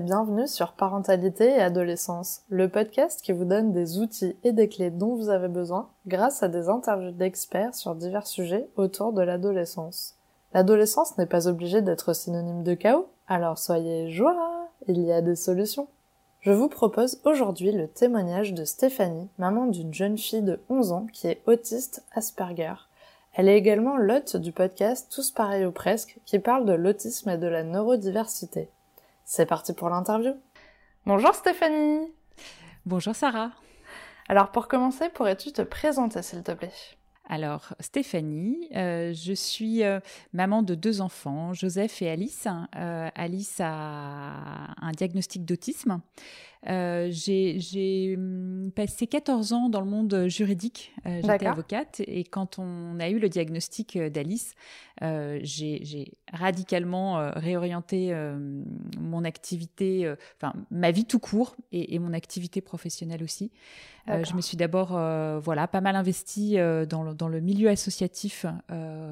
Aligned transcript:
bienvenue 0.00 0.48
sur 0.48 0.72
Parentalité 0.72 1.50
et 1.50 1.60
Adolescence, 1.60 2.42
le 2.48 2.68
podcast 2.68 3.20
qui 3.22 3.32
vous 3.32 3.44
donne 3.44 3.72
des 3.72 3.98
outils 3.98 4.36
et 4.42 4.52
des 4.52 4.68
clés 4.68 4.90
dont 4.90 5.14
vous 5.16 5.28
avez 5.28 5.48
besoin 5.48 5.90
grâce 6.06 6.42
à 6.42 6.48
des 6.48 6.68
interviews 6.68 7.10
d'experts 7.10 7.74
sur 7.74 7.94
divers 7.94 8.26
sujets 8.26 8.68
autour 8.76 9.12
de 9.12 9.20
l'adolescence. 9.20 10.16
L'adolescence 10.54 11.18
n'est 11.18 11.26
pas 11.26 11.46
obligée 11.46 11.82
d'être 11.82 12.14
synonyme 12.14 12.62
de 12.62 12.74
chaos, 12.74 13.08
alors 13.28 13.58
soyez 13.58 14.10
joie, 14.10 14.70
il 14.88 14.98
y 15.02 15.12
a 15.12 15.20
des 15.20 15.36
solutions. 15.36 15.88
Je 16.40 16.52
vous 16.52 16.68
propose 16.68 17.20
aujourd'hui 17.24 17.70
le 17.70 17.86
témoignage 17.86 18.54
de 18.54 18.64
Stéphanie, 18.64 19.28
maman 19.38 19.66
d'une 19.66 19.92
jeune 19.92 20.16
fille 20.16 20.42
de 20.42 20.58
11 20.70 20.92
ans 20.92 21.06
qui 21.12 21.26
est 21.28 21.42
autiste 21.46 22.02
Asperger. 22.14 22.74
Elle 23.34 23.48
est 23.48 23.58
également 23.58 23.96
l'hôte 23.96 24.36
du 24.36 24.52
podcast 24.52 25.12
Tous 25.14 25.30
pareils 25.30 25.66
ou 25.66 25.72
presque 25.72 26.18
qui 26.24 26.38
parle 26.38 26.64
de 26.64 26.72
l'autisme 26.72 27.28
et 27.28 27.38
de 27.38 27.46
la 27.46 27.62
neurodiversité. 27.62 28.70
C'est 29.24 29.46
parti 29.46 29.72
pour 29.72 29.88
l'interview. 29.88 30.34
Bonjour 31.06 31.34
Stéphanie. 31.34 32.12
Bonjour 32.86 33.14
Sarah. 33.14 33.52
Alors 34.28 34.50
pour 34.50 34.68
commencer, 34.68 35.08
pourrais-tu 35.08 35.52
te 35.52 35.62
présenter 35.62 36.22
s'il 36.22 36.42
te 36.42 36.52
plaît? 36.52 36.72
Alors, 37.28 37.74
Stéphanie, 37.80 38.68
euh, 38.74 39.14
je 39.14 39.32
suis 39.32 39.84
euh, 39.84 40.00
maman 40.32 40.62
de 40.62 40.74
deux 40.74 41.00
enfants, 41.00 41.54
Joseph 41.54 42.02
et 42.02 42.10
Alice. 42.10 42.48
Euh, 42.76 43.08
Alice 43.14 43.58
a 43.60 44.74
un 44.80 44.90
diagnostic 44.90 45.44
d'autisme. 45.44 46.00
J'ai 46.64 48.14
hum, 48.16 48.70
passé 48.74 49.06
14 49.06 49.52
ans 49.52 49.68
dans 49.68 49.80
le 49.80 49.86
monde 49.86 50.26
juridique. 50.28 50.94
J'étais 51.04 51.46
avocate 51.46 52.00
et 52.06 52.24
quand 52.24 52.58
on 52.58 52.98
a 53.00 53.08
eu 53.08 53.18
le 53.18 53.28
diagnostic 53.28 53.98
d'Alice, 53.98 54.54
j'ai 55.00 56.12
radicalement 56.32 57.30
réorienté 57.34 58.14
mon 59.00 59.24
activité, 59.24 60.12
enfin 60.36 60.52
ma 60.70 60.90
vie 60.90 61.04
tout 61.04 61.18
court 61.18 61.56
et, 61.72 61.94
et 61.94 61.98
mon 61.98 62.12
activité 62.12 62.60
professionnelle 62.60 63.22
aussi. 63.22 63.50
Euh, 64.08 64.24
je 64.24 64.34
me 64.34 64.40
suis 64.40 64.56
d'abord 64.56 64.96
euh, 64.96 65.38
voilà, 65.38 65.68
pas 65.68 65.80
mal 65.80 65.94
investie 65.94 66.58
euh, 66.58 66.84
dans, 66.84 67.04
le, 67.04 67.14
dans, 67.14 67.28
le, 67.28 67.40
milieu 67.40 67.68
associatif 67.68 68.46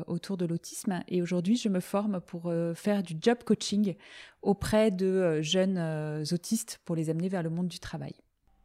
autour 0.06 0.36
de 0.36 0.46
l'autisme 0.46 1.02
et 1.08 1.22
aujourd'hui 1.22 1.56
je 1.56 1.69
me 1.69 1.80
forme 1.80 2.20
pour 2.20 2.52
faire 2.74 3.02
du 3.02 3.14
job 3.20 3.39
coaching 3.44 3.94
auprès 4.42 4.91
de 4.91 5.41
jeunes 5.42 6.24
autistes 6.33 6.80
pour 6.84 6.96
les 6.96 7.10
amener 7.10 7.28
vers 7.28 7.42
le 7.42 7.50
monde 7.50 7.69
du 7.69 7.80
travail. 7.80 8.14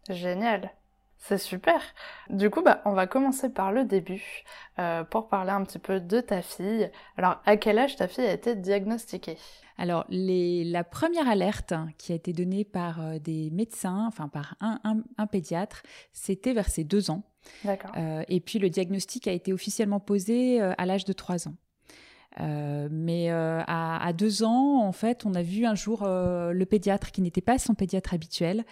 Génial. 0.09 0.71
C'est 1.17 1.37
super. 1.37 1.81
Du 2.29 2.49
coup, 2.49 2.61
bah, 2.61 2.81
on 2.85 2.93
va 2.93 3.07
commencer 3.07 3.49
par 3.49 3.71
le 3.71 3.83
début 3.85 4.43
pour 5.09 5.27
parler 5.27 5.51
un 5.51 5.63
petit 5.63 5.79
peu 5.79 5.99
de 5.99 6.21
ta 6.21 6.41
fille. 6.41 6.91
Alors, 7.17 7.41
à 7.45 7.57
quel 7.57 7.79
âge 7.79 7.95
ta 7.95 8.07
fille 8.07 8.25
a 8.25 8.33
été 8.33 8.55
diagnostiquée? 8.55 9.37
Alors, 9.77 10.05
la 10.09 10.83
première 10.83 11.27
alerte 11.27 11.73
qui 11.97 12.11
a 12.13 12.15
été 12.15 12.33
donnée 12.33 12.63
par 12.63 13.01
euh, 13.01 13.19
des 13.19 13.49
médecins, 13.51 14.05
enfin 14.07 14.29
par 14.29 14.55
un, 14.61 15.27
pédiatre, 15.27 15.83
c'était 16.13 16.53
vers 16.53 16.69
ses 16.69 16.83
deux 16.83 17.11
ans. 17.11 17.23
D'accord. 17.63 17.91
Euh, 17.97 18.23
et 18.27 18.39
puis 18.39 18.57
le 18.57 18.69
diagnostic 18.69 19.27
a 19.27 19.31
été 19.31 19.53
officiellement 19.53 19.99
posé 19.99 20.61
euh, 20.61 20.73
à 20.77 20.85
l'âge 20.85 21.05
de 21.05 21.13
trois 21.13 21.47
ans. 21.47 21.55
Euh, 22.41 22.89
mais 22.91 23.31
euh, 23.31 23.61
à, 23.65 24.11
deux 24.13 24.43
ans, 24.43 24.81
en 24.83 24.91
fait, 24.91 25.25
on 25.25 25.33
a 25.35 25.41
vu 25.41 25.65
un 25.65 25.75
jour 25.75 26.03
euh, 26.03 26.51
le 26.51 26.65
pédiatre 26.65 27.11
qui 27.11 27.21
n'était 27.21 27.41
pas 27.41 27.57
son 27.57 27.75
pédiatre 27.75 28.13
habituel. 28.13 28.65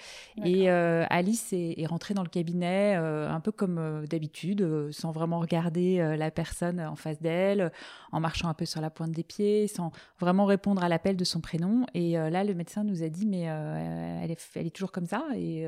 Et 0.44 0.69
Alice 0.69 1.53
est, 1.53 1.80
est, 1.80 1.86
rentrée 1.86 2.14
dans 2.14 2.23
le 2.23 2.30
cabinet 2.30 2.95
un 2.95 3.39
peu 3.39 3.52
comme 3.52 4.06
d'habitude, 4.09 4.91
sans 4.91 5.11
vraiment 5.11 5.39
regarder 5.39 6.16
la 6.17 6.31
personne 6.31 6.80
en 6.80 6.95
face 6.95 7.22
d'elle, 7.22 7.72
en 8.11 8.19
marchant 8.19 8.47
un 8.47 8.53
peu 8.53 8.66
sur 8.66 8.81
la 8.81 8.89
pointe 8.89 9.11
des 9.11 9.23
pieds, 9.23 9.67
sans 9.67 9.91
vraiment 10.19 10.45
répondre 10.45 10.84
à 10.84 10.89
l'appel 10.89 11.16
de 11.16 11.23
son 11.23 11.41
prénom. 11.41 11.86
Et 11.94 12.14
là, 12.14 12.44
le 12.44 12.53
médecin 12.53 12.84
nous 12.84 13.03
a 13.03 13.09
dit, 13.09 13.25
mais 13.25 13.41
elle 13.41 14.31
est, 14.31 14.50
elle, 14.56 14.68
est, 14.68 14.72
toujours 14.72 14.91
comme 14.91 15.06
ça. 15.06 15.23
Et 15.35 15.66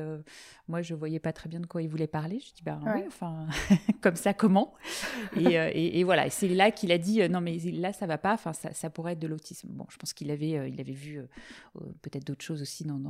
moi, 0.68 0.82
je 0.82 0.94
voyais 0.94 1.20
pas 1.20 1.32
très 1.32 1.48
bien 1.48 1.60
de 1.60 1.66
quoi 1.66 1.82
il 1.82 1.88
voulait 1.88 2.06
parler. 2.06 2.40
Je 2.40 2.52
dis, 2.54 2.62
bah 2.64 2.78
oui, 2.84 3.02
enfin, 3.06 3.46
comme 4.00 4.16
ça, 4.16 4.34
comment? 4.34 4.74
Et, 5.36 5.54
et, 5.54 6.00
et, 6.00 6.04
voilà, 6.04 6.30
c'est 6.30 6.48
là 6.48 6.70
qu'il 6.70 6.92
a 6.92 6.98
dit, 6.98 7.26
non, 7.28 7.40
mais 7.40 7.58
là, 7.86 7.92
ça 7.92 8.06
va 8.06 8.18
pas. 8.18 8.34
Enfin, 8.34 8.52
ça, 8.52 8.90
pourrait 8.90 9.12
être 9.12 9.18
de 9.18 9.26
l'autisme. 9.26 9.68
Bon, 9.70 9.86
je 9.88 9.96
pense 9.96 10.12
qu'il 10.12 10.30
avait, 10.30 10.56
euh, 10.56 10.68
il 10.68 10.80
avait 10.80 10.92
vu 10.92 11.18
euh, 11.18 11.26
euh, 11.80 11.84
peut-être 12.02 12.24
d'autres 12.24 12.44
choses 12.44 12.62
aussi 12.62 12.84
dans, 12.84 13.00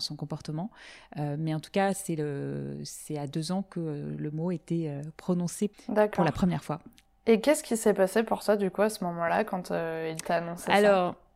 son 0.00 0.16
comportement. 0.16 0.70
mais 1.16 1.54
en 1.54 1.60
tout 1.60 1.70
cas, 1.70 1.94
c'est 1.94 2.16
le, 2.16 2.80
c'est 2.84 3.18
à 3.18 3.26
deux 3.26 3.52
ans 3.52 3.62
que 3.62 3.80
le 4.16 4.30
mot 4.30 4.50
était 4.50 5.02
prononcé 5.16 5.70
pour 6.12 6.24
la 6.24 6.32
première 6.32 6.64
fois. 6.64 6.80
Et 7.26 7.40
qu'est-ce 7.40 7.62
qui 7.62 7.76
s'est 7.76 7.94
passé 7.94 8.22
pour 8.22 8.42
toi, 8.42 8.56
du 8.56 8.70
coup, 8.70 8.82
à 8.82 8.88
ce 8.88 9.04
moment-là, 9.04 9.44
quand 9.44 9.70
il 9.70 10.16
t'a 10.22 10.36
annoncé 10.36 10.70
Alors, 10.70 11.12
ça 11.12 11.27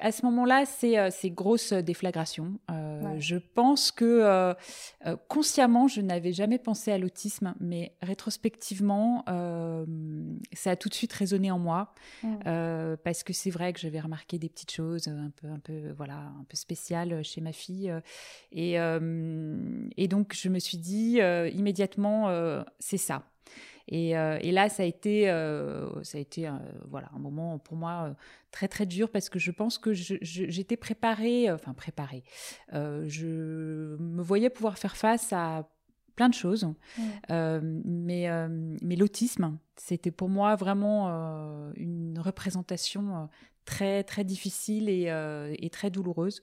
à 0.00 0.12
ce 0.12 0.24
moment-là, 0.26 0.64
c'est 0.66 0.98
euh, 0.98 1.10
grosse 1.24 1.72
déflagration. 1.72 2.58
Euh, 2.70 3.16
Je 3.18 3.36
pense 3.36 3.90
que 3.90 4.04
euh, 4.04 4.54
euh, 5.06 5.16
consciemment, 5.28 5.88
je 5.88 6.00
n'avais 6.00 6.32
jamais 6.32 6.58
pensé 6.58 6.92
à 6.92 6.98
l'autisme, 6.98 7.54
mais 7.58 7.92
rétrospectivement, 8.00 9.24
euh, 9.28 9.84
ça 10.52 10.70
a 10.70 10.76
tout 10.76 10.88
de 10.88 10.94
suite 10.94 11.12
résonné 11.12 11.50
en 11.50 11.58
moi 11.58 11.92
parce 13.04 13.22
que 13.24 13.32
c'est 13.32 13.50
vrai 13.50 13.72
que 13.72 13.80
j'avais 13.80 14.00
remarqué 14.00 14.38
des 14.38 14.48
petites 14.48 14.70
choses 14.70 15.08
un 15.08 15.30
peu, 15.40 15.48
un 15.48 15.58
peu, 15.58 15.92
voilà, 15.96 16.18
un 16.18 16.44
peu 16.48 16.56
spéciales 16.56 17.24
chez 17.24 17.40
ma 17.40 17.52
fille, 17.52 17.92
et, 18.52 18.74
et 18.74 20.08
donc 20.08 20.34
je 20.34 20.48
me 20.48 20.58
suis 20.58 20.78
dit 20.78 21.18
immédiatement, 21.52 22.30
c'est 22.78 22.96
ça. 22.96 23.24
Et, 23.88 24.16
euh, 24.16 24.38
et, 24.42 24.52
là, 24.52 24.68
ça 24.68 24.82
a 24.82 24.86
été, 24.86 25.30
euh, 25.30 26.02
ça 26.04 26.18
a 26.18 26.20
été 26.20 26.46
euh, 26.46 26.52
voilà, 26.88 27.08
un 27.14 27.18
moment 27.18 27.58
pour 27.58 27.76
moi 27.76 28.14
très 28.50 28.68
très 28.68 28.84
dur 28.86 29.10
parce 29.10 29.30
que 29.30 29.38
je 29.38 29.50
pense 29.50 29.78
que 29.78 29.92
j'étais 29.94 30.76
préparée, 30.76 31.50
enfin 31.50 31.72
préparée. 31.72 32.22
je 32.72 33.96
me 33.98 34.22
voyais 34.22 34.50
pouvoir 34.50 34.78
faire 34.78 34.96
face 34.96 35.32
à 35.32 35.68
plein 36.16 36.28
de 36.28 36.34
choses, 36.34 36.68
mais, 37.30 38.28
mais 38.82 38.96
l'autisme, 38.96 39.58
c'était 39.76 40.10
pour 40.10 40.28
moi 40.28 40.54
vraiment 40.56 41.08
une 41.76 42.18
représentation 42.18 43.28
très 43.64 44.02
très 44.04 44.24
difficile 44.24 44.88
et, 44.88 45.12
et 45.58 45.70
très 45.70 45.90
douloureuse. 45.90 46.42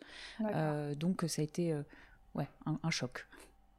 donc 0.98 1.26
ça 1.28 1.42
a 1.42 1.46
été 1.46 1.76
ouais, 2.34 2.48
un 2.66 2.90
choc. 2.92 3.28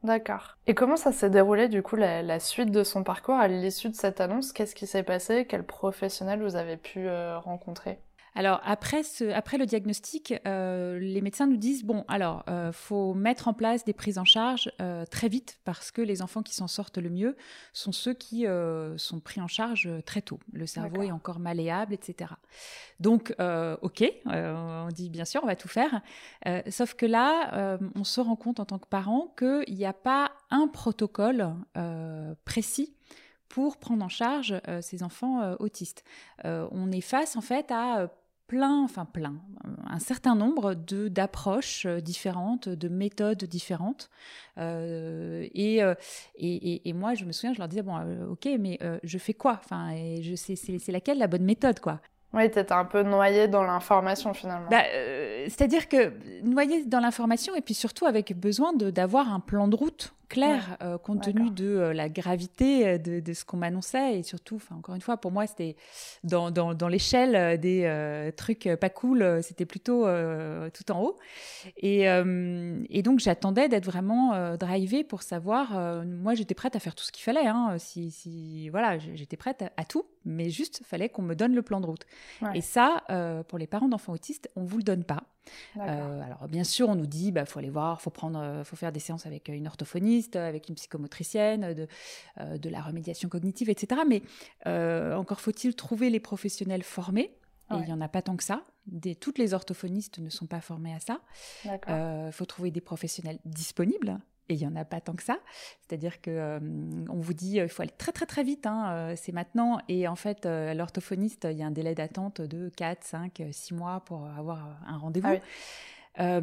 D'accord. 0.03 0.57
Et 0.67 0.75
comment 0.75 0.95
ça 0.95 1.11
s'est 1.11 1.29
déroulé 1.29 1.67
du 1.67 1.81
coup 1.83 1.95
la, 1.95 2.39
suite 2.39 2.71
de 2.71 2.83
son 2.83 3.03
parcours 3.03 3.35
à 3.35 3.47
l'issue 3.47 3.89
de 3.89 3.95
cette 3.95 4.21
annonce? 4.21 4.53
Qu'est-ce 4.53 4.75
qui 4.75 4.87
s'est 4.87 5.03
passé? 5.03 5.45
Quel 5.47 5.65
professionnel 5.65 6.41
vous 6.41 6.55
avez 6.55 6.77
pu 6.77 7.07
euh, 7.07 7.39
rencontrer? 7.39 7.99
Alors 8.37 8.61
après, 8.63 9.01
ce, 9.01 9.31
après 9.31 9.57
le 9.57 9.65
diagnostic, 9.65 10.31
euh, 10.45 10.99
les 10.99 11.21
médecins 11.21 11.47
nous 11.47 11.57
disent 11.57 11.83
bon, 11.83 12.05
alors 12.07 12.43
euh, 12.47 12.71
faut 12.71 13.15
mettre 13.15 13.47
en 13.47 13.53
place 13.53 13.83
des 13.83 13.93
prises 13.93 14.19
en 14.19 14.25
charge 14.25 14.71
euh, 14.79 15.05
très 15.05 15.27
vite 15.27 15.59
parce 15.65 15.89
que 15.89 16.03
les 16.03 16.21
enfants 16.21 16.43
qui 16.43 16.53
s'en 16.53 16.67
sortent 16.67 16.99
le 16.99 17.09
mieux 17.09 17.35
sont 17.73 17.91
ceux 17.91 18.13
qui 18.13 18.45
sont 18.97 19.19
pris 19.19 19.41
en 19.41 19.47
charge 19.47 19.89
très 20.05 20.21
tôt. 20.21 20.39
Le 20.53 20.67
cerveau 20.67 21.01
est 21.01 21.11
encore 21.11 21.39
malléable, 21.39 21.95
etc. 21.95 22.33
Donc 22.99 23.33
ok, 23.39 24.03
on 24.27 24.89
dit 24.93 25.09
bien 25.09 25.25
sûr, 25.25 25.41
on 25.43 25.47
va 25.47 25.55
tout 25.55 25.67
faire. 25.67 26.01
sauf 26.69 26.93
que 26.93 27.07
là, 27.07 27.79
on 27.95 28.03
se 28.03 28.21
rend 28.21 28.35
compte 28.35 28.59
en 28.59 28.65
tant 28.65 28.77
que 28.77 28.87
parent 28.87 29.33
qu'il 29.37 29.75
n'y 29.75 29.85
a 29.85 29.93
pas 29.93 30.31
un 30.51 30.67
protocole 30.67 31.55
précis 32.45 32.93
pour 33.49 33.77
prendre 33.77 34.05
en 34.05 34.09
charge 34.09 34.61
ces 34.81 35.01
enfants 35.01 35.55
autistes. 35.59 36.03
on 36.43 36.91
est 36.91 37.01
face 37.01 37.35
en 37.35 37.41
fait 37.41 37.71
à 37.71 38.09
plein, 38.47 38.83
enfin 38.83 39.05
plein, 39.05 39.35
un 39.87 39.99
certain 39.99 40.35
nombre 40.35 40.73
de 40.73 41.07
d'approches 41.07 41.85
euh, 41.85 41.99
différentes, 41.99 42.69
de 42.69 42.87
méthodes 42.87 43.43
différentes. 43.43 44.09
Euh, 44.57 45.45
et, 45.53 45.83
euh, 45.83 45.93
et, 46.35 46.89
et, 46.89 46.93
moi, 46.93 47.13
je 47.13 47.25
me 47.25 47.31
souviens, 47.31 47.53
je 47.53 47.59
leur 47.59 47.67
disais 47.67 47.81
bon, 47.81 47.97
euh, 47.97 48.27
ok, 48.27 48.47
mais 48.59 48.79
je 49.03 49.17
fais 49.17 49.33
quoi? 49.33 49.59
Enfin, 49.63 49.91
et 49.91 50.21
je 50.23 50.35
sais, 50.35 50.55
c'est 50.55 50.91
laquelle 50.91 51.17
la 51.17 51.27
bonne 51.27 51.43
méthode, 51.43 51.79
quoi? 51.79 51.99
Oui, 52.33 52.49
t'étais 52.51 52.73
un 52.73 52.85
peu 52.85 53.03
noyé 53.03 53.47
dans 53.47 53.63
l'information 53.63 54.33
finalement. 54.33 54.69
Bah, 54.69 54.83
C'est-à-dire 55.47 55.87
que 55.87 56.13
noyé 56.43 56.85
dans 56.85 56.99
l'information 56.99 57.55
et 57.55 57.61
puis 57.61 57.73
surtout 57.73 58.05
avec 58.05 58.37
besoin 58.37 58.73
d'avoir 58.73 59.33
un 59.33 59.39
plan 59.39 59.67
de 59.67 59.75
route 59.75 60.13
clair 60.27 60.77
euh, 60.81 60.97
compte 60.97 61.23
tenu 61.23 61.49
de 61.51 61.65
euh, 61.65 61.93
la 61.93 62.09
gravité 62.09 62.87
euh, 62.87 62.97
de, 62.97 63.19
de 63.19 63.33
ce 63.33 63.45
qu'on 63.45 63.57
m'annonçait 63.57 64.19
et 64.19 64.23
surtout, 64.23 64.61
encore 64.71 64.95
une 64.95 65.01
fois, 65.01 65.17
pour 65.17 65.31
moi 65.31 65.47
c'était 65.47 65.75
dans, 66.23 66.51
dans, 66.51 66.73
dans 66.73 66.87
l'échelle 66.87 67.59
des 67.59 68.31
trucs 68.35 68.69
pas 68.79 68.89
cool, 68.89 69.41
c'était 69.41 69.65
plutôt 69.65 70.05
tout 70.73 70.91
en 70.91 71.01
haut 71.01 71.17
et, 71.77 72.03
et 72.05 73.01
donc 73.01 73.19
j'attendais 73.19 73.69
d'être 73.69 73.85
vraiment 73.85 74.55
drivée 74.57 75.03
pour 75.03 75.21
savoir. 75.21 76.03
moi 76.05 76.35
j'étais 76.35 76.55
prête 76.55 76.75
à 76.75 76.79
faire 76.79 76.95
tout 76.95 77.03
ce 77.03 77.11
qu'il 77.11 77.23
fallait, 77.23 77.47
hein, 77.47 77.75
si, 77.77 78.11
si 78.11 78.69
voilà, 78.69 78.97
j'étais 78.97 79.37
prête 79.37 79.63
à, 79.75 79.85
tout, 79.85 80.05
mais 80.25 80.49
juste 80.49 80.81
fallait 80.85 81.09
qu'on 81.09 81.21
me 81.21 81.35
donne 81.35 81.53
le 81.53 81.61
plan 81.61 81.79
de 81.79 81.85
route. 81.85 82.05
Et 82.53 82.61
ça, 82.61 83.03
pour 83.47 83.57
les 83.57 83.67
parents 83.67 83.89
d'enfants 83.89 84.13
autistes, 84.13 84.49
on 84.55 84.63
vous 84.63 84.77
le 84.77 84.83
donne 84.83 85.03
pas. 85.03 85.23
Euh, 85.77 86.21
alors 86.21 86.47
bien 86.47 86.63
sûr, 86.63 86.89
on 86.89 86.95
nous 86.95 87.05
dit, 87.05 87.31
bah 87.31 87.45
faut 87.45 87.59
aller 87.59 87.69
voir, 87.69 88.01
faut 88.01 88.09
prendre, 88.09 88.61
faut 88.63 88.75
faire 88.75 88.91
des 88.91 88.99
séances 88.99 89.25
avec 89.25 89.47
une 89.49 89.67
orthophoniste 89.67 90.35
avec 90.35 90.69
une 90.69 90.75
psychomotricienne, 90.75 91.73
de, 91.73 91.87
euh, 92.39 92.57
de 92.57 92.69
la 92.69 92.81
remédiation 92.81 93.29
cognitive, 93.29 93.69
etc. 93.69 94.01
Mais 94.07 94.21
euh, 94.65 95.15
encore 95.15 95.41
faut-il 95.41 95.75
trouver 95.75 96.09
les 96.09 96.19
professionnels 96.19 96.83
formés 96.83 97.33
et 97.69 97.75
il 97.75 97.85
n'y 97.85 97.91
en 97.91 97.99
a 97.99 98.07
pas 98.07 98.21
tant 98.21 98.37
que 98.37 98.45
ça. 98.45 98.63
Des, 98.85 99.13
toutes 99.13 99.37
les 99.37 99.53
orthophonistes 99.53 100.19
ne 100.19 100.29
sont 100.29 100.45
pas 100.45 100.61
formés 100.61 100.93
à 100.93 101.01
ça. 101.01 101.19
Il 101.65 101.77
euh, 101.89 102.31
faut 102.31 102.45
trouver 102.45 102.71
des 102.71 102.79
professionnels 102.79 103.39
disponibles 103.43 104.19
et 104.49 104.53
il 104.53 104.59
n'y 104.59 104.67
en 104.67 104.75
a 104.75 104.85
pas 104.85 105.01
tant 105.01 105.13
que 105.13 105.23
ça. 105.23 105.37
C'est-à-dire 105.81 106.21
que 106.21 106.31
euh, 106.31 106.59
on 107.09 107.19
vous 107.19 107.33
dit 107.33 107.57
il 107.57 107.69
faut 107.69 107.81
aller 107.81 107.93
très 107.97 108.11
très 108.11 108.25
très 108.25 108.43
vite, 108.43 108.65
hein, 108.65 108.89
euh, 108.91 109.13
c'est 109.15 109.31
maintenant. 109.31 109.79
Et 109.87 110.07
en 110.07 110.15
fait, 110.15 110.45
l'orthophoniste, 110.45 111.47
il 111.49 111.57
y 111.57 111.63
a 111.63 111.67
un 111.67 111.71
délai 111.71 111.95
d'attente 111.95 112.41
de 112.41 112.69
4, 112.75 113.03
5, 113.03 113.43
6 113.51 113.73
mois 113.73 114.01
pour 114.05 114.27
avoir 114.27 114.79
un 114.87 114.97
rendez-vous. 114.97 115.27
Ah 116.19 116.41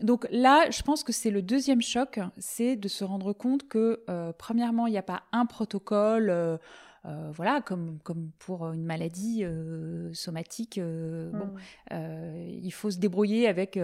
donc 0.00 0.26
là, 0.30 0.70
je 0.70 0.80
pense 0.80 1.04
que 1.04 1.12
c'est 1.12 1.30
le 1.30 1.42
deuxième 1.42 1.82
choc, 1.82 2.20
c'est 2.38 2.74
de 2.74 2.88
se 2.88 3.04
rendre 3.04 3.34
compte 3.34 3.68
que, 3.68 4.02
premièrement, 4.38 4.86
il 4.86 4.92
n'y 4.92 4.98
a 4.98 5.02
pas 5.02 5.24
un 5.32 5.44
protocole 5.44 6.58
euh, 7.06 7.30
voilà, 7.32 7.62
comme, 7.62 7.98
comme 8.02 8.30
pour 8.38 8.66
une 8.72 8.84
maladie 8.84 9.42
euh, 9.42 10.12
somatique, 10.12 10.76
euh, 10.76 11.30
bon, 11.30 11.54
mmh. 11.90 12.60
il 12.62 12.70
faut 12.72 12.90
se 12.90 12.98
débrouiller 12.98 13.48
avec 13.48 13.78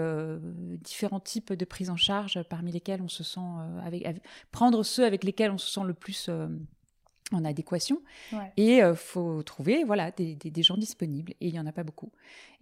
différents 0.82 1.20
types 1.20 1.52
de 1.52 1.64
prise 1.64 1.90
en 1.90 1.96
charge, 1.96 2.42
parmi 2.44 2.72
lesquels 2.72 3.00
on 3.00 3.08
se 3.08 3.24
sent 3.24 3.40
avec, 3.84 4.04
prendre 4.52 4.82
ceux 4.82 5.04
avec 5.04 5.24
lesquels 5.24 5.50
on 5.50 5.58
se 5.58 5.70
sent 5.70 5.86
le 5.86 5.94
plus 5.94 6.30
en 7.32 7.44
adéquation. 7.44 8.02
Et 8.56 8.78
il 8.78 8.94
faut 8.94 9.42
trouver 9.42 9.84
voilà, 9.84 10.10
des, 10.10 10.34
des, 10.34 10.62
gens 10.62 10.76
disponibles. 10.76 11.32
Et 11.40 11.48
il 11.48 11.52
n'y 11.52 11.60
en 11.60 11.66
a 11.66 11.72
pas 11.72 11.84
beaucoup. 11.84 12.12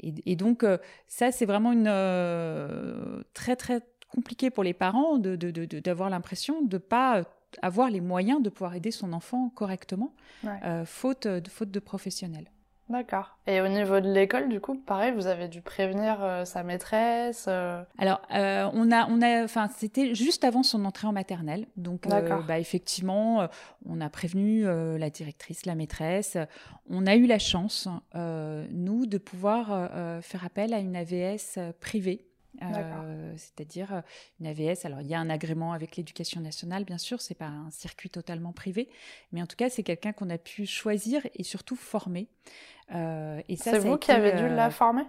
Et, 0.01 0.37
donc, 0.37 0.65
ça, 1.09 1.33
c'est 1.33 1.47
vraiment 1.47 1.73
une 1.73 3.25
très, 3.33 3.57
très 3.57 3.83
compliqué 4.09 4.51
pour 4.51 4.63
les 4.63 4.75
parents 4.75 5.19
d'avoir 5.19 5.37
de, 5.39 5.51
de, 5.81 6.11
l'impression 6.11 6.63
de 6.63 6.77
ne 6.77 6.79
pas 6.79 7.25
avoir 7.63 7.91
les 7.91 8.01
moyens 8.01 8.43
de 8.43 8.51
pouvoir 8.51 8.75
aider 8.75 8.91
son 8.91 9.13
enfant 9.13 9.51
correctement, 9.55 10.13
euh, 10.45 10.85
faute, 10.85 11.27
de, 11.27 11.49
faute 11.49 11.71
de 11.71 11.81
professionnels. 11.81 12.51
D'accord. 12.91 13.39
Et 13.47 13.63
au 13.63 13.69
niveau 13.69 13.99
de 14.01 14.13
l'école, 14.13 14.51
du 14.51 14.61
coup, 14.61 14.75
pareil, 14.75 15.11
vous 15.13 15.27
avez 15.27 15.49
dû 15.49 15.63
prévenir 15.63 16.23
euh, 16.23 16.45
sa 16.45 16.63
maîtresse. 16.63 17.47
Euh 17.49 17.83
Alors, 17.97 18.21
on 18.31 18.93
a, 18.93 19.07
on 19.09 19.23
a, 19.23 19.43
enfin, 19.43 19.71
c'était 19.75 20.15
juste 20.15 20.45
avant 20.45 20.63
son 20.63 20.85
entrée 20.85 21.07
en 21.07 21.13
maternelle, 21.13 21.67
donc, 21.79 22.07
bah, 22.07 22.59
effectivement, 22.59 23.49
on 23.87 24.03
a 24.03 24.11
prévenu 24.11 24.65
la 24.65 25.09
directrice, 25.09 25.65
la 25.65 25.75
maîtresse. 25.75 26.37
On 26.91 27.07
a 27.07 27.17
eu 27.17 27.27
la 27.27 27.39
chance, 27.39 27.89
nous, 28.15 29.07
de 29.07 29.17
pouvoir 29.17 29.91
faire 30.21 30.45
appel 30.45 30.75
à 30.75 30.79
une 30.79 30.95
AVS 30.95 31.59
privée 31.81 32.27
euh, 32.63 33.33
c'est-à-dire 33.37 33.95
euh, 33.95 34.01
une 34.41 34.47
AVS. 34.47 34.85
Alors, 34.85 35.01
il 35.01 35.09
y 35.09 35.15
a 35.15 35.21
un 35.21 35.31
agrément 35.31 35.73
avec 35.73 35.97
l'éducation 35.97 36.41
nationale, 36.41 36.85
bien 36.85 36.99
sûr, 36.99 37.21
c'est 37.21 37.35
pas 37.35 37.47
un 37.47 37.71
circuit 37.71 38.11
totalement 38.11 38.53
privé, 38.53 38.89
mais 39.33 39.43
en 39.43 39.47
tout 39.47 39.57
cas, 39.57 39.69
c'est 39.71 39.83
quelqu'un 39.83 40.13
qu'on 40.13 40.31
a 40.31 40.39
pu 40.39 40.67
choisir 40.67 41.27
et 41.35 41.43
surtout 41.43 41.77
former. 41.77 42.29
Euh, 42.95 43.41
et 43.49 43.57
ça, 43.57 43.73
c'est 43.73 43.79
vous 43.79 43.97
qui 43.97 44.11
avez 44.11 44.33
dû 44.33 44.49
la 44.49 44.71
former? 44.71 45.05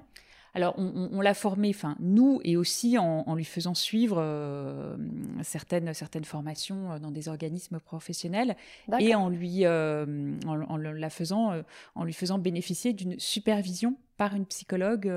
Alors, 0.53 0.74
on, 0.77 1.19
l'a 1.19 1.33
formé, 1.33 1.71
enfin, 1.75 1.97
nous, 2.00 2.39
et 2.45 2.56
aussi 2.56 2.97
en, 2.97 3.36
lui 3.36 3.44
faisant 3.44 3.74
suivre 3.74 4.15
euh, 4.21 4.95
certaines, 5.44 5.94
certaines 5.94 6.24
formations 6.24 6.97
dans 6.97 7.12
des 7.12 7.27
organismes 7.27 7.81
professionnels 7.81 8.56
et 9.01 9.15
en 9.15 9.27
lui, 9.27 9.65
euh, 9.65 10.31
en, 10.47 10.77
la 10.77 11.09
faisant, 11.09 11.62
en 11.95 12.03
lui 12.06 12.13
faisant 12.13 12.39
bénéficier 12.39 12.94
d'une 12.94 13.19
supervision 13.19 13.97
par 14.17 14.35
une 14.35 14.45
psychologue 14.45 15.12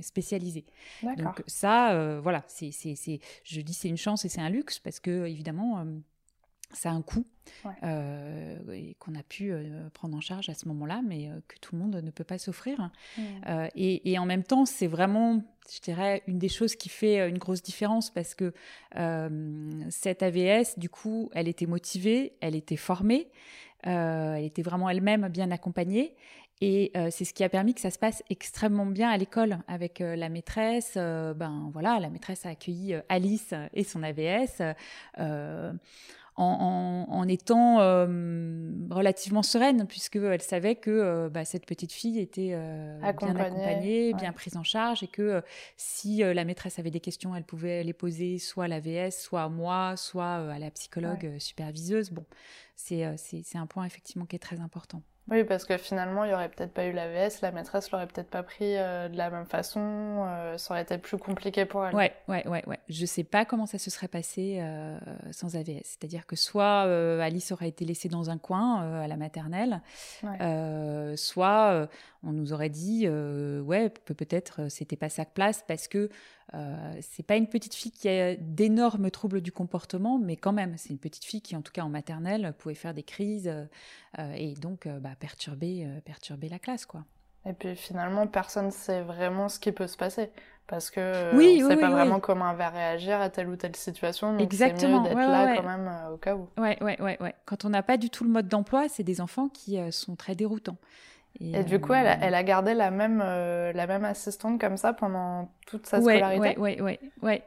spécialisée. 0.00 0.64
Donc 1.16 1.42
ça, 1.46 2.18
voilà, 2.20 2.44
c'est, 2.48 2.70
je 2.70 3.60
dis 3.60 3.74
c'est 3.74 3.88
une 3.88 3.96
chance 3.96 4.24
et 4.24 4.28
c'est 4.28 4.40
un 4.40 4.50
luxe 4.50 4.78
parce 4.78 5.00
que 5.00 5.26
évidemment 5.26 5.84
ça 6.72 6.90
a 6.90 6.92
un 6.92 7.02
coût 7.02 7.24
euh, 7.82 8.92
qu'on 8.98 9.14
a 9.14 9.22
pu 9.22 9.52
euh, 9.52 9.88
prendre 9.90 10.16
en 10.16 10.20
charge 10.20 10.48
à 10.48 10.54
ce 10.54 10.66
moment-là, 10.68 11.00
mais 11.06 11.28
euh, 11.28 11.40
que 11.48 11.56
tout 11.60 11.76
le 11.76 11.80
monde 11.80 11.96
ne 11.96 12.10
peut 12.10 12.24
pas 12.24 12.38
s'offrir. 12.38 12.90
Mmh. 13.16 13.22
Et, 13.74 14.18
en 14.18 14.26
même 14.26 14.42
temps, 14.42 14.66
c'est 14.66 14.86
vraiment, 14.86 15.42
je 15.72 15.80
dirais, 15.80 16.22
une 16.26 16.38
des 16.38 16.48
choses 16.48 16.74
qui 16.74 16.88
fait 16.88 17.28
une 17.28 17.38
grosse 17.38 17.62
différence 17.62 18.10
parce 18.10 18.34
que 18.34 18.52
cette 19.90 20.22
AVS, 20.22 20.78
du 20.78 20.88
coup, 20.88 21.30
elle 21.34 21.48
était 21.48 21.66
motivée, 21.66 22.34
elle 22.40 22.54
était 22.54 22.76
formée, 22.76 23.28
elle 23.82 24.44
était 24.44 24.62
vraiment 24.62 24.88
elle-même 24.88 25.28
bien 25.28 25.50
accompagnée. 25.50 26.14
Et 26.60 26.92
c'est 27.10 27.24
ce 27.24 27.34
qui 27.34 27.44
a 27.44 27.48
permis 27.48 27.74
que 27.74 27.80
ça 27.82 27.90
se 27.90 27.98
passe 27.98 28.22
extrêmement 28.30 28.86
bien 28.86 29.10
à 29.10 29.16
l'école 29.18 29.58
avec 29.68 29.98
la 29.98 30.28
maîtresse. 30.30 30.94
ben 30.94 31.70
voilà, 31.72 32.00
la 32.00 32.08
maîtresse 32.08 32.46
a 32.46 32.50
accueilli 32.50 32.96
Alice 33.10 33.52
et 33.74 33.84
son 33.84 34.02
AVS 34.02 34.62
en, 36.36 37.26
étant 37.28 37.80
euh, 37.80 38.06
relativement 38.90 39.42
sereine, 39.42 39.86
puisqu'elle 39.86 40.42
savait 40.42 40.74
que 40.74 40.90
euh, 40.90 41.28
bah, 41.30 41.44
cette 41.44 41.66
petite 41.66 41.92
fille 41.92 42.18
était 42.18 42.50
euh, 42.52 42.98
bien 43.18 43.34
accompagnée, 43.34 44.12
bien 44.14 44.32
prise 44.32 44.56
en 44.56 44.62
charge, 44.62 45.02
et 45.02 45.08
que 45.08 45.42
si 45.76 46.18
la 46.18 46.44
maîtresse 46.44 46.78
avait 46.78 46.90
des 46.90 47.00
questions, 47.00 47.34
elle 47.34 47.44
pouvait 47.44 47.82
les 47.82 47.92
poser 47.92 48.38
soit 48.38 48.64
à 48.64 48.68
la 48.68 48.80
VS, 48.80 49.12
soit 49.12 49.42
à 49.42 49.48
moi, 49.48 49.96
soit 49.96 50.52
à 50.52 50.58
la 50.58 50.70
psychologue 50.70 51.38
superviseuse. 51.38 52.10
Bon, 52.10 52.24
c'est 52.74 53.04
un 53.54 53.66
point 53.66 53.84
effectivement 53.84 54.26
qui 54.26 54.36
est 54.36 54.40
très 54.40 54.60
important. 54.60 55.02
Oui, 55.28 55.42
parce 55.42 55.64
que 55.64 55.76
finalement, 55.76 56.22
il 56.22 56.28
n'y 56.28 56.34
aurait 56.34 56.48
peut-être 56.48 56.72
pas 56.72 56.86
eu 56.86 56.92
l'AVS, 56.92 57.40
la 57.42 57.50
maîtresse 57.50 57.90
l'aurait 57.90 58.06
peut-être 58.06 58.30
pas 58.30 58.44
pris 58.44 58.76
euh, 58.76 59.08
de 59.08 59.16
la 59.16 59.28
même 59.28 59.46
façon, 59.46 59.80
euh, 59.80 60.56
ça 60.56 60.72
aurait 60.72 60.82
été 60.82 60.98
plus 60.98 61.18
compliqué 61.18 61.64
pour 61.64 61.84
elle. 61.84 61.96
Ouais, 61.96 62.12
ouais, 62.28 62.46
ouais, 62.46 62.62
ouais. 62.68 62.78
Je 62.88 63.04
sais 63.06 63.24
pas 63.24 63.44
comment 63.44 63.66
ça 63.66 63.78
se 63.78 63.90
serait 63.90 64.06
passé 64.06 64.58
euh, 64.60 64.96
sans 65.32 65.56
AVS. 65.56 65.82
C'est-à-dire 65.82 66.26
que 66.26 66.36
soit 66.36 66.82
Alice 67.20 67.50
aurait 67.50 67.68
été 67.68 67.84
laissée 67.84 68.08
dans 68.08 68.30
un 68.30 68.38
coin 68.38 69.02
à 69.02 69.08
la 69.08 69.16
maternelle, 69.16 69.82
soit 71.16 71.88
on 72.22 72.32
nous 72.32 72.52
aurait 72.52 72.70
dit, 72.70 73.08
ouais, 73.08 73.90
peut-être 73.90 74.70
c'était 74.70 74.96
pas 74.96 75.08
sa 75.08 75.24
place 75.24 75.64
parce 75.66 75.88
que 75.88 76.08
euh, 76.54 76.94
c'est 77.00 77.24
pas 77.24 77.36
une 77.36 77.48
petite 77.48 77.74
fille 77.74 77.90
qui 77.90 78.08
a 78.08 78.36
d'énormes 78.36 79.10
troubles 79.10 79.40
du 79.40 79.52
comportement, 79.52 80.18
mais 80.18 80.36
quand 80.36 80.52
même, 80.52 80.74
c'est 80.76 80.90
une 80.90 80.98
petite 80.98 81.24
fille 81.24 81.42
qui, 81.42 81.56
en 81.56 81.62
tout 81.62 81.72
cas 81.72 81.82
en 81.82 81.88
maternelle, 81.88 82.54
pouvait 82.58 82.74
faire 82.74 82.94
des 82.94 83.02
crises 83.02 83.48
euh, 84.18 84.32
et 84.34 84.54
donc 84.54 84.86
euh, 84.86 85.00
bah, 85.00 85.10
perturber, 85.18 85.86
perturber 86.04 86.48
la 86.48 86.58
classe, 86.58 86.86
quoi. 86.86 87.04
Et 87.48 87.52
puis 87.52 87.76
finalement, 87.76 88.26
personne 88.26 88.66
ne 88.66 88.70
sait 88.70 89.02
vraiment 89.02 89.48
ce 89.48 89.60
qui 89.60 89.70
peut 89.70 89.86
se 89.86 89.96
passer 89.96 90.30
parce 90.66 90.90
que 90.90 91.32
oui, 91.36 91.60
on 91.62 91.68
ne 91.68 91.74
sait 91.74 91.80
pas 91.80 91.90
vraiment 91.90 92.18
comment 92.18 92.50
elle 92.50 92.56
va 92.56 92.70
réagir 92.70 93.20
à 93.20 93.30
telle 93.30 93.48
ou 93.48 93.54
telle 93.54 93.76
situation. 93.76 94.32
Donc 94.32 94.40
Exactement. 94.40 95.04
C'est 95.04 95.10
mieux 95.10 95.14
d'être 95.14 95.30
là 95.30 95.56
quand 95.56 95.62
même 95.62 95.92
au 96.12 96.16
cas 96.16 96.34
où. 96.34 96.48
Ouais, 96.58 96.76
ouais, 96.82 97.00
ouais, 97.00 97.16
ouais. 97.20 97.34
Quand 97.44 97.64
on 97.64 97.68
n'a 97.68 97.84
pas 97.84 97.98
du 97.98 98.10
tout 98.10 98.24
le 98.24 98.30
mode 98.30 98.48
d'emploi, 98.48 98.88
c'est 98.88 99.04
des 99.04 99.20
enfants 99.20 99.48
qui 99.48 99.78
sont 99.92 100.16
très 100.16 100.34
déroutants. 100.34 100.78
Et, 101.40 101.64
du 101.64 101.80
coup, 101.80 101.92
elle 101.92 102.06
a, 102.06 102.18
elle 102.20 102.34
a, 102.34 102.42
gardé 102.42 102.74
la 102.74 102.90
même, 102.90 103.22
euh, 103.24 103.72
la 103.72 103.86
même 103.86 104.04
assistante 104.04 104.60
comme 104.60 104.76
ça 104.76 104.92
pendant 104.92 105.50
toute 105.66 105.86
sa 105.86 106.00
scolarité 106.00 106.54
Oui, 106.58 106.78
oui, 106.80 106.98
oui. 106.98 107.08
Ouais, 107.22 107.42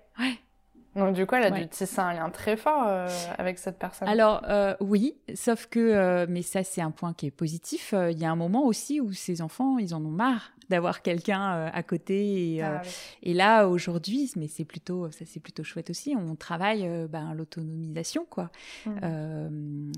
Donc 0.96 1.14
du 1.16 1.26
coup, 1.26 1.36
elle 1.36 1.46
a 1.46 1.52
dû 1.52 1.68
tisser 1.68 2.00
un 2.00 2.14
lien 2.14 2.30
très 2.30 2.56
fort 2.56 2.84
euh, 2.86 3.08
avec 3.38 3.58
cette 3.58 3.80
personne. 3.80 4.08
Alors 4.08 4.44
euh, 4.48 4.76
oui, 4.80 5.16
sauf 5.34 5.66
que, 5.66 6.26
mais 6.28 6.44
ça 6.44 6.64
c'est 6.64 6.82
un 6.82 6.92
point 6.92 7.14
qui 7.14 7.28
est 7.28 7.32
positif, 7.32 7.94
il 7.94 8.18
y 8.18 8.26
a 8.26 8.32
un 8.32 8.36
moment 8.36 8.66
aussi 8.66 9.02
où 9.02 9.12
ces 9.14 9.42
enfants, 9.42 9.80
ils 9.80 9.96
en 9.96 10.06
ont 10.06 10.12
marre 10.12 10.52
d'avoir 10.70 11.02
quelqu'un 11.02 11.54
euh, 11.54 11.70
à 11.74 11.84
côté. 11.84 12.56
Et, 12.56 12.62
ah 12.62 12.82
euh, 13.26 13.34
là, 13.34 13.68
aujourd'hui, 13.68 14.32
mais 14.36 14.48
c'est 14.48 14.66
plutôt, 14.66 15.12
ça 15.12 15.26
c'est 15.26 15.40
plutôt 15.40 15.64
chouette 15.64 15.90
aussi, 15.90 16.16
on 16.18 16.36
travaille 16.36 16.88
euh, 16.88 17.08
ben, 17.08 17.34
l'autonomisation, 17.34 18.26
quoi. 18.30 18.52
Mmh. 18.86 19.92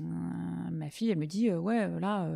ma 0.70 0.90
fille, 0.90 1.10
elle 1.10 1.18
me 1.18 1.26
dit, 1.26 1.50
ouais, 1.50 1.88
là, 2.00 2.28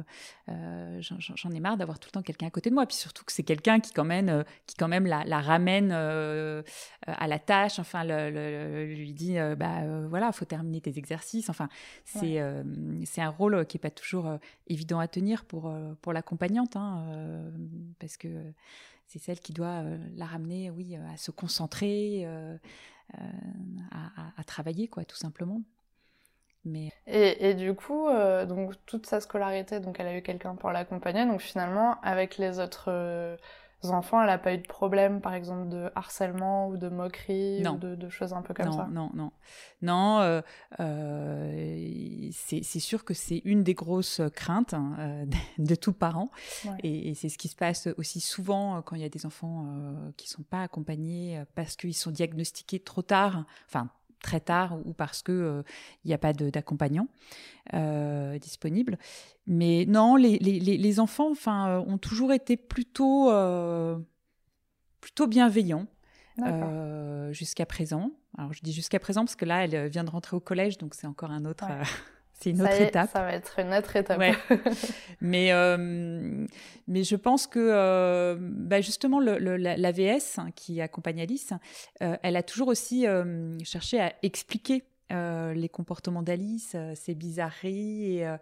j'en 1.00 1.50
ai 1.50 1.60
marre 1.60 1.76
d'avoir 1.76 1.98
tout 1.98 2.08
le 2.08 2.12
temps 2.12 2.22
quelqu'un 2.22 2.46
à 2.46 2.50
côté 2.50 2.70
de 2.70 2.74
moi. 2.74 2.86
Puis 2.86 2.96
surtout 2.96 3.24
que 3.24 3.32
c'est 3.32 3.42
quelqu'un 3.42 3.80
qui 3.80 3.92
quand 3.92 4.04
même, 4.04 4.44
qui 4.66 4.76
quand 4.76 4.88
même 4.88 5.06
la, 5.06 5.24
la 5.24 5.40
ramène 5.40 5.92
à 5.92 7.26
la 7.26 7.38
tâche, 7.38 7.78
enfin, 7.78 8.04
le, 8.04 8.84
lui 8.86 9.12
dit, 9.12 9.36
bah 9.56 9.82
voilà, 10.08 10.32
faut 10.32 10.44
terminer 10.44 10.80
tes 10.80 10.98
exercices. 10.98 11.48
Enfin, 11.48 11.68
c'est 12.04 12.42
c'est 13.04 13.22
un 13.22 13.30
rôle 13.30 13.66
qui 13.66 13.78
est 13.78 13.80
pas 13.80 13.90
toujours 13.90 14.38
évident 14.66 14.98
à 14.98 15.08
tenir 15.08 15.44
pour 15.44 15.72
pour 16.02 16.12
l'accompagnante, 16.12 16.76
hein, 16.76 17.04
parce 17.98 18.16
que 18.16 18.25
c'est 19.06 19.18
celle 19.18 19.40
qui 19.40 19.52
doit 19.52 19.82
euh, 19.84 19.98
la 20.16 20.26
ramener, 20.26 20.70
oui, 20.70 20.96
euh, 20.96 21.12
à 21.12 21.16
se 21.16 21.30
concentrer, 21.30 22.22
euh, 22.24 22.56
à, 24.36 24.44
travailler, 24.44 24.88
quoi, 24.88 25.04
tout 25.04 25.16
simplement. 25.16 25.62
Mais... 26.64 26.90
Et, 27.06 27.54
du 27.54 27.74
coup, 27.74 28.08
donc 28.48 28.74
toute 28.86 29.06
sa 29.06 29.20
scolarité, 29.20 29.78
donc 29.78 30.00
elle 30.00 30.08
a 30.08 30.16
eu 30.16 30.22
quelqu'un 30.22 30.56
pour 30.56 30.72
l'accompagner. 30.72 31.24
Donc 31.24 31.40
finalement, 31.40 32.00
avec 32.02 32.38
les 32.38 32.58
autres 32.58 33.38
enfants, 33.84 34.20
elle 34.20 34.28
n'a 34.28 34.38
pas 34.38 34.54
eu 34.54 34.58
de 34.58 34.66
problème, 34.66 35.20
par 35.20 35.34
exemple, 35.34 35.68
de 35.68 35.90
harcèlement 35.94 36.68
ou 36.68 36.76
de 36.76 36.88
moquerie 36.88 37.62
ou 37.66 37.76
de, 37.76 38.08
choses 38.08 38.32
un 38.32 38.42
peu 38.42 38.54
comme 38.54 38.72
ça 38.72 38.88
Non, 38.90 39.10
non, 39.14 39.32
non. 39.82 40.20
Euh, 40.20 40.42
euh, 40.80 42.30
c'est 42.32 42.80
sûr 42.80 43.04
que 43.04 43.14
c'est 43.14 43.42
une 43.44 43.62
des 43.62 43.74
grosses 43.74 44.20
craintes 44.34 44.74
hein, 44.74 44.96
euh, 44.98 45.24
de 45.58 45.74
tout 45.74 45.92
parent. 45.92 46.30
Et, 46.82 47.14
c'est 47.14 47.28
ce 47.28 47.38
qui 47.38 47.48
se 47.48 47.56
passe 47.56 47.88
aussi 47.96 48.20
souvent 48.20 48.82
quand 48.82 48.96
il 48.96 49.02
y 49.02 49.04
a 49.04 49.08
des 49.08 49.26
enfants 49.26 49.66
qui 50.16 50.26
ne 50.26 50.30
sont 50.30 50.42
pas 50.42 50.62
accompagnés 50.62 51.42
parce 51.54 51.76
qu'ils 51.76 51.94
sont 51.94 52.10
diagnostiqués 52.10 52.80
trop 52.80 53.02
tard, 53.02 53.44
enfin 53.66 53.90
très 54.22 54.40
tard 54.40 54.78
ou 54.84 54.92
parce 54.92 55.22
que 55.22 55.62
il 56.04 56.08
n'y 56.08 56.14
a 56.14 56.18
pas 56.18 56.32
d'accompagnant. 56.32 57.08
Il 57.72 58.38
disponible. 58.40 58.98
Mais 59.46 59.84
non, 59.86 60.16
les, 60.16 60.38
les, 60.38 60.60
les 60.60 61.00
enfants 61.00 61.30
enfin, 61.30 61.78
ont 61.86 61.98
toujours 61.98 62.32
été 62.32 62.56
plutôt, 62.56 63.30
plutôt 65.00 65.26
bienveillants 65.26 65.86
jusqu'à 67.30 67.66
présent. 67.66 68.12
Alors 68.38 68.52
je 68.52 68.60
dis 68.62 68.72
jusqu'à 68.72 68.98
présent 68.98 69.24
parce 69.24 69.36
que 69.36 69.44
là, 69.44 69.64
elle 69.64 69.88
vient 69.88 70.04
de 70.04 70.10
rentrer 70.10 70.36
au 70.36 70.40
collège, 70.40 70.78
donc 70.78 70.94
c'est 70.94 71.06
encore 71.06 71.30
un 71.30 71.44
autre... 71.44 71.66
C'est 72.38 72.50
une 72.50 72.60
autre 72.60 72.80
étape. 72.80 73.10
Ça 73.12 73.22
va 73.22 73.32
être 73.32 73.58
une 73.58 73.72
autre 73.72 73.96
étape. 73.96 74.20
mais, 75.20 75.52
euh, 75.52 76.46
mais 76.86 77.02
je 77.02 77.16
pense 77.16 77.46
que 77.46 77.58
euh, 77.58 78.36
bah 78.38 78.80
justement, 78.80 79.20
l'AVS 79.20 80.38
hein, 80.38 80.50
qui 80.54 80.80
accompagne 80.80 81.20
Alice, 81.20 81.52
euh, 82.02 82.16
elle 82.22 82.36
a 82.36 82.42
toujours 82.42 82.68
aussi 82.68 83.06
cherché 83.64 84.00
à 84.00 84.12
expliquer 84.22 84.84
les 85.10 85.68
comportements 85.68 86.22
d'Alice, 86.22 86.76
ses 86.94 87.14
bizarreries, 87.14 88.18
et, 88.18 88.36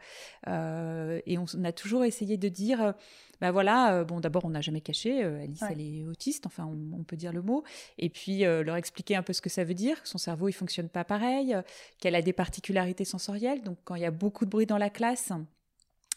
et 0.46 1.38
on, 1.38 1.64
a 1.64 1.72
toujours 1.72 2.04
essayé 2.04 2.36
de 2.36 2.48
dire 2.48 2.94
bah 3.40 3.50
voilà, 3.50 3.94
euh, 3.94 4.04
bon, 4.04 4.20
d'abord, 4.20 4.44
on 4.44 4.50
n'a 4.50 4.60
jamais 4.60 4.80
caché, 4.80 5.22
euh, 5.24 5.42
Alice, 5.42 5.62
elle 5.68 5.80
est 5.80 6.04
autiste, 6.04 6.46
enfin, 6.46 6.64
on, 6.64 7.04
peut 7.04 7.16
dire 7.16 7.32
le 7.32 7.42
mot, 7.42 7.64
et 7.98 8.08
puis 8.08 8.44
euh, 8.44 8.62
leur 8.62 8.76
expliquer 8.76 9.16
un 9.16 9.22
peu 9.22 9.32
ce 9.32 9.42
que 9.42 9.50
ça 9.50 9.64
veut 9.64 9.74
dire, 9.74 10.02
que 10.02 10.08
son 10.08 10.18
cerveau, 10.18 10.48
il 10.48 10.52
fonctionne 10.52 10.88
pas 10.88 11.04
pareil, 11.04 11.56
qu'elle 12.00 12.14
a 12.14 12.22
des 12.22 12.32
particularités 12.32 13.04
sensorielles, 13.04 13.62
donc 13.62 13.76
quand 13.84 13.96
il 13.96 14.02
y 14.02 14.06
a 14.06 14.10
beaucoup 14.10 14.44
de 14.44 14.50
bruit 14.50 14.66
dans 14.66 14.78
la 14.78 14.90
classe, 14.90 15.32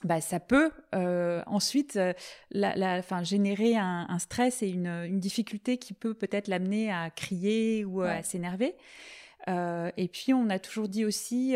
bah, 0.03 0.21
ça 0.21 0.39
peut 0.39 0.71
ensuite 1.47 1.99
la, 2.51 3.01
générer 3.23 3.75
un, 3.75 4.19
stress 4.19 4.61
et 4.61 4.69
une, 4.69 5.19
difficulté 5.19 5.77
qui 5.77 5.93
peut 5.93 6.13
peut-être 6.13 6.47
l'amener 6.47 6.91
à 6.91 7.09
crier 7.09 7.83
ou 7.83 8.01
à 8.01 8.21
s'énerver. 8.21 8.75
Et 9.47 10.07
puis 10.11 10.33
on 10.33 10.49
a 10.49 10.59
toujours 10.59 10.89
dit 10.89 11.05
aussi, 11.05 11.55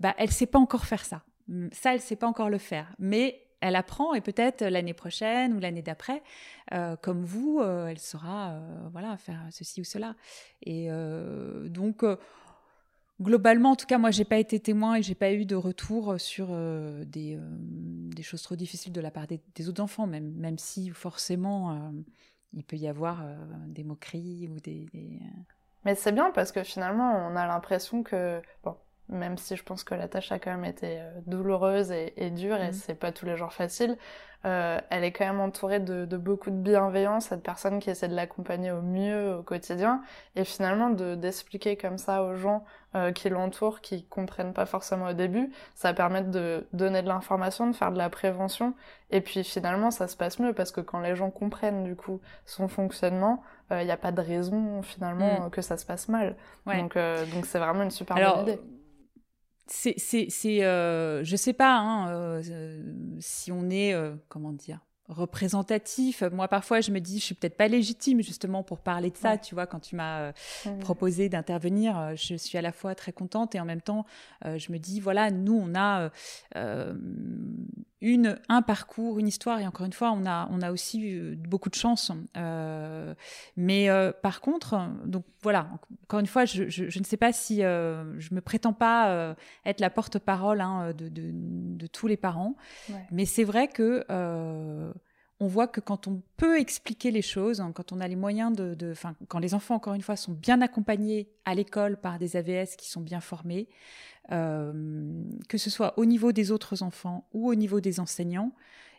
bah, 0.00 0.14
elle 0.18 0.30
sait 0.30 0.46
pas 0.46 0.58
encore 0.58 0.84
faire 0.84 1.04
ça. 1.04 1.22
Ça, 1.72 1.94
elle 1.94 2.00
sait 2.00 2.16
pas 2.16 2.26
encore 2.26 2.50
le 2.50 2.58
faire. 2.58 2.94
Mais 2.98 3.48
elle 3.60 3.76
apprend 3.76 4.14
et 4.14 4.20
peut-être 4.20 4.64
l'année 4.64 4.94
prochaine 4.94 5.54
ou 5.54 5.58
l'année 5.58 5.82
d'après, 5.82 6.22
euh, 6.72 6.96
comme 6.96 7.24
vous, 7.24 7.58
euh, 7.60 7.88
elle 7.88 7.98
saura 7.98 8.50
euh, 8.50 8.88
voilà 8.92 9.16
faire 9.16 9.40
ceci 9.50 9.80
ou 9.80 9.84
cela. 9.84 10.14
Et 10.62 10.88
donc 11.68 12.04
globalement, 13.20 13.72
en 13.72 13.76
tout 13.76 13.86
cas, 13.86 13.98
moi, 13.98 14.10
j'ai 14.10 14.24
pas 14.24 14.38
été 14.38 14.60
témoin 14.60 14.96
et 14.96 15.02
j'ai 15.02 15.14
pas 15.14 15.32
eu 15.32 15.44
de 15.44 15.56
retour 15.56 16.20
sur 16.20 16.48
des, 17.04 17.38
des, 17.40 18.22
choses 18.22 18.42
trop 18.42 18.54
difficiles 18.54 18.92
de 18.92 19.00
la 19.00 19.10
part 19.10 19.26
des, 19.26 19.68
autres 19.68 19.82
enfants, 19.82 20.06
même 20.06 20.32
même 20.34 20.58
si 20.58 20.90
forcément 20.90 21.92
il 22.52 22.64
peut 22.64 22.76
y 22.76 22.86
avoir 22.86 23.24
des 23.66 23.84
moqueries 23.84 24.48
ou 24.48 24.60
des... 24.60 24.86
Mais 25.84 25.94
c'est 25.94 26.12
bien 26.12 26.30
parce 26.30 26.52
que 26.52 26.62
finalement, 26.62 27.28
on 27.28 27.36
a 27.36 27.46
l'impression 27.46 28.02
que 28.02 28.40
bon 28.64 28.76
même 29.08 29.38
si 29.38 29.56
je 29.56 29.62
pense 29.62 29.84
que 29.84 29.94
la 29.94 30.08
tâche 30.08 30.32
a 30.32 30.38
quand 30.38 30.50
même 30.50 30.64
été 30.64 31.00
euh, 31.00 31.10
douloureuse 31.26 31.90
et, 31.90 32.30
dure 32.30 32.56
et 32.56 32.68
mhm. 32.68 32.72
c'est 32.72 32.94
pas 32.94 33.12
tous 33.12 33.26
les 33.26 33.36
jours 33.36 33.52
facile, 33.52 33.96
euh, 34.44 34.78
elle 34.90 35.02
est 35.02 35.10
quand 35.10 35.24
même 35.24 35.40
entourée 35.40 35.80
de, 35.80 36.04
beaucoup 36.16 36.50
de 36.50 36.56
bienveillance, 36.56 37.26
cette 37.26 37.42
personne 37.42 37.80
qui 37.80 37.90
essaie 37.90 38.06
de 38.06 38.14
l'accompagner 38.14 38.70
au 38.70 38.82
mieux 38.82 39.36
au 39.36 39.42
quotidien 39.42 40.02
et 40.36 40.44
finalement 40.44 40.90
de 40.90 41.16
d'expliquer 41.16 41.76
comme 41.76 41.98
ça 41.98 42.22
aux 42.22 42.36
gens 42.36 42.64
euh, 42.94 43.10
qui 43.10 43.28
l'entourent, 43.30 43.80
qui 43.80 44.04
comprennent 44.04 44.52
pas 44.52 44.66
forcément 44.66 45.06
au 45.08 45.12
début, 45.12 45.50
ça 45.74 45.92
permet 45.92 46.22
de 46.22 46.66
donner 46.72 47.02
de 47.02 47.08
l'information, 47.08 47.66
de 47.66 47.74
faire 47.74 47.90
de 47.90 47.98
la 47.98 48.10
prévention 48.10 48.74
et 49.10 49.20
puis 49.20 49.42
finalement 49.42 49.90
ça 49.90 50.06
se 50.06 50.16
passe 50.16 50.38
mieux 50.38 50.52
parce 50.52 50.70
que 50.70 50.80
quand 50.80 51.00
les 51.00 51.16
gens 51.16 51.30
comprennent 51.30 51.82
du 51.82 51.96
coup 51.96 52.20
son 52.46 52.68
fonctionnement, 52.68 53.42
il 53.70 53.84
n'y 53.84 53.90
a 53.90 53.96
pas 53.96 54.12
de 54.12 54.20
raison 54.20 54.82
finalement 54.82 55.46
mm. 55.46 55.50
que 55.50 55.62
ça 55.62 55.76
se 55.76 55.84
passe 55.84 56.08
mal. 56.08 56.36
Donc 56.66 56.94
donc 57.32 57.46
c'est 57.46 57.58
vraiment 57.58 57.82
une 57.82 57.90
super 57.90 58.16
bonne 58.16 58.42
idée 58.42 58.60
c'est, 59.68 60.26
c'est, 60.30 60.64
euh, 60.64 61.22
je 61.24 61.36
sais 61.36 61.52
pas 61.52 61.76
hein, 61.76 62.10
euh, 62.10 62.82
si 63.20 63.52
on 63.52 63.70
est, 63.70 63.92
euh, 63.92 64.14
comment 64.28 64.52
dire, 64.52 64.80
représentatif. 65.08 66.22
Moi, 66.32 66.48
parfois, 66.48 66.80
je 66.80 66.90
me 66.90 67.00
dis, 67.00 67.18
je 67.18 67.24
suis 67.24 67.34
peut-être 67.34 67.56
pas 67.56 67.68
légitime 67.68 68.22
justement 68.22 68.62
pour 68.62 68.78
parler 68.78 69.10
de 69.10 69.16
ça. 69.16 69.38
Tu 69.38 69.54
vois, 69.54 69.66
quand 69.66 69.80
tu 69.80 69.96
m'as 69.96 70.20
euh, 70.20 70.32
proposé 70.80 71.28
d'intervenir, 71.28 71.98
euh, 71.98 72.14
je 72.14 72.34
suis 72.34 72.58
à 72.58 72.62
la 72.62 72.72
fois 72.72 72.94
très 72.94 73.12
contente 73.12 73.54
et 73.54 73.60
en 73.60 73.64
même 73.64 73.80
temps, 73.80 74.04
euh, 74.44 74.58
je 74.58 74.70
me 74.70 74.78
dis, 74.78 75.00
voilà, 75.00 75.30
nous, 75.30 75.54
on 75.54 75.74
a 75.74 76.10
une, 78.00 78.38
un 78.48 78.62
parcours, 78.62 79.18
une 79.18 79.28
histoire 79.28 79.60
et 79.60 79.66
encore 79.66 79.86
une 79.86 79.92
fois, 79.92 80.12
on 80.12 80.24
a, 80.26 80.48
on 80.50 80.62
a 80.62 80.70
aussi 80.70 81.00
eu 81.00 81.36
beaucoup 81.36 81.68
de 81.68 81.74
chance. 81.74 82.12
mais 83.56 83.88
par 84.22 84.40
contre, 84.40 84.88
donc 85.04 85.24
voilà, 85.42 85.68
encore 86.04 86.20
une 86.20 86.26
fois, 86.26 86.44
je, 86.44 86.68
je, 86.68 86.98
ne 86.98 87.04
sais 87.04 87.16
pas 87.16 87.32
si 87.32 87.58
je 87.58 88.34
me 88.34 88.40
prétends 88.40 88.72
pas 88.72 89.34
être 89.64 89.80
la 89.80 89.90
porte-parole 89.90 90.60
hein, 90.60 90.92
de, 90.92 91.08
de, 91.08 91.30
de, 91.32 91.86
tous 91.86 92.06
les 92.06 92.16
parents, 92.16 92.56
mais 93.10 93.24
c'est 93.24 93.44
vrai 93.44 93.68
que 93.68 94.04
on 95.40 95.46
voit 95.46 95.68
que 95.68 95.80
quand 95.80 96.08
on 96.08 96.22
peut 96.36 96.58
expliquer 96.58 97.10
les 97.10 97.22
choses, 97.22 97.60
hein, 97.60 97.70
quand 97.72 97.92
on 97.92 98.00
a 98.00 98.08
les 98.08 98.16
moyens 98.16 98.56
de, 98.56 98.74
de 98.74 98.92
quand 99.28 99.38
les 99.38 99.54
enfants, 99.54 99.76
encore 99.76 99.94
une 99.94 100.02
fois, 100.02 100.16
sont 100.16 100.32
bien 100.32 100.60
accompagnés 100.60 101.28
à 101.44 101.54
l'école 101.54 101.96
par 102.00 102.18
des 102.18 102.36
AVS 102.36 102.76
qui 102.76 102.88
sont 102.88 103.00
bien 103.00 103.20
formés, 103.20 103.68
euh, 104.30 105.22
que 105.48 105.58
ce 105.58 105.70
soit 105.70 105.98
au 105.98 106.04
niveau 106.04 106.32
des 106.32 106.50
autres 106.50 106.82
enfants 106.82 107.26
ou 107.32 107.48
au 107.48 107.54
niveau 107.54 107.80
des 107.80 108.00
enseignants, 108.00 108.52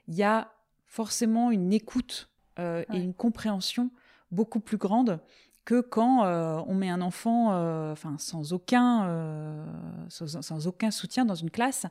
il 0.07 0.15
y 0.15 0.23
a 0.23 0.51
forcément 0.85 1.51
une 1.51 1.71
écoute 1.71 2.29
euh, 2.57 2.83
et 2.93 2.97
une 2.97 3.13
compréhension 3.13 3.91
beaucoup 4.31 4.59
plus 4.59 4.77
grande 4.77 5.19
que 5.69 5.81
quand 5.81 6.25
euh, 6.25 6.59
on 6.65 6.73
met 6.73 6.89
un 6.89 6.99
enfant, 6.99 7.49
enfin 7.91 8.15
sans 8.17 8.53
aucun, 8.53 9.63
sans, 10.07 10.65
aucun 10.65 10.89
soutien 10.89 11.25
dans 11.25 11.35
une 11.35 11.51
classe, 11.51 11.85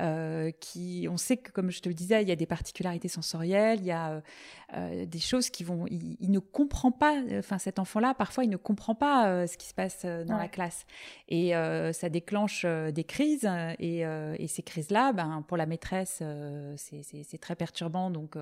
euh, 0.00 0.50
qui, 0.58 1.06
on 1.08 1.16
sait 1.16 1.36
que, 1.36 1.52
comme 1.52 1.70
je 1.70 1.80
te 1.80 1.88
le 1.88 1.94
disais, 1.94 2.20
il 2.20 2.28
y 2.28 2.32
a 2.32 2.36
des 2.36 2.46
particularités 2.46 3.06
sensorielles, 3.06 3.78
il 3.78 3.86
y 3.86 3.92
a 3.92 4.22
euh, 4.76 5.06
des 5.06 5.20
choses 5.20 5.50
qui 5.50 5.62
vont, 5.62 5.86
il, 5.86 6.32
ne 6.32 6.40
comprend 6.40 6.90
pas, 6.90 7.22
enfin 7.38 7.58
cet 7.58 7.78
enfant-là, 7.78 8.12
parfois 8.12 8.42
il 8.42 8.50
ne 8.50 8.56
comprend 8.56 8.96
pas 8.96 9.28
euh, 9.28 9.46
ce 9.46 9.56
qui 9.56 9.68
se 9.68 9.74
passe 9.74 10.04
dans 10.04 10.36
la 10.36 10.48
classe, 10.48 10.84
et 11.28 11.52
ça 11.92 12.08
déclenche 12.08 12.66
des 12.66 13.04
crises, 13.04 13.48
et, 13.78 14.00
et 14.00 14.48
ces 14.48 14.62
crises-là, 14.62 15.12
ben, 15.12 15.44
pour 15.46 15.56
la 15.56 15.66
maîtresse, 15.66 16.22
c'est 16.76 17.38
très 17.40 17.54
perturbant, 17.54 18.10
donc 18.10 18.36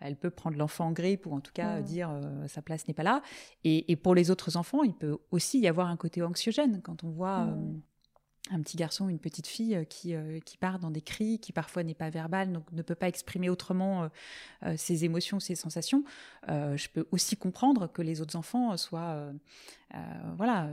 elle 0.00 0.14
peut 0.14 0.30
prendre 0.30 0.56
l'enfant 0.56 0.86
en 0.86 0.92
grippe 0.92 1.26
ou 1.26 1.34
en 1.34 1.40
tout 1.40 1.52
cas 1.52 1.80
dire 1.80 2.10
sa 2.46 2.62
place 2.62 2.86
n'est 2.86 2.94
pas 2.94 3.02
là, 3.02 3.20
et, 3.64 3.90
et, 3.90 3.96
pour 3.96 4.13
les 4.14 4.30
autres 4.30 4.56
enfants, 4.56 4.82
il 4.82 4.94
peut 4.94 5.16
aussi 5.30 5.58
y 5.60 5.68
avoir 5.68 5.88
un 5.88 5.96
côté 5.96 6.22
anxiogène 6.22 6.80
quand 6.82 7.04
on 7.04 7.10
voit 7.10 7.48
un 8.50 8.60
petit 8.60 8.76
garçon, 8.76 9.08
une 9.08 9.18
petite 9.18 9.46
fille 9.46 9.74
euh, 9.74 9.84
qui, 9.84 10.14
euh, 10.14 10.38
qui 10.44 10.58
part 10.58 10.78
dans 10.78 10.90
des 10.90 11.00
cris, 11.00 11.38
qui 11.38 11.52
parfois 11.52 11.82
n'est 11.82 11.94
pas 11.94 12.10
verbal, 12.10 12.52
donc 12.52 12.64
ne 12.72 12.82
peut 12.82 12.94
pas 12.94 13.08
exprimer 13.08 13.48
autrement 13.48 14.08
euh, 14.64 14.74
ses 14.76 15.04
émotions, 15.04 15.40
ses 15.40 15.54
sensations. 15.54 16.04
je 16.48 16.88
peux 16.88 17.06
aussi 17.10 17.36
comprendre 17.36 17.86
que 17.90 18.02
les 18.02 18.20
autres 18.20 18.36
enfants 18.36 18.76
soient, 18.76 19.16
voilà. 20.36 20.66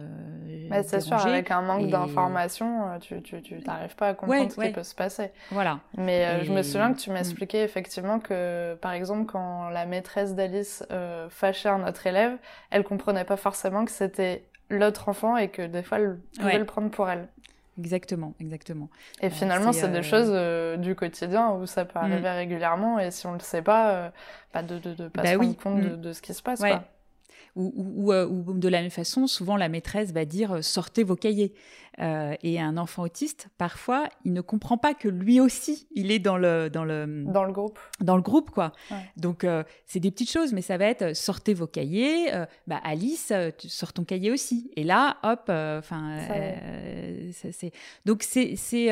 Mais 0.69 0.83
c'est 0.83 0.99
sûr, 0.99 1.15
avec 1.15 1.51
un 1.51 1.61
manque 1.61 1.89
d'information, 1.89 2.99
tu 2.99 3.21
n'arrives 3.65 3.95
pas 3.95 4.09
à 4.09 4.13
comprendre 4.13 4.51
ce 4.51 4.59
qui 4.59 4.71
peut 4.71 4.83
se 4.83 4.95
passer. 4.95 5.31
Voilà. 5.51 5.79
Mais 5.97 6.43
je 6.43 6.51
me 6.51 6.63
souviens 6.63 6.93
que 6.93 6.99
tu 6.99 7.11
m'expliquais 7.11 7.61
mm. 7.61 7.65
effectivement 7.65 8.19
que, 8.19 8.75
par 8.81 8.93
exemple, 8.93 9.31
quand 9.31 9.69
la 9.69 9.85
maîtresse 9.85 10.35
d'Alice 10.35 10.83
fâchait 11.29 11.69
un 11.69 11.87
autre 11.87 12.05
élève, 12.05 12.37
elle 12.69 12.83
comprenait 12.83 13.25
pas 13.25 13.37
forcément 13.37 13.85
que 13.85 13.91
c'était 13.91 14.43
l'autre 14.69 15.09
enfant 15.09 15.37
et 15.37 15.49
que 15.49 15.61
des 15.61 15.83
fois 15.83 15.99
elle 15.99 16.19
pouvait 16.39 16.57
le 16.57 16.65
prendre 16.65 16.89
pour 16.89 17.09
elle. 17.09 17.27
Exactement, 17.81 18.35
exactement. 18.39 18.89
Et 19.21 19.25
euh, 19.25 19.29
finalement, 19.31 19.73
c'est 19.73 19.89
des 19.89 19.99
euh, 19.99 20.03
choses 20.03 20.29
euh, 20.31 20.77
du 20.77 20.93
quotidien 20.93 21.51
où 21.53 21.65
ça 21.65 21.83
peut 21.83 21.97
mm. 21.97 22.03
arriver 22.03 22.29
régulièrement 22.29 22.99
et 22.99 23.09
si 23.09 23.25
on 23.25 23.31
ne 23.31 23.37
le 23.37 23.43
sait 23.43 23.63
pas, 23.63 24.11
pas 24.51 24.61
de, 24.61 24.77
de, 24.77 24.93
de 24.93 25.07
pas 25.07 25.23
bah 25.23 25.33
se 25.33 25.37
rendre 25.37 25.57
compte 25.57 25.83
mm. 25.83 26.01
de, 26.01 26.13
ce 26.13 26.21
qui 26.21 26.33
se 26.33 26.43
passe. 26.43 26.59
Quoi. 26.59 26.83
Ou, 27.55 27.71
ou, 27.75 28.13
ou, 28.13 28.53
de 28.53 28.67
la 28.67 28.81
même 28.81 28.91
façon, 28.91 29.27
souvent 29.27 29.57
la 29.57 29.69
maîtresse 29.69 30.11
va 30.11 30.25
dire 30.25 30.63
sortez 30.63 31.03
vos 31.03 31.15
cahiers. 31.15 31.53
Euh, 31.99 32.35
et 32.41 32.59
un 32.59 32.77
enfant 32.77 33.03
autiste, 33.03 33.49
parfois, 33.57 34.07
il 34.23 34.31
ne 34.31 34.39
comprend 34.39 34.77
pas 34.77 34.93
que 34.93 35.09
lui 35.09 35.41
aussi, 35.41 35.87
il 35.93 36.09
est 36.09 36.19
dans 36.19 36.37
le 36.37 36.69
dans 36.69 36.85
le 36.85 37.25
dans 37.27 37.43
le 37.43 37.51
groupe. 37.51 37.79
Dans 37.99 38.15
le 38.15 38.21
groupe, 38.21 38.49
quoi. 38.49 38.71
Donc 39.17 39.43
euh, 39.43 39.63
c'est 39.85 39.99
des 39.99 40.09
petites 40.09 40.31
choses, 40.31 40.53
mais 40.53 40.61
ça 40.61 40.77
va 40.77 40.85
être 40.85 41.13
sortez 41.15 41.53
vos 41.53 41.67
cahiers. 41.67 42.33
Euh, 42.33 42.45
bah 42.65 42.79
Alice, 42.83 43.33
tu 43.57 43.67
sors 43.67 43.91
ton 43.91 44.05
cahier 44.05 44.31
aussi. 44.31 44.71
Et 44.77 44.83
là, 44.85 45.17
hop, 45.23 45.43
enfin, 45.49 46.17
c'est 47.31 47.71
donc 48.05 48.23
c'est 48.23 48.55
c'est 48.55 48.89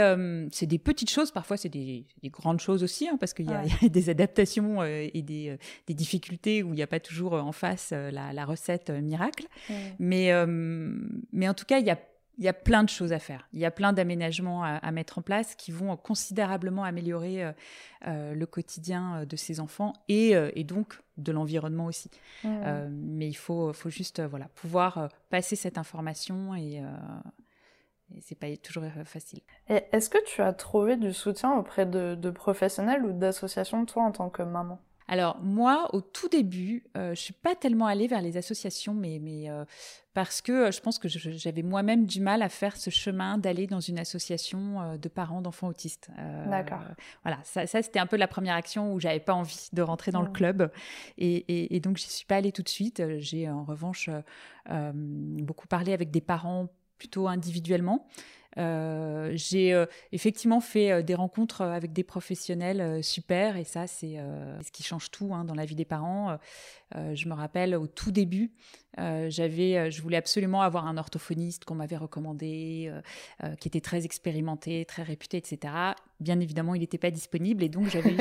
c'est 0.51 0.67
des 0.67 0.79
petites 0.79 1.09
choses. 1.09 1.31
Parfois, 1.31 1.55
c'est 1.55 1.69
des, 1.69 2.05
des, 2.21 2.29
grandes 2.29 2.59
choses 2.59 2.83
aussi, 2.83 3.07
hein, 3.07 3.17
parce 3.17 3.33
qu'il 3.33 3.45
y, 3.45 3.49
y, 3.83 3.85
a 3.85 3.89
des 3.89 4.09
adaptations 4.09 4.83
et 4.83 5.21
des 5.21 5.57
des 5.87 5.93
difficultés 5.93 6.63
où 6.63 6.73
il 6.73 6.75
n'y 6.75 6.83
a 6.83 6.87
pas 6.87 6.99
toujours 6.99 7.33
en 7.33 7.53
face 7.53 7.91
la, 7.91 8.33
la 8.33 8.45
recette 8.49 8.89
miracle. 8.89 9.47
Mais 9.99 10.31
mais 11.31 11.47
en 11.47 11.53
tout 11.53 11.65
cas, 11.65 11.79
il 11.79 11.85
y 11.85 11.91
a 11.91 11.99
il 12.39 12.45
y 12.45 12.47
a 12.47 12.53
plein 12.53 12.83
de 12.83 12.89
choses 12.89 13.11
à 13.11 13.19
faire. 13.19 13.47
Il 13.51 13.59
y 13.59 13.65
a 13.65 13.71
plein 13.71 13.91
d'aménagements 13.91 14.63
à, 14.63 14.91
mettre 14.91 15.19
en 15.19 15.21
place 15.21 15.55
qui 15.55 15.71
vont 15.71 15.95
considérablement 15.97 16.85
améliorer 16.85 17.43
euh, 17.43 17.51
euh, 18.07 18.33
le 18.33 18.45
quotidien 18.45 19.17
euh, 19.17 19.25
de 19.25 19.35
ces 19.35 19.59
enfants 19.59 19.91
et, 20.07 20.31
et 20.55 20.63
donc 20.63 21.01
de 21.17 21.33
l'environnement 21.33 21.85
aussi. 21.85 22.09
mais 22.43 23.27
il 23.27 23.35
faut, 23.35 23.73
faut 23.73 23.89
juste 23.89 24.21
voilà, 24.21 24.47
pouvoir 24.55 25.09
passer 25.29 25.57
cette 25.57 25.77
information 25.77 26.55
et, 26.55 26.81
et 28.15 28.21
c'est 28.21 28.35
pas 28.35 28.55
toujours 28.55 28.85
facile. 29.03 29.41
Et 29.67 29.83
est-ce 29.91 30.09
que 30.09 30.23
tu 30.25 30.41
as 30.41 30.53
trouvé 30.53 30.95
du 30.95 31.13
soutien 31.13 31.51
auprès 31.57 31.85
de, 31.85 32.15
de 32.15 32.29
professionnels 32.29 33.03
ou 33.03 33.11
d'associations, 33.11 33.85
toi, 33.85 34.03
en 34.03 34.11
tant 34.13 34.29
que 34.29 34.43
maman? 34.43 34.79
Alors 35.09 35.39
moi, 35.41 35.89
au 35.93 36.01
tout 36.01 36.29
début, 36.29 36.83
euh, 36.95 37.15
je 37.15 37.19
suis 37.19 37.33
pas 37.33 37.55
tellement 37.55 37.87
allée 37.87 38.07
vers 38.07 38.21
les 38.21 38.37
associations, 38.37 38.93
mais, 38.93 39.17
mais 39.19 39.49
euh, 39.49 39.65
parce 40.13 40.39
que 40.39 40.51
euh, 40.51 40.71
je 40.71 40.79
pense 40.81 40.99
que 40.99 41.07
j'avais 41.07 41.63
moi-même 41.63 42.05
du 42.05 42.21
mal 42.21 42.43
à 42.43 42.49
faire 42.49 42.77
ce 42.77 42.91
chemin 42.91 43.39
d'aller 43.39 43.65
dans 43.65 43.79
une 43.79 43.97
association 43.97 44.97
de 44.97 45.09
parents 45.09 45.41
d'enfants 45.41 45.67
autistes. 45.67 46.09
D'accord. 46.47 46.81
Voilà, 47.23 47.39
ça, 47.43 47.65
c'était 47.65 47.97
un 47.97 48.05
peu 48.05 48.17
la 48.17 48.27
première 48.27 48.53
action 48.53 48.93
où 48.93 48.99
j'avais 48.99 49.19
pas 49.19 49.33
envie 49.33 49.69
de 49.73 49.81
rentrer 49.81 50.11
dans 50.11 50.21
le 50.21 50.29
club, 50.29 50.71
et, 51.17 51.37
et, 51.47 51.75
et 51.75 51.79
donc 51.79 51.97
j'y 51.97 52.07
suis 52.07 52.27
pas 52.27 52.35
allée 52.35 52.51
tout 52.51 52.63
de 52.63 52.69
suite. 52.69 53.01
J'ai 53.17 53.49
en 53.49 53.63
revanche 53.63 54.11
beaucoup 54.93 55.67
parlé 55.67 55.91
avec 55.91 56.11
des 56.11 56.21
parents 56.21 56.67
plutôt 56.99 57.27
individuellement. 57.27 58.07
Euh, 58.59 59.31
j'ai 59.35 59.73
euh, 59.73 59.85
effectivement 60.11 60.59
fait 60.59 60.91
euh, 60.91 61.01
des 61.01 61.15
rencontres 61.15 61.61
avec 61.61 61.93
des 61.93 62.03
professionnels 62.03 63.03
super 63.03 63.55
et 63.55 63.63
ça 63.63 63.87
c'est 63.87 64.17
ce 64.61 64.71
qui 64.71 64.83
change 64.83 65.11
tout 65.11 65.33
hein, 65.33 65.45
dans 65.45 65.55
la 65.55 65.65
vie 65.65 65.75
des 65.75 65.85
parents. 65.85 66.37
je 66.95 67.27
me 67.29 67.33
rappelle 67.33 67.75
au 67.75 67.87
tout 67.87 68.11
début, 68.11 68.51
j'avais, 68.97 69.91
je 69.91 70.01
voulais 70.01 70.17
absolument 70.17 70.61
avoir 70.61 70.87
un 70.87 70.97
orthophoniste 70.97 71.65
qu'on 71.65 71.75
m'avait 71.75 71.97
recommandé, 71.97 72.91
qui 73.59 73.67
était 73.67 73.81
très 73.81 74.05
expérimenté, 74.05 74.85
très 74.85 75.03
réputé, 75.03 75.37
etc. 75.37 75.73
Bien 76.19 76.39
évidemment, 76.39 76.75
il 76.75 76.79
n'était 76.81 76.97
pas 76.97 77.11
disponible 77.11 77.63
et 77.63 77.69
donc 77.69 77.87
j'avais 77.87 78.13
eu 78.13 78.19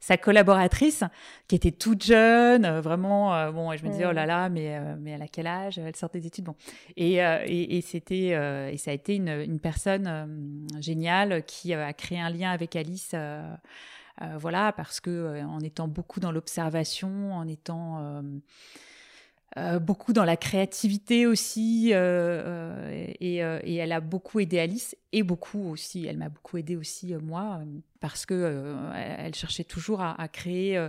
sa, 0.00 0.16
collaboratrice 0.16 1.02
qui 1.48 1.56
était 1.56 1.72
toute 1.72 2.04
jeune, 2.04 2.66
vraiment. 2.80 3.50
bon, 3.50 3.72
et 3.72 3.78
je 3.78 3.84
me 3.84 3.90
disais 3.90 4.06
oh 4.06 4.12
là 4.12 4.26
là, 4.26 4.48
mais 4.48 4.78
mais 5.00 5.12
elle 5.12 5.22
a 5.22 5.28
quel 5.28 5.46
âge? 5.46 5.78
Elle 5.78 5.96
sort 5.96 6.10
des 6.10 6.26
études, 6.26 6.44
bon. 6.44 6.54
Et, 6.96 7.16
et, 7.16 7.80
c'était 7.80 8.28
et 8.72 8.76
ça 8.76 8.92
a 8.92 8.94
été 8.94 9.16
une, 9.16 9.28
une 9.28 9.58
personne 9.58 10.06
euh, 10.06 10.80
géniale 10.80 11.44
qui 11.44 11.74
a 11.74 11.92
créé 11.92 12.18
un 12.18 12.30
lien 12.30 12.50
avec 12.50 12.76
Alice. 12.76 13.12
Euh, 13.14 13.54
euh, 14.20 14.36
voilà, 14.38 14.72
parce 14.72 15.00
que 15.00 15.42
en 15.44 15.60
étant 15.60 15.88
beaucoup 15.88 16.20
dans 16.20 16.32
l'observation, 16.32 17.32
en 17.32 17.48
étant 17.48 18.22
beaucoup 19.80 20.12
dans 20.12 20.24
la 20.24 20.36
créativité 20.36 21.26
aussi, 21.26 21.92
et, 21.92 23.16
et, 23.20 23.74
elle 23.76 23.92
a 23.92 24.00
beaucoup 24.00 24.40
aidé 24.40 24.58
Alice 24.58 24.96
et 25.12 25.22
beaucoup 25.22 25.70
aussi, 25.70 26.06
elle 26.06 26.16
m'a 26.16 26.28
beaucoup 26.28 26.56
aidé 26.56 26.76
aussi 26.76 27.14
moi 27.14 27.62
parce 28.02 28.26
que 28.26 28.34
euh, 28.34 29.16
elle 29.18 29.34
cherchait 29.34 29.62
toujours 29.62 30.02
à, 30.02 30.26
créer 30.26 30.76
euh, 30.76 30.88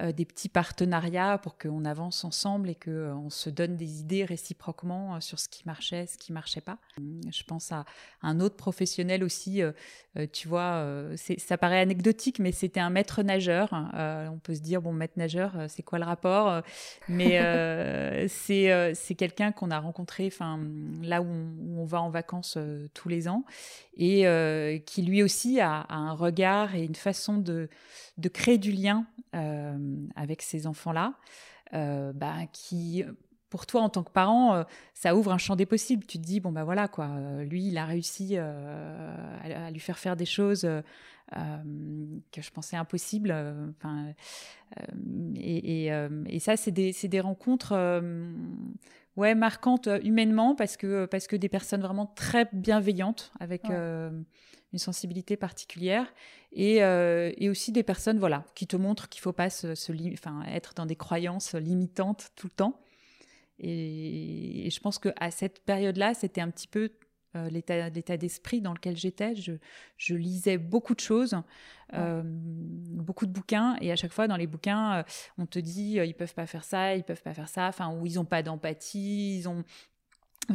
euh, 0.00 0.10
des 0.10 0.24
petits 0.24 0.48
partenariats 0.48 1.36
pour 1.36 1.58
qu'on 1.58 1.84
avance 1.84 2.24
ensemble 2.24 2.70
et 2.70 2.74
que 2.74 3.12
on 3.12 3.28
se 3.28 3.50
donne 3.50 3.76
des 3.76 4.00
idées 4.00 4.24
réciproquement 4.24 5.20
sur 5.20 5.38
ce 5.38 5.50
qui 5.50 5.64
marchait, 5.66 6.06
ce 6.06 6.16
qui 6.16 6.32
marchait 6.32 6.62
pas. 6.62 6.78
Je 6.96 7.42
pense 7.44 7.72
à 7.72 7.84
un 8.22 8.40
autre 8.40 8.56
professionnel 8.56 9.22
aussi. 9.22 9.60
tu 10.32 10.48
vois, 10.48 10.82
ça 11.36 11.58
paraît 11.58 11.80
anecdotique, 11.80 12.38
mais 12.38 12.52
c'était 12.52 12.80
un 12.80 12.88
maître 12.88 13.22
nageur. 13.22 13.68
on 13.72 14.38
peut 14.42 14.54
se 14.54 14.60
dire 14.60 14.80
bon, 14.80 14.94
maître 14.94 15.18
nageur, 15.18 15.52
c'est 15.68 15.82
quoi 15.82 15.98
le 15.98 16.06
rapport 16.06 16.62
Mais 17.08 17.38
c'est 18.28 18.94
c'est 18.94 19.14
quelqu'un 19.14 19.52
qu'on 19.52 19.70
a 19.70 19.78
rencontré, 19.78 20.26
enfin 20.26 20.58
là 21.02 21.20
où 21.20 21.26
on, 21.26 21.84
va 21.84 22.00
en 22.00 22.08
vacances 22.08 22.56
tous 22.94 23.10
les 23.10 23.28
ans 23.28 23.44
et 23.96 24.82
qui 24.86 25.02
lui 25.02 25.22
aussi 25.22 25.60
a 25.60 25.86
un 25.88 26.12
regard 26.12 26.74
et 26.74 26.84
une 26.84 26.94
façon 26.94 27.38
de, 27.38 27.68
créer 28.32 28.58
du 28.58 28.72
lien 28.72 29.06
euh, 29.34 29.76
avec 30.14 30.42
ces 30.42 30.66
enfants-là, 30.66 31.14
euh, 31.74 32.12
bah, 32.14 32.46
qui, 32.52 33.04
pour 33.50 33.66
toi 33.66 33.82
en 33.82 33.88
tant 33.88 34.02
que 34.02 34.10
parent, 34.10 34.54
euh, 34.54 34.64
ça 34.94 35.16
ouvre 35.16 35.32
un 35.32 35.38
champ 35.38 35.56
des 35.56 35.66
possibles. 35.66 36.04
Tu 36.06 36.18
te 36.18 36.22
dis, 36.24 36.40
bon, 36.40 36.52
bah 36.52 36.64
voilà, 36.64 36.88
quoi, 36.88 37.08
lui, 37.44 37.68
il 37.68 37.78
a 37.78 37.84
réussi 37.84 38.36
à, 38.36 39.70
lui 39.70 39.80
faire 39.80 39.98
faire 39.98 40.16
des 40.16 40.26
choses 40.26 40.68
que 41.30 42.40
je 42.40 42.50
pensais 42.50 42.76
impossibles. 42.76 43.34
Enfin, 43.76 44.12
et, 45.36 46.38
ça, 46.40 46.56
c'est 46.56 46.70
des, 46.70 47.20
rencontres 47.20 48.02
ouais, 49.16 49.34
marquantes 49.34 49.88
humainement 50.02 50.54
parce 50.54 50.76
que, 50.76 51.06
parce 51.06 51.26
que 51.26 51.36
des 51.36 51.48
personnes 51.48 51.80
vraiment 51.80 52.06
très 52.06 52.48
bienveillantes 52.52 53.32
avec 53.40 53.64
une 54.72 54.78
sensibilité 54.78 55.36
particulière. 55.36 56.06
Et, 56.52 56.82
euh, 56.82 57.32
et, 57.36 57.50
aussi 57.50 57.72
des 57.72 57.82
personnes 57.82 58.18
voilà 58.18 58.44
qui 58.54 58.66
te 58.66 58.76
montrent 58.76 59.08
qu'il 59.08 59.20
faut 59.20 59.32
pas 59.32 59.50
se, 59.50 59.74
enfin, 60.12 60.42
être 60.48 60.74
dans 60.74 60.86
des 60.86 60.96
croyances 60.96 61.54
limitantes 61.54 62.30
tout 62.36 62.46
le 62.46 62.52
temps. 62.52 62.80
Et, 63.58 64.68
je 64.70 64.80
pense 64.80 64.98
que 64.98 65.10
à 65.18 65.30
cette 65.30 65.64
période-là 65.64 66.14
c'était 66.14 66.40
un 66.40 66.50
petit 66.50 66.68
peu 66.68 66.90
euh, 67.36 67.50
l'état 67.50 68.16
d'esprit 68.16 68.60
dans 68.60 68.72
lequel 68.72 68.96
j'étais 68.96 69.34
je, 69.34 69.52
je, 69.96 70.14
lisais 70.14 70.58
beaucoup 70.58 70.94
de 70.94 71.00
choses 71.00 71.36
euh, 71.94 72.22
beaucoup 72.24 73.26
de 73.26 73.32
bouquins 73.32 73.76
et 73.80 73.92
à 73.92 73.96
chaque 73.96 74.12
fois 74.12 74.26
dans 74.26 74.36
les 74.36 74.46
bouquins 74.46 75.04
on 75.38 75.46
te 75.46 75.58
dit 75.58 75.98
ils 76.04 76.14
peuvent 76.14 76.34
pas 76.34 76.46
faire 76.46 76.64
ça 76.64 76.96
ils 76.96 77.04
peuvent 77.04 77.22
pas 77.22 77.34
faire 77.34 77.48
ça 77.48 77.68
enfin 77.68 77.94
ou 77.94 78.06
ils 78.06 78.18
ont 78.18 78.24
pas 78.24 78.42
d'empathie 78.42 79.38
ils 79.38 79.48
ont 79.48 79.64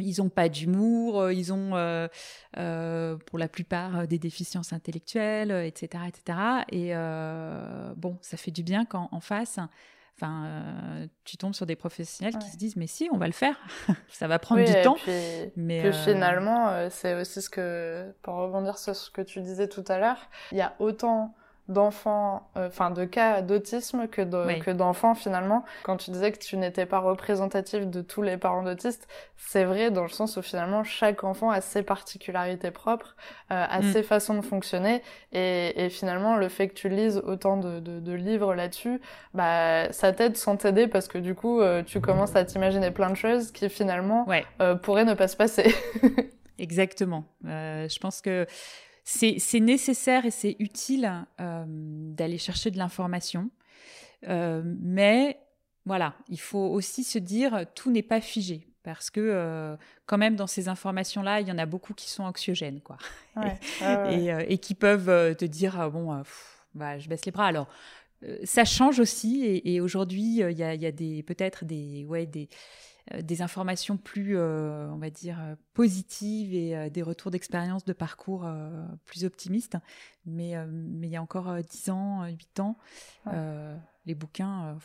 ils 0.00 0.16
n'ont 0.18 0.28
pas 0.28 0.48
d'humour, 0.48 1.20
euh, 1.20 1.32
ils 1.32 1.52
ont 1.52 1.74
euh, 1.74 2.08
euh, 2.56 3.16
pour 3.26 3.38
la 3.38 3.48
plupart 3.48 4.06
des 4.06 4.18
déficiences 4.18 4.72
intellectuelles, 4.72 5.50
etc., 5.50 6.04
etc. 6.08 6.38
Et 6.70 6.92
bon, 7.96 8.18
ça 8.20 8.36
fait 8.36 8.50
du 8.50 8.62
bien 8.62 8.84
quand 8.84 9.08
en 9.12 9.20
face, 9.20 9.58
enfin, 10.16 11.06
tu 11.24 11.36
tombes 11.36 11.54
sur 11.54 11.66
des 11.66 11.76
professionnels 11.76 12.38
qui 12.38 12.50
se 12.50 12.56
disent 12.56 12.76
mais 12.76 12.86
si, 12.86 13.08
on 13.12 13.18
va 13.18 13.26
le 13.26 13.32
faire, 13.32 13.56
ça 14.08 14.28
va 14.28 14.38
prendre 14.38 14.64
du 14.64 14.82
temps. 14.82 14.96
mais 15.56 15.92
finalement, 15.92 16.88
c'est 16.90 17.14
aussi 17.14 17.42
ce 17.42 17.50
que, 17.50 18.12
pour 18.22 18.34
rebondir 18.34 18.78
sur 18.78 18.94
ce 18.94 19.10
que 19.10 19.22
tu 19.22 19.40
disais 19.40 19.68
tout 19.68 19.84
à 19.88 19.98
l'heure, 19.98 20.28
il 20.52 20.58
y 20.58 20.62
a 20.62 20.74
autant 20.78 21.34
d'enfants, 21.68 22.50
euh, 22.56 22.66
enfin 22.66 22.90
de 22.90 23.04
cas 23.04 23.40
d'autisme 23.40 24.08
que 24.08 24.22
que 24.60 24.70
d'enfants 24.70 25.14
finalement. 25.14 25.64
Quand 25.84 25.96
tu 25.96 26.10
disais 26.10 26.32
que 26.32 26.38
tu 26.38 26.56
n'étais 26.56 26.86
pas 26.86 26.98
représentatif 26.98 27.86
de 27.86 28.02
tous 28.02 28.22
les 28.22 28.36
parents 28.36 28.64
d'autistes, 28.64 29.06
c'est 29.36 29.64
vrai 29.64 29.90
dans 29.90 30.02
le 30.02 30.08
sens 30.08 30.36
où 30.36 30.42
finalement 30.42 30.82
chaque 30.82 31.22
enfant 31.22 31.50
a 31.50 31.60
ses 31.60 31.82
particularités 31.82 32.72
propres, 32.72 33.16
euh, 33.52 33.64
a 33.68 33.80
mm. 33.80 33.92
ses 33.92 34.02
façons 34.02 34.34
de 34.34 34.42
fonctionner, 34.44 35.02
et, 35.32 35.84
et, 35.84 35.88
finalement 35.88 36.36
le 36.36 36.48
fait 36.48 36.68
que 36.68 36.74
tu 36.74 36.88
lises 36.88 37.22
autant 37.24 37.56
de, 37.56 37.78
de, 37.78 38.00
de 38.00 38.12
livres 38.12 38.54
là-dessus, 38.54 39.00
bah 39.32 39.92
ça 39.92 40.12
t'aide 40.12 40.36
sans 40.36 40.56
t'aider 40.56 40.88
parce 40.88 41.06
que 41.06 41.18
du 41.18 41.36
coup 41.36 41.60
euh, 41.60 41.84
tu 41.84 42.00
commences 42.00 42.34
à 42.34 42.44
t'imaginer 42.44 42.90
plein 42.90 43.10
de 43.10 43.16
choses 43.16 43.52
qui 43.52 43.68
finalement 43.68 44.26
pourraient 44.82 45.04
ne 45.04 45.14
pas 45.14 45.28
se 45.28 45.36
passer. 45.36 45.74
Exactement. 46.58 47.24
je 47.44 47.98
pense 47.98 48.20
que 48.20 48.46
c'est 49.04 49.60
nécessaire 49.60 50.26
et 50.26 50.30
c'est 50.30 50.56
utile 50.58 51.10
euh, 51.40 51.64
d'aller 51.66 52.38
chercher 52.38 52.70
de 52.70 52.78
l'information. 52.78 53.50
Euh, 54.28 54.62
mais 54.64 55.40
voilà, 55.84 56.14
il 56.28 56.40
faut 56.40 56.58
aussi 56.58 57.02
se 57.02 57.18
dire 57.18 57.66
tout 57.74 57.90
n'est 57.90 58.02
pas 58.02 58.20
figé. 58.20 58.68
Parce 58.84 59.10
que 59.10 59.20
euh, 59.20 59.76
quand 60.06 60.18
même 60.18 60.34
dans 60.34 60.48
ces 60.48 60.68
informations-là, 60.68 61.40
il 61.40 61.46
y 61.46 61.52
en 61.52 61.58
a 61.58 61.66
beaucoup 61.66 61.94
qui 61.94 62.10
sont 62.10 62.24
anxiogènes, 62.24 62.80
quoi, 62.80 62.96
et, 64.10 64.58
qui 64.58 64.74
peuvent 64.74 65.36
te 65.36 65.44
dire 65.44 65.88
bon, 65.90 66.20
bah, 66.74 66.98
je 66.98 67.08
baisse 67.08 67.24
les 67.24 67.30
bras. 67.30 67.46
Alors 67.46 67.68
ça 68.42 68.64
change 68.64 68.98
aussi, 68.98 69.62
et, 69.64 69.80
aujourd'hui 69.80 70.40
il 70.40 70.58
y 70.58 70.64
a, 70.64 70.74
y 70.74 70.86
a 70.86 70.92
peut-être 71.22 71.64
des 71.64 72.04
ouais 72.08 72.26
des 72.26 72.48
des 73.22 73.42
informations 73.42 73.96
plus, 73.96 74.36
euh, 74.36 74.88
on 74.90 74.98
va 74.98 75.10
dire, 75.10 75.38
euh, 75.40 75.54
positives 75.74 76.54
et 76.54 76.90
des 76.90 77.02
retours 77.02 77.30
d'expérience 77.30 77.84
de 77.84 77.92
parcours 77.92 78.48
plus 79.04 79.24
optimistes. 79.24 79.76
Mais, 80.26 80.54
mais 80.68 81.08
il 81.08 81.10
y 81.10 81.16
a 81.16 81.22
encore 81.22 81.56
10 81.62 81.90
ans, 81.90 82.26
8 82.26 82.60
ans, 82.60 82.76
les 84.06 84.14
bouquins... 84.14 84.76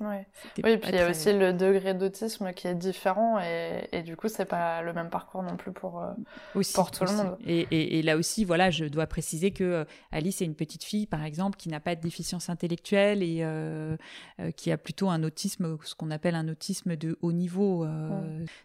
Ouais. 0.00 0.26
Oui, 0.62 0.70
et 0.70 0.78
puis 0.78 0.90
il 0.90 0.94
y 0.94 0.98
a 0.98 1.10
aussi 1.10 1.32
le 1.32 1.52
degré 1.52 1.92
d'autisme 1.92 2.52
qui 2.52 2.68
est 2.68 2.74
différent 2.74 3.40
et, 3.40 3.88
et 3.92 4.02
du 4.02 4.16
coup 4.16 4.28
c'est 4.28 4.44
pas 4.44 4.80
le 4.82 4.92
même 4.92 5.10
parcours 5.10 5.42
non 5.42 5.56
plus 5.56 5.72
pour, 5.72 6.00
euh, 6.02 6.12
pour 6.74 6.90
tout 6.90 7.04
le 7.04 7.16
monde. 7.16 7.36
Et, 7.44 7.66
et, 7.70 7.98
et, 7.98 8.02
là 8.02 8.16
aussi, 8.16 8.44
voilà, 8.44 8.70
je 8.70 8.84
dois 8.84 9.06
préciser 9.06 9.50
que 9.50 9.64
euh, 9.64 9.84
Alice 10.12 10.40
est 10.40 10.44
une 10.44 10.54
petite 10.54 10.84
fille, 10.84 11.06
par 11.06 11.24
exemple, 11.24 11.56
qui 11.56 11.68
n'a 11.68 11.80
pas 11.80 11.96
de 11.96 12.00
déficience 12.00 12.48
intellectuelle 12.48 13.22
et 13.22 13.38
euh, 13.42 13.96
qui 14.56 14.70
a 14.70 14.78
plutôt 14.78 15.08
un 15.08 15.22
autisme, 15.22 15.76
ce 15.82 15.94
qu'on 15.94 16.10
appelle 16.10 16.34
un 16.34 16.48
autisme 16.48 16.96
de 16.96 17.18
haut 17.20 17.32
niveau, 17.32 17.86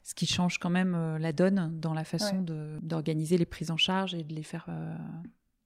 ce 0.04 0.14
qui 0.14 0.26
change 0.26 0.60
quand 0.60 0.70
même 0.70 1.18
la 1.18 1.34
donne 1.34 1.80
dans 1.80 1.94
la 1.94 2.04
façon 2.04 2.46
d'organiser 2.82 3.38
les 3.38 3.46
prises 3.46 3.72
en 3.72 3.78
charge 3.78 4.14
et 4.14 4.24
de 4.24 4.34
les 4.34 4.44
faire 4.44 4.68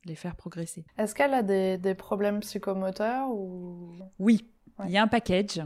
les 0.05 0.15
faire 0.15 0.35
progresser. 0.35 0.85
Est-ce 0.97 1.13
qu'elle 1.13 1.33
a 1.33 1.43
des, 1.43 1.77
des 1.77 1.93
problèmes 1.93 2.39
psychomoteurs 2.39 3.29
ou? 3.29 3.91
Oui, 4.19 4.47
il 4.85 4.91
y 4.91 4.97
a 4.97 5.03
un 5.03 5.07
package, 5.07 5.61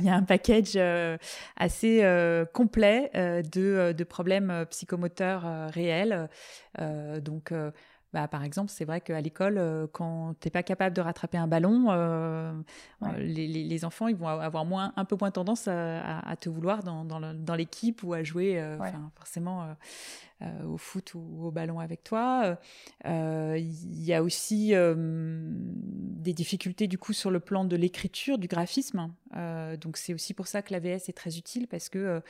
il 0.00 0.04
y 0.04 0.08
a 0.08 0.14
un 0.14 0.22
package 0.22 0.72
euh, 0.76 1.16
assez 1.56 2.02
euh, 2.02 2.44
complet 2.44 3.10
euh, 3.14 3.42
de, 3.42 3.92
de, 3.96 4.04
problèmes 4.04 4.66
psychomoteurs 4.70 5.70
réels. 5.70 6.28
donc 7.20 7.52
bah, 8.12 8.28
par 8.28 8.44
exemple, 8.44 8.70
c'est 8.70 8.84
vrai 8.84 9.00
qu'à 9.00 9.22
l'école, 9.22 9.88
quand 9.92 10.34
tu 10.38 10.46
n'es 10.46 10.50
pas 10.50 10.62
capable 10.62 10.94
de 10.94 11.00
rattraper 11.00 11.38
un 11.38 11.46
ballon, 11.46 11.88
les, 13.18 13.84
enfants 13.84 14.08
ils 14.08 14.16
vont 14.16 14.28
avoir 14.28 14.66
moins, 14.66 14.92
un 14.96 15.06
peu 15.06 15.16
moins 15.18 15.30
tendance 15.30 15.66
à, 15.66 16.36
te 16.38 16.48
vouloir 16.50 16.82
dans, 16.82 17.04
dans 17.04 17.54
l'équipe 17.54 18.02
ou 18.02 18.12
à 18.12 18.22
jouer 18.22 18.62
forcément 19.16 19.74
au 20.66 20.76
foot 20.76 21.14
ou 21.14 21.46
au 21.46 21.50
ballon 21.50 21.78
avec 21.78 22.04
toi. 22.04 22.58
Il 23.04 24.02
y 24.02 24.12
a 24.12 24.22
aussi 24.22 24.72
des 24.74 26.32
difficultés 26.32 26.86
du 26.86 26.98
coup 26.98 27.12
sur 27.12 27.30
le 27.30 27.40
plan 27.40 27.64
de 27.64 27.76
l'écriture, 27.76 28.38
du 28.38 28.48
graphisme. 28.48 29.12
donc 29.80 29.96
c'est 29.96 30.14
aussi 30.14 30.34
pour 30.34 30.46
ça 30.46 30.62
que 30.62 30.72
l'AVS 30.72 31.08
est 31.08 31.16
très 31.16 31.36
utile 31.38 31.66
parce 31.68 31.88
que 31.88 32.22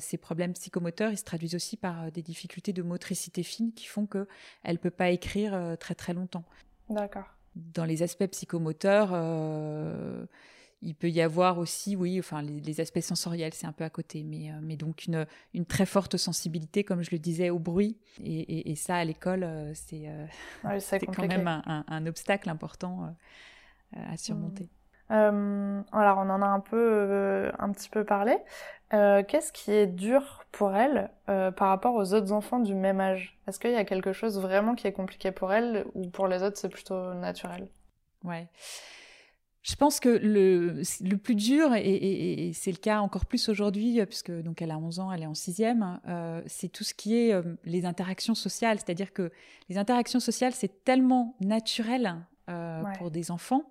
ces 0.00 0.16
problèmes 0.16 0.52
psychomoteurs, 0.54 1.12
ils 1.12 1.18
se 1.18 1.24
traduisent 1.24 1.54
aussi 1.54 1.76
par 1.76 2.10
des 2.10 2.22
difficultés 2.22 2.72
de 2.72 2.82
motricité 2.82 3.42
fine 3.42 3.72
qui 3.72 3.86
font 3.86 4.06
qu'elle 4.06 4.26
ne 4.66 4.76
peut 4.76 4.90
pas 4.90 5.10
écrire 5.10 5.54
euh, 5.54 5.76
très 5.76 5.94
très 5.94 6.14
longtemps. 6.14 6.44
D'accord. 6.90 7.34
Dans 7.56 7.84
les 7.84 8.02
aspects 8.02 8.26
psychomoteurs, 8.26 9.10
euh, 9.12 10.24
il 10.82 10.94
peut 10.94 11.10
y 11.10 11.20
avoir 11.20 11.58
aussi, 11.58 11.96
oui, 11.96 12.18
enfin 12.18 12.42
les, 12.42 12.80
aspects 12.80 13.00
sensoriels, 13.00 13.52
c'est 13.54 13.66
un 13.66 13.72
peu 13.72 13.84
à 13.84 13.90
côté, 13.90 14.22
mais, 14.22 14.50
euh, 14.50 14.54
mais 14.62 14.76
donc 14.76 15.06
une, 15.06 15.26
une, 15.54 15.66
très 15.66 15.86
forte 15.86 16.16
sensibilité, 16.16 16.84
comme 16.84 17.02
je 17.02 17.10
le 17.10 17.18
disais, 17.18 17.50
au 17.50 17.58
bruit. 17.58 17.98
Et, 18.24 18.74
ça, 18.76 18.96
à 18.96 19.04
l'école, 19.04 19.46
c'est 19.74 20.06
quand 21.14 21.26
même 21.26 21.48
un, 21.66 22.06
obstacle 22.06 22.48
important 22.48 23.14
à 23.94 24.16
surmonter. 24.16 24.68
Mmh. 25.10 25.84
alors, 25.92 26.18
on 26.18 26.28
en 26.28 26.42
a 26.42 26.46
un 26.46 26.60
peu, 26.60 27.50
un 27.58 27.72
petit 27.72 27.88
peu 27.88 28.04
parlé. 28.04 28.36
Euh, 28.94 29.22
qu'est-ce 29.22 29.52
qui 29.52 29.70
est 29.70 29.86
dur 29.86 30.44
pour 30.50 30.74
elle 30.74 31.10
euh, 31.28 31.50
par 31.50 31.68
rapport 31.68 31.94
aux 31.94 32.14
autres 32.14 32.32
enfants 32.32 32.58
du 32.58 32.74
même 32.74 33.00
âge? 33.00 33.38
Est-ce 33.46 33.58
qu'il 33.58 33.70
y 33.70 33.76
a 33.76 33.84
quelque 33.84 34.12
chose 34.12 34.40
vraiment 34.40 34.74
qui 34.74 34.86
est 34.86 34.92
compliqué 34.92 35.30
pour 35.30 35.52
elle 35.52 35.84
ou 35.94 36.08
pour 36.08 36.26
les 36.26 36.42
autres 36.42 36.56
c'est 36.56 36.70
plutôt 36.70 37.12
naturel? 37.14 37.68
Ouais. 38.24 38.48
Je 39.62 39.74
pense 39.74 40.00
que 40.00 40.08
le, 40.08 40.82
le 41.00 41.16
plus 41.16 41.34
dur, 41.34 41.74
et, 41.74 42.52
c'est 42.54 42.70
le 42.70 42.78
cas 42.78 43.00
encore 43.00 43.26
plus 43.26 43.48
aujourd'hui, 43.48 44.04
puisque 44.06 44.30
donc 44.30 44.62
elle 44.62 44.70
a 44.70 44.78
11 44.78 45.00
ans, 45.00 45.12
elle 45.12 45.22
est 45.22 45.26
en 45.26 45.34
sixième, 45.34 46.00
euh, 46.08 46.40
c'est 46.46 46.68
tout 46.68 46.84
ce 46.84 46.94
qui 46.94 47.16
est 47.16 47.34
les 47.64 47.84
interactions 47.84 48.34
sociales. 48.34 48.78
C'est-à-dire 48.78 49.12
que 49.12 49.30
les 49.68 49.76
interactions 49.76 50.20
sociales, 50.20 50.52
c'est 50.54 50.84
tellement 50.84 51.36
naturel 51.40 52.16
pour 52.98 53.10
des 53.10 53.30
enfants 53.30 53.64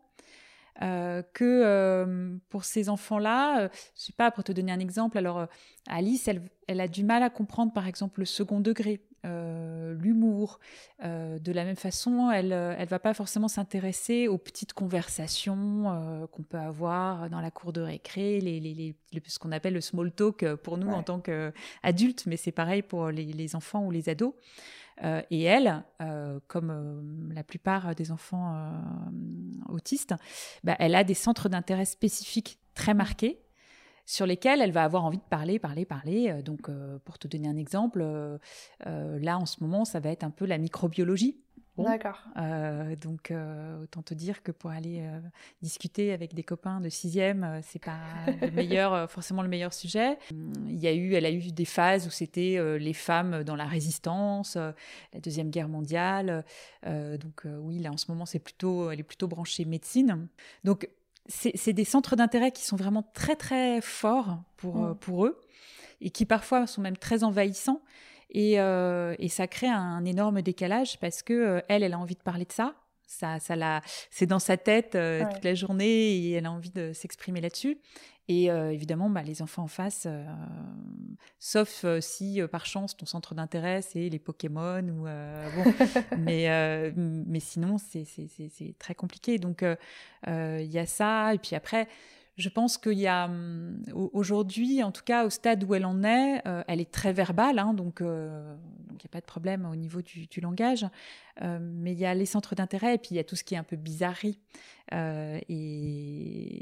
euh, 0.84 1.24
que 1.34 1.44
euh, 1.44 2.38
pour 2.50 2.64
ces 2.64 2.88
enfants-là, 2.88 3.62
euh, 3.62 3.70
je 3.96 4.04
sais 4.04 4.14
pas, 4.14 4.30
pour 4.30 4.44
te 4.44 4.52
donner 4.52 4.72
un 4.72 4.80
exemple, 4.80 5.18
alors 5.18 5.48
Alice, 5.88 6.28
elle, 6.28 6.44
elle, 6.68 6.80
a 6.80 6.88
du 6.88 7.04
mal 7.04 7.24
à 7.24 7.32
comprendre 7.32 7.74
par 7.74 7.88
exemple 7.88 8.20
le 8.20 8.28
second 8.28 8.60
degré, 8.60 9.02
l'humour. 9.28 10.60
de 11.02 11.52
la 11.52 11.64
même 11.64 11.76
façon, 11.76 12.32
elle 12.32 12.50
ne 12.50 12.86
va 12.86 13.00
pas 13.00 13.14
forcément 13.14 13.48
s'intéresser 13.48 14.28
aux 14.28 14.38
petites 14.38 14.74
conversations 14.74 16.28
qu'on 16.32 16.44
peut 16.44 16.58
avoir 16.58 17.30
dans 17.30 17.42
la 17.42 17.52
cour 17.52 17.74
de 17.74 17.82
récré, 17.82 18.40
les, 18.42 18.60
les, 18.60 18.74
les, 18.74 18.96
ce 19.28 19.40
qu'on 19.40 19.52
appelle 19.52 19.74
le 19.74 19.82
small 19.82 20.12
talk 20.12 20.56
pour 20.56 20.78
nous 20.78 20.90
en 20.90 21.04
tant 21.04 21.20
qu'adultes, 21.20 22.26
mais 22.26 22.38
c'est 22.38 22.52
pareil 22.52 22.82
pour 22.82 23.10
les, 23.10 23.56
enfants 23.56 23.86
ou 23.86 23.92
les 23.92 24.10
ados. 24.10 24.34
Euh, 25.04 25.22
et 25.30 25.44
elle, 25.44 25.84
euh, 26.02 26.40
comme 26.48 26.72
euh, 26.72 27.34
la 27.34 27.44
plupart 27.44 27.94
des 27.94 28.12
enfants 28.12 28.72
autistes, 29.70 30.16
bah, 30.64 30.76
elle 30.80 30.96
a 30.96 31.04
des 31.04 31.14
centres 31.14 31.50
d'intérêt 31.50 31.86
spécifiques 31.86 32.60
très 32.74 32.94
marqués 32.94 33.40
sur 34.08 34.26
lesquels 34.26 34.62
elle 34.62 34.72
va 34.72 34.84
avoir 34.84 35.06
envie 35.06 35.20
de 35.20 35.24
parler, 35.30 35.60
parler, 35.60 35.86
parler. 35.86 36.42
Donc, 36.44 36.72
pour 37.06 37.20
te 37.20 37.28
donner 37.28 37.48
un 37.48 37.58
exemple, 37.58 38.00
là 38.86 39.38
en 39.38 39.46
ce 39.46 39.62
moment, 39.62 39.86
ça 39.86 40.00
va 40.00 40.10
être 40.10 40.24
un 40.24 40.32
peu 40.32 40.46
la 40.46 40.58
microbiologie. 40.58 41.38
D'accord. 41.84 42.20
Euh, 42.38 42.96
donc, 42.96 43.32
euh, 43.32 43.84
autant 43.84 44.02
te 44.02 44.14
dire 44.14 44.42
que 44.42 44.52
pour 44.52 44.72
aller 44.72 45.02
euh, 45.02 45.20
discuter 45.62 46.12
avec 46.12 46.34
des 46.34 46.44
copains 46.44 46.82
de 46.82 46.90
sixième, 46.90 47.60
c'est 47.64 47.84
pas 47.84 48.00
le 48.42 48.52
meilleur, 48.52 49.10
forcément 49.12 49.42
le 49.42 49.48
meilleur 49.48 49.74
sujet. 49.74 50.18
Il 50.32 50.78
y 50.78 50.88
a 50.88 50.94
eu, 50.94 51.14
elle 51.14 51.26
a 51.26 51.32
eu 51.32 51.52
des 51.52 51.66
phases 51.66 52.08
où 52.08 52.10
c'était 52.10 52.60
les 52.80 52.94
femmes 52.94 53.44
dans 53.44 53.56
la 53.56 53.66
résistance, 53.66 54.56
la 54.56 55.20
deuxième 55.22 55.50
guerre 55.50 55.70
mondiale. 55.70 56.44
donc, 56.84 57.44
oui, 57.46 57.80
là 57.80 57.92
en 57.92 57.98
ce 57.98 58.12
moment, 58.12 58.26
c'est 58.26 58.40
plutôt, 58.40 58.92
elle 58.92 59.00
est 59.00 59.04
plutôt 59.04 59.28
branchée 59.28 59.66
médecine. 59.66 60.28
Donc, 60.64 60.90
c'est 61.28 61.74
des 61.74 61.86
centres 61.86 62.16
d'intérêt 62.16 62.52
qui 62.52 62.64
sont 62.64 62.76
vraiment 62.78 63.04
très 63.14 63.36
très 63.36 63.82
forts 63.82 64.40
pour, 64.56 64.78
mmh. 64.78 64.96
pour 64.98 65.26
eux 65.26 65.42
et 66.02 66.10
qui 66.10 66.26
parfois 66.26 66.68
sont 66.68 66.82
même 66.82 66.98
très 66.98 67.24
envahissants. 67.24 67.82
Euh, 68.36 69.16
et, 69.20 69.30
ça 69.30 69.48
crée 69.48 69.68
un 69.68 70.04
énorme 70.06 70.42
décalage 70.42 71.00
parce 71.00 71.24
que 71.24 71.34
euh, 71.34 71.62
elle, 71.70 71.84
elle 71.84 71.94
a 71.94 72.00
envie 72.00 72.16
de 72.16 72.22
parler 72.22 72.46
de 72.46 72.52
ça. 72.52 72.76
Ça, 73.08 73.40
ça 73.40 73.82
c'est 74.12 74.26
dans 74.26 74.40
sa 74.40 74.58
tête 74.58 74.96
euh, 74.96 75.24
toute 75.32 75.44
la 75.46 75.56
journée 75.56 76.18
et 76.18 76.32
elle 76.34 76.46
a 76.46 76.52
envie 76.52 76.72
de 76.72 76.92
s'exprimer 76.94 77.40
là-dessus. 77.40 77.78
Et 78.30 78.48
évidemment, 78.48 79.10
bah, 79.10 79.22
les 79.22 79.42
enfants 79.42 79.64
en 79.64 79.68
face, 79.68 80.06
sauf 81.40 81.86
si 82.02 82.42
par 82.52 82.66
chance 82.66 82.98
ton 82.98 83.06
centre 83.06 83.34
d'intérêt 83.36 83.82
c'est 83.82 84.10
les 84.10 84.20
Pokémon 84.20 84.82
ou 84.82 85.04
bon, 85.04 85.74
mais 86.18 86.92
mais 86.96 87.40
sinon 87.40 87.78
c'est, 87.78 88.04
c'est, 88.04 88.28
c'est 88.28 88.76
très 88.78 88.96
compliqué. 88.96 89.40
Donc 89.40 89.64
il 90.28 90.66
y 90.66 90.78
a 90.78 90.86
ça 90.86 91.34
et 91.34 91.38
puis 91.38 91.56
après 91.56 91.88
je 92.38 92.50
pense 92.50 92.78
qu'il 92.78 93.00
y 93.00 93.08
a 93.08 93.30
aujourd'hui, 93.94 94.84
en 94.84 94.92
tout 94.92 95.02
cas 95.04 95.26
au 95.26 95.30
stade 95.30 95.64
où 95.64 95.74
elle 95.74 95.86
en 95.86 96.04
est, 96.04 96.48
euh, 96.48 96.64
elle 96.68 96.80
est 96.80 96.92
très 96.92 97.12
verbale, 97.12 97.58
hein, 97.58 97.74
donc 97.74 98.02
euh, 98.98 99.04
il 99.04 99.04
n'y 99.04 99.08
a 99.08 99.12
pas 99.12 99.22
de 99.22 99.26
problème 99.26 99.66
au 99.66 99.76
niveau 99.76 100.02
du, 100.02 100.42
langage. 100.42 100.86
Euh, 101.42 101.60
mais 101.62 101.94
il 101.94 102.00
y 102.00 102.06
a 102.06 102.14
les 102.14 102.26
centres 102.26 102.56
d'intérêt 102.56 102.96
et 102.96 102.98
puis 102.98 103.10
il 103.12 103.18
y 103.18 103.20
a 103.20 103.24
tout 103.24 103.36
ce 103.36 103.44
qui 103.44 103.56
est 103.56 103.58
un 103.58 103.64
peu 103.64 103.76
bizarrerie. 103.76 104.40
Et, 104.92 106.62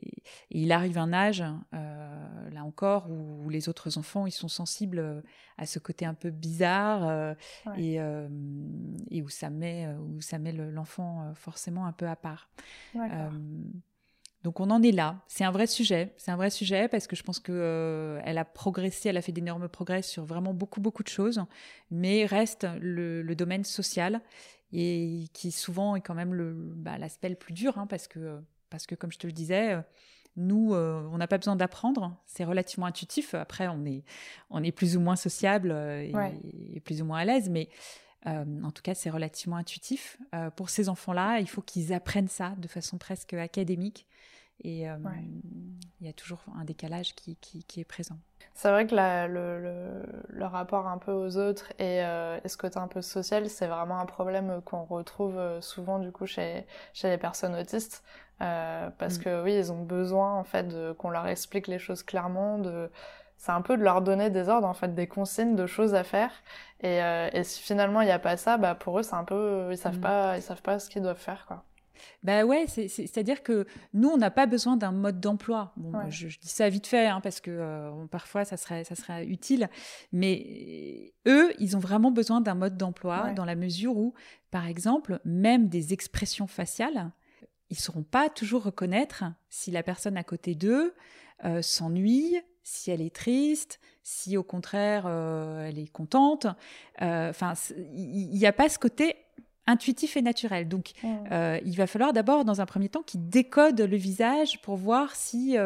il 0.49 0.71
arrive 0.71 0.97
un 0.97 1.13
âge, 1.13 1.43
là 1.71 2.63
encore, 2.63 3.09
où, 3.09 3.49
les 3.49 3.69
autres 3.69 3.97
enfants 3.97 4.25
ils 4.25 4.31
sont 4.31 4.47
sensibles 4.47 5.23
à 5.57 5.65
ce 5.65 5.77
côté 5.79 6.05
un 6.05 6.15
peu 6.15 6.31
bizarre 6.31 7.35
et, 7.77 7.99
et, 9.11 9.21
où 9.21 9.29
ça 9.29 9.49
met, 9.49 9.87
où 9.99 10.21
ça 10.21 10.39
met 10.39 10.51
l'enfant 10.51 11.33
forcément 11.35 11.85
un 11.85 11.91
peu 11.91 12.07
à 12.07 12.15
part. 12.15 12.49
Donc 14.45 14.59
on 14.59 14.69
en 14.69 14.83
est 14.83 14.91
là. 14.91 15.23
C'est 15.25 15.43
un 15.43 15.49
vrai 15.49 15.65
sujet. 15.65 16.13
C'est 16.17 16.29
un 16.29 16.35
vrai 16.35 16.51
sujet 16.51 16.87
parce 16.87 17.07
que 17.07 17.15
je 17.15 17.23
pense 17.23 17.39
qu'elle 17.39 17.55
euh, 17.57 18.21
a 18.23 18.45
progressé, 18.45 19.09
elle 19.09 19.17
a 19.17 19.23
fait 19.23 19.31
d'énormes 19.31 19.67
progrès 19.67 20.03
sur 20.03 20.23
vraiment 20.23 20.53
beaucoup 20.53 20.81
beaucoup 20.81 21.01
de 21.01 21.07
choses, 21.07 21.43
mais 21.89 22.27
reste 22.27 22.67
le, 22.79 23.23
domaine 23.33 23.63
social 23.63 24.21
et 24.71 25.23
qui 25.33 25.49
souvent 25.49 25.95
est 25.95 26.01
quand 26.01 26.13
même 26.13 26.31
bah, 26.75 26.99
l'aspect 26.99 27.29
le, 27.29 27.35
plus 27.35 27.53
dur 27.53 27.79
hein, 27.79 27.87
parce 27.87 28.07
que 28.07 28.39
parce 28.69 28.85
que 28.85 28.93
comme 28.93 29.11
je 29.11 29.17
te 29.17 29.25
le 29.25 29.33
disais. 29.33 29.73
Euh, 29.73 29.81
nous, 30.37 30.73
euh, 30.73 31.01
on 31.13 31.17
n'a 31.17 31.27
pas 31.27 31.37
besoin 31.37 31.55
d'apprendre, 31.55 32.13
c'est 32.25 32.43
relativement 32.43 32.87
intuitif. 32.87 33.33
Après, 33.35 33.69
on 33.69 33.85
est, 33.85 34.03
on 34.49 34.61
est 34.63 34.73
plus 34.73 34.97
ou 34.97 34.99
moins 34.99 35.15
sociable 35.15 35.71
et, 35.71 36.81
plus 36.81 37.01
ou 37.01 37.05
moins 37.05 37.19
à 37.19 37.23
l'aise, 37.23 37.49
mais 37.49 37.69
en 38.25 38.69
tout 38.71 38.81
cas, 38.81 38.95
c'est 38.95 39.09
relativement 39.09 39.55
intuitif. 39.55 40.17
pour 40.57 40.69
ces 40.69 40.89
enfants-là, 40.89 41.39
il 41.39 41.47
faut 41.47 41.61
qu'ils 41.61 41.93
apprennent 41.93 42.27
ça 42.27 42.53
de 42.57 42.67
façon 42.67 42.97
presque 42.97 43.33
académique 43.33 44.05
et 44.63 44.89
euh, 44.89 44.95
il 45.99 46.07
y 46.07 46.09
a 46.09 46.13
toujours 46.13 46.39
un 46.59 46.63
décalage 46.63 47.13
qui, 47.15 47.35
qui, 47.37 47.79
est 47.79 47.85
présent. 47.85 48.17
C'est 48.53 48.69
vrai 48.69 48.87
que 48.87 48.95
la, 48.95 49.27
le, 49.27 50.03
le, 50.29 50.45
rapport 50.45 50.87
un 50.87 50.97
peu 50.97 51.11
aux 51.11 51.37
autres 51.37 51.71
et, 51.77 52.03
euh, 52.03 52.39
ce 52.45 52.57
côté 52.57 52.77
un 52.77 52.87
peu 52.87 53.01
social, 53.01 53.49
c'est 53.49 53.67
vraiment 53.67 53.99
un 53.99 54.05
problème 54.05 54.61
qu'on 54.63 54.85
retrouve 54.85 55.37
euh, 55.37 55.61
souvent 55.61 55.99
du 55.99 56.11
coup 56.11 56.25
chez, 56.25 56.65
chez 56.93 57.09
les 57.09 57.17
personnes 57.17 57.55
autistes. 57.55 58.03
parce 58.39 59.17
mm. 59.17 59.21
que 59.21 59.43
oui, 59.43 59.55
ils 59.55 59.71
ont 59.71 59.83
besoin 59.83 60.33
en 60.33 60.43
fait 60.43 60.73
qu'on 60.97 61.09
leur 61.09 61.27
explique 61.27 61.67
les 61.67 61.79
choses 61.79 62.03
clairement, 62.03 62.57
de 62.57 62.89
c'est 63.37 63.51
un 63.51 63.61
peu 63.61 63.77
de 63.77 63.83
leur 63.83 64.01
donner 64.01 64.29
des 64.29 64.47
ordres, 64.47 64.67
en 64.67 64.73
fait, 64.73 64.95
des 64.95 65.07
consignes 65.07 65.57
de 65.57 65.67
choses 65.67 65.93
à 65.93 66.05
faire. 66.05 66.31
Et, 66.81 66.99
et 67.33 67.43
si 67.43 67.61
finalement 67.61 68.01
il 68.01 68.05
n'y 68.05 68.11
a 68.11 68.19
pas 68.19 68.37
ça, 68.37 68.57
bah 68.57 68.75
pour 68.75 68.99
eux 68.99 69.03
c'est 69.03 69.15
un 69.15 69.25
peu, 69.25 69.67
ils 69.71 69.77
savent 69.77 69.97
mm. 69.97 70.01
pas, 70.01 70.37
ils 70.37 70.41
savent 70.41 70.61
pas 70.61 70.79
ce 70.79 70.89
qu'ils 70.89 71.01
doivent 71.01 71.17
faire, 71.17 71.45
quoi. 71.45 71.63
Ben 72.23 72.43
ouais, 72.45 72.65
c'est-à-dire 72.67 73.43
que 73.43 73.65
nous, 73.93 74.09
on 74.09 74.17
n'a 74.17 74.31
pas 74.31 74.45
besoin 74.45 74.77
d'un 74.77 74.91
mode 74.91 75.19
d'emploi. 75.19 75.73
Bon, 75.77 76.09
je, 76.09 76.27
dis 76.27 76.47
ça 76.47 76.69
vite 76.69 76.87
fait, 76.87 77.07
hein, 77.07 77.21
parce 77.21 77.39
que 77.39 77.51
euh, 77.51 78.05
parfois, 78.07 78.45
ça 78.45 78.57
serait, 78.57 78.83
ça 78.83 78.95
serait 78.95 79.25
utile. 79.25 79.69
Mais 80.11 81.13
eux, 81.27 81.53
ils 81.59 81.75
ont 81.75 81.79
vraiment 81.79 82.11
besoin 82.11 82.41
d'un 82.41 82.55
mode 82.55 82.77
d'emploi 82.77 83.31
dans 83.31 83.45
la 83.45 83.55
mesure 83.55 83.97
où, 83.97 84.13
par 84.51 84.67
exemple, 84.67 85.19
même 85.25 85.67
des 85.67 85.93
expressions 85.93 86.47
faciales, 86.47 87.11
ils 87.69 87.77
ne 87.77 87.81
sauront 87.81 88.03
pas 88.03 88.29
toujours 88.29 88.63
reconnaître 88.63 89.23
si 89.49 89.71
la 89.71 89.83
personne 89.83 90.17
à 90.17 90.23
côté 90.23 90.55
d'eux 90.55 90.93
euh, 91.43 91.61
s'ennuie, 91.61 92.39
si 92.63 92.91
elle 92.91 93.01
est 93.01 93.15
triste, 93.15 93.79
si 94.03 94.37
au 94.37 94.43
contraire 94.43 95.05
euh, 95.07 95.65
elle 95.65 95.79
est 95.79 95.91
contente. 95.91 96.47
Enfin, 96.99 97.53
il 97.93 98.29
n'y 98.29 98.45
a 98.45 98.53
pas 98.53 98.69
ce 98.69 98.79
côté 98.79 99.15
intuitif 99.67 100.17
et 100.17 100.21
naturel. 100.21 100.67
Donc, 100.67 100.91
mmh. 101.03 101.59
il 101.65 101.75
va 101.75 101.87
falloir 101.87 102.13
d'abord, 102.13 102.45
dans 102.45 102.61
un 102.61 102.65
premier 102.65 102.89
temps, 102.89 103.03
qu'il 103.03 103.27
décode 103.29 103.81
le 103.81 103.97
visage 103.97 104.61
pour 104.61 104.75
voir 104.75 105.15
si 105.15 105.57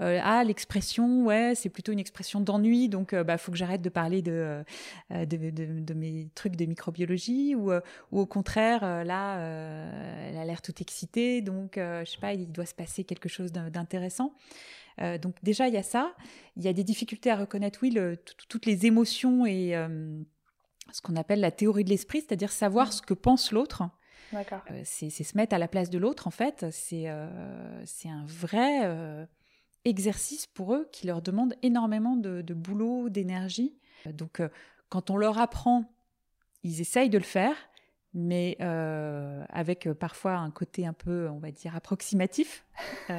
euh, 0.00 0.20
ah 0.22 0.44
l'expression 0.44 1.24
ouais 1.24 1.54
c'est 1.56 1.70
plutôt 1.70 1.90
une 1.90 1.98
expression 1.98 2.40
d'ennui 2.40 2.88
donc 2.88 3.12
euh, 3.12 3.24
bah 3.24 3.36
faut 3.36 3.50
que 3.50 3.58
j'arrête 3.58 3.82
de 3.82 3.88
parler 3.88 4.22
de, 4.22 4.62
euh, 5.10 5.26
de, 5.26 5.50
de, 5.50 5.94
mes 5.94 6.28
trucs 6.36 6.54
de 6.54 6.66
microbiologie 6.66 7.56
ou, 7.56 7.72
ou 7.72 8.20
au 8.20 8.26
contraire 8.26 9.04
là 9.04 9.40
elle 10.28 10.36
a 10.36 10.44
l'air 10.44 10.62
toute 10.62 10.80
excitée 10.80 11.42
donc 11.42 11.72
je 11.76 12.04
sais 12.04 12.20
pas 12.20 12.32
il 12.32 12.52
doit 12.52 12.66
se 12.66 12.74
passer 12.74 13.02
quelque 13.02 13.28
chose 13.28 13.50
d'intéressant 13.50 14.34
donc 14.98 15.34
déjà 15.42 15.66
il 15.66 15.74
y 15.74 15.78
a 15.78 15.82
ça 15.82 16.14
il 16.56 16.62
y 16.62 16.68
a 16.68 16.72
des 16.72 16.84
difficultés 16.84 17.30
à 17.30 17.36
reconnaître 17.36 17.80
oui 17.82 17.90
le, 17.90 18.16
toutes 18.48 18.66
les 18.66 18.86
émotions 18.86 19.46
et 19.46 19.74
ce 20.92 21.00
qu'on 21.00 21.16
appelle 21.16 21.40
la 21.40 21.50
théorie 21.50 21.84
de 21.84 21.90
l'esprit 21.90 22.20
c'est-à-dire 22.20 22.50
savoir 22.50 22.88
mmh. 22.88 22.92
ce 22.92 23.02
que 23.02 23.14
pense 23.14 23.52
l'autre 23.52 23.84
c'est 24.84 25.10
se 25.10 25.36
mettre 25.36 25.54
à 25.54 25.58
la 25.58 25.68
place 25.68 25.90
de 25.90 25.98
l'autre 25.98 26.26
en 26.26 26.30
fait 26.30 26.66
c'est 26.70 27.06
c'est 27.84 28.08
un 28.08 28.24
vrai 28.26 29.26
exercice 29.84 30.46
pour 30.46 30.74
eux 30.74 30.88
qui 30.92 31.06
leur 31.06 31.22
demande 31.22 31.54
énormément 31.62 32.16
de, 32.16 32.54
boulot, 32.54 33.08
d'énergie. 33.08 33.74
Donc, 34.06 34.40
euh, 34.40 34.48
quand 34.88 35.10
on 35.10 35.16
leur 35.16 35.38
apprend, 35.38 35.84
ils 36.62 36.80
essayent 36.80 37.10
de 37.10 37.18
le 37.18 37.24
faire, 37.24 37.54
mais 38.14 38.56
euh, 38.60 39.44
avec 39.50 39.86
euh, 39.86 39.94
parfois 39.94 40.36
un 40.36 40.50
côté 40.50 40.86
un 40.86 40.92
peu, 40.92 41.28
on 41.28 41.38
va 41.38 41.50
dire, 41.50 41.76
approximatif. 41.76 42.64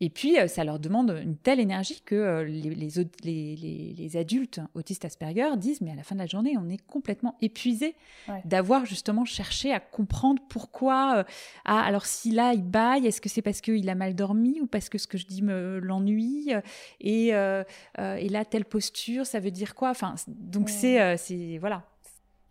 Et 0.00 0.10
puis, 0.10 0.38
euh, 0.38 0.48
ça 0.48 0.64
leur 0.64 0.80
demande 0.80 1.18
une 1.22 1.36
telle 1.36 1.60
énergie 1.60 2.02
que 2.04 2.14
euh, 2.14 2.44
les, 2.44 2.74
les, 3.22 3.94
les, 3.96 4.16
adultes 4.16 4.60
autistes 4.74 5.04
Asperger 5.04 5.56
disent, 5.56 5.80
mais 5.80 5.92
à 5.92 5.94
la 5.94 6.02
fin 6.02 6.14
de 6.14 6.20
la 6.20 6.26
journée, 6.26 6.56
on 6.58 6.68
est 6.68 6.84
complètement 6.84 7.36
épuisé 7.40 7.94
d'avoir 8.44 8.86
justement 8.86 9.24
cherché 9.24 9.72
à 9.72 9.80
comprendre 9.80 10.42
pourquoi. 10.48 11.18
Euh, 11.18 11.24
ah, 11.64 11.80
alors 11.80 12.06
si 12.06 12.32
là, 12.32 12.52
il 12.52 12.64
baille, 12.64 13.06
est-ce 13.06 13.20
que 13.20 13.28
c'est 13.28 13.40
parce 13.40 13.60
qu'il 13.60 13.88
a 13.88 13.94
mal 13.94 14.14
dormi 14.14 14.60
ou 14.60 14.66
parce 14.66 14.88
que 14.88 14.98
ce 14.98 15.06
que 15.06 15.16
je 15.16 15.26
dis 15.26 15.42
me 15.42 15.78
l'ennuie 15.78 16.52
et, 17.00 17.28
et 17.28 18.28
là, 18.28 18.44
telle 18.44 18.64
posture, 18.64 19.24
ça 19.26 19.40
veut 19.40 19.50
dire 19.52 19.74
quoi? 19.74 19.90
Enfin, 19.90 20.16
donc 20.28 20.68
c'est, 20.68 21.16
c'est 21.16 21.58
voilà, 21.58 21.84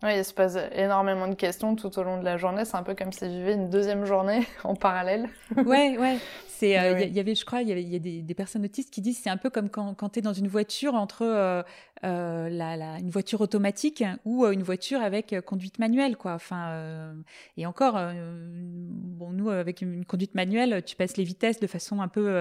oui, 0.04 0.18
il 0.18 0.24
se 0.24 0.34
pose 0.34 0.58
énormément 0.72 1.26
de 1.28 1.34
questions 1.34 1.74
tout 1.76 1.98
au 1.98 2.02
long 2.02 2.18
de 2.18 2.24
la 2.24 2.36
journée. 2.36 2.64
C'est 2.64 2.76
un 2.76 2.82
peu 2.82 2.94
comme 2.94 3.12
si 3.12 3.20
je 3.24 3.30
vivais 3.30 3.54
une 3.54 3.70
deuxième 3.70 4.04
journée 4.04 4.46
en 4.64 4.74
parallèle. 4.74 5.28
ouais, 5.56 5.96
ouais. 5.98 6.18
C'est, 6.56 6.78
euh, 6.78 7.00
il 7.00 7.12
y, 7.12 7.18
avait, 7.18 7.34
je 7.34 7.44
crois, 7.44 7.62
il 7.62 7.68
y, 7.68 7.72
avait, 7.72 7.82
y 7.82 7.96
a 7.96 7.98
des, 7.98 8.22
des, 8.22 8.34
personnes 8.34 8.64
autistes 8.64 8.92
qui 8.92 9.00
disent 9.00 9.18
c'est 9.18 9.30
un 9.30 9.36
peu 9.36 9.50
comme 9.50 9.68
quand, 9.68 9.94
quand 9.94 10.10
tu 10.10 10.20
es 10.20 10.22
dans 10.22 10.32
une 10.32 10.46
voiture 10.46 10.94
entre 10.94 11.22
euh, 11.22 11.62
euh, 12.04 12.48
la, 12.48 12.76
la, 12.76 12.98
une 13.00 13.10
voiture 13.10 13.40
automatique 13.40 14.04
ou 14.24 14.46
une 14.46 14.62
voiture 14.62 15.00
avec 15.00 15.34
conduite 15.44 15.80
manuelle, 15.80 16.16
quoi. 16.16 16.34
Enfin, 16.34 17.12
et 17.56 17.66
encore, 17.66 17.94
bon, 17.94 19.30
nous 19.30 19.50
avec 19.50 19.82
une 19.82 20.04
conduite 20.04 20.36
manuelle, 20.36 20.84
tu 20.84 20.94
passes 20.94 21.16
les 21.16 21.24
vitesses 21.24 21.58
de 21.58 21.66
façon 21.66 22.00
un 22.00 22.08
peu 22.08 22.32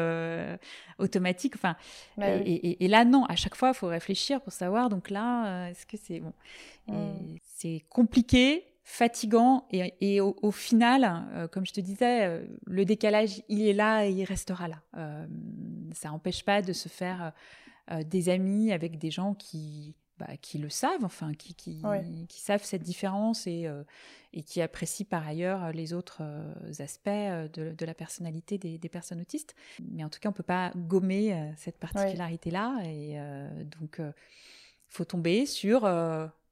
automatique. 0.99 1.55
Enfin, 1.55 1.75
bah 2.17 2.35
et, 2.45 2.85
et, 2.85 2.87
là 2.87 3.05
non, 3.05 3.25
à 3.25 3.35
chaque 3.35 3.55
fois, 3.55 3.69
il 3.69 3.75
faut 3.75 3.87
réfléchir 3.87 4.41
pour 4.41 4.53
savoir. 4.53 4.89
Donc 4.89 5.09
là, 5.09 5.69
est-ce 5.69 5.87
que 5.87 5.97
c'est 5.97 6.19
bon 6.19 6.33
mmh. 6.87 7.37
C'est 7.55 7.83
compliqué, 7.89 8.65
fatigant 8.83 9.65
et, 9.71 10.19
au, 10.19 10.51
final, 10.51 11.25
euh, 11.33 11.47
comme 11.47 11.65
je 11.65 11.71
te 11.71 11.79
disais, 11.79 12.27
euh, 12.27 12.45
le 12.65 12.83
décalage, 12.83 13.41
il 13.47 13.65
est 13.65 13.73
là 13.73 14.05
et 14.05 14.11
il 14.11 14.25
restera 14.25 14.67
là. 14.67 14.81
Euh, 14.97 15.25
ça 15.93 16.09
n'empêche 16.09 16.43
pas 16.43 16.61
de 16.61 16.73
se 16.73 16.89
faire 16.89 17.31
des 18.05 18.29
amis 18.29 18.71
avec 18.71 18.97
des 18.97 19.11
gens 19.11 19.33
qui, 19.33 19.93
bah, 20.17 20.37
qui 20.41 20.57
le 20.57 20.69
savent, 20.69 21.03
enfin, 21.03 21.33
qui, 21.33 21.53
qui, 21.53 21.81
qui 22.29 22.39
savent 22.39 22.63
cette 22.63 22.81
différence 22.81 23.45
et, 23.45 23.69
et, 24.31 24.41
qui 24.41 24.61
apprécient 24.61 25.05
par 25.05 25.27
ailleurs 25.27 25.73
les 25.73 25.93
autres 25.93 26.23
aspects 26.79 27.09
de, 27.09 27.73
de, 27.73 27.85
la 27.85 27.93
personnalité 27.93 28.57
des, 28.57 28.77
des, 28.77 28.89
personnes 28.89 29.19
autistes. 29.19 29.53
Mais 29.91 30.03
en 30.03 30.09
tout 30.09 30.19
cas, 30.21 30.29
on 30.29 30.31
ne 30.31 30.37
peut 30.37 30.43
pas 30.43 30.71
gommer 30.75 31.53
cette 31.57 31.77
particularité-là. 31.77 32.79
Et 32.85 33.17
donc, 33.65 33.97
il 33.99 34.13
faut 34.87 35.05
tomber 35.05 35.45
sur 35.45 35.85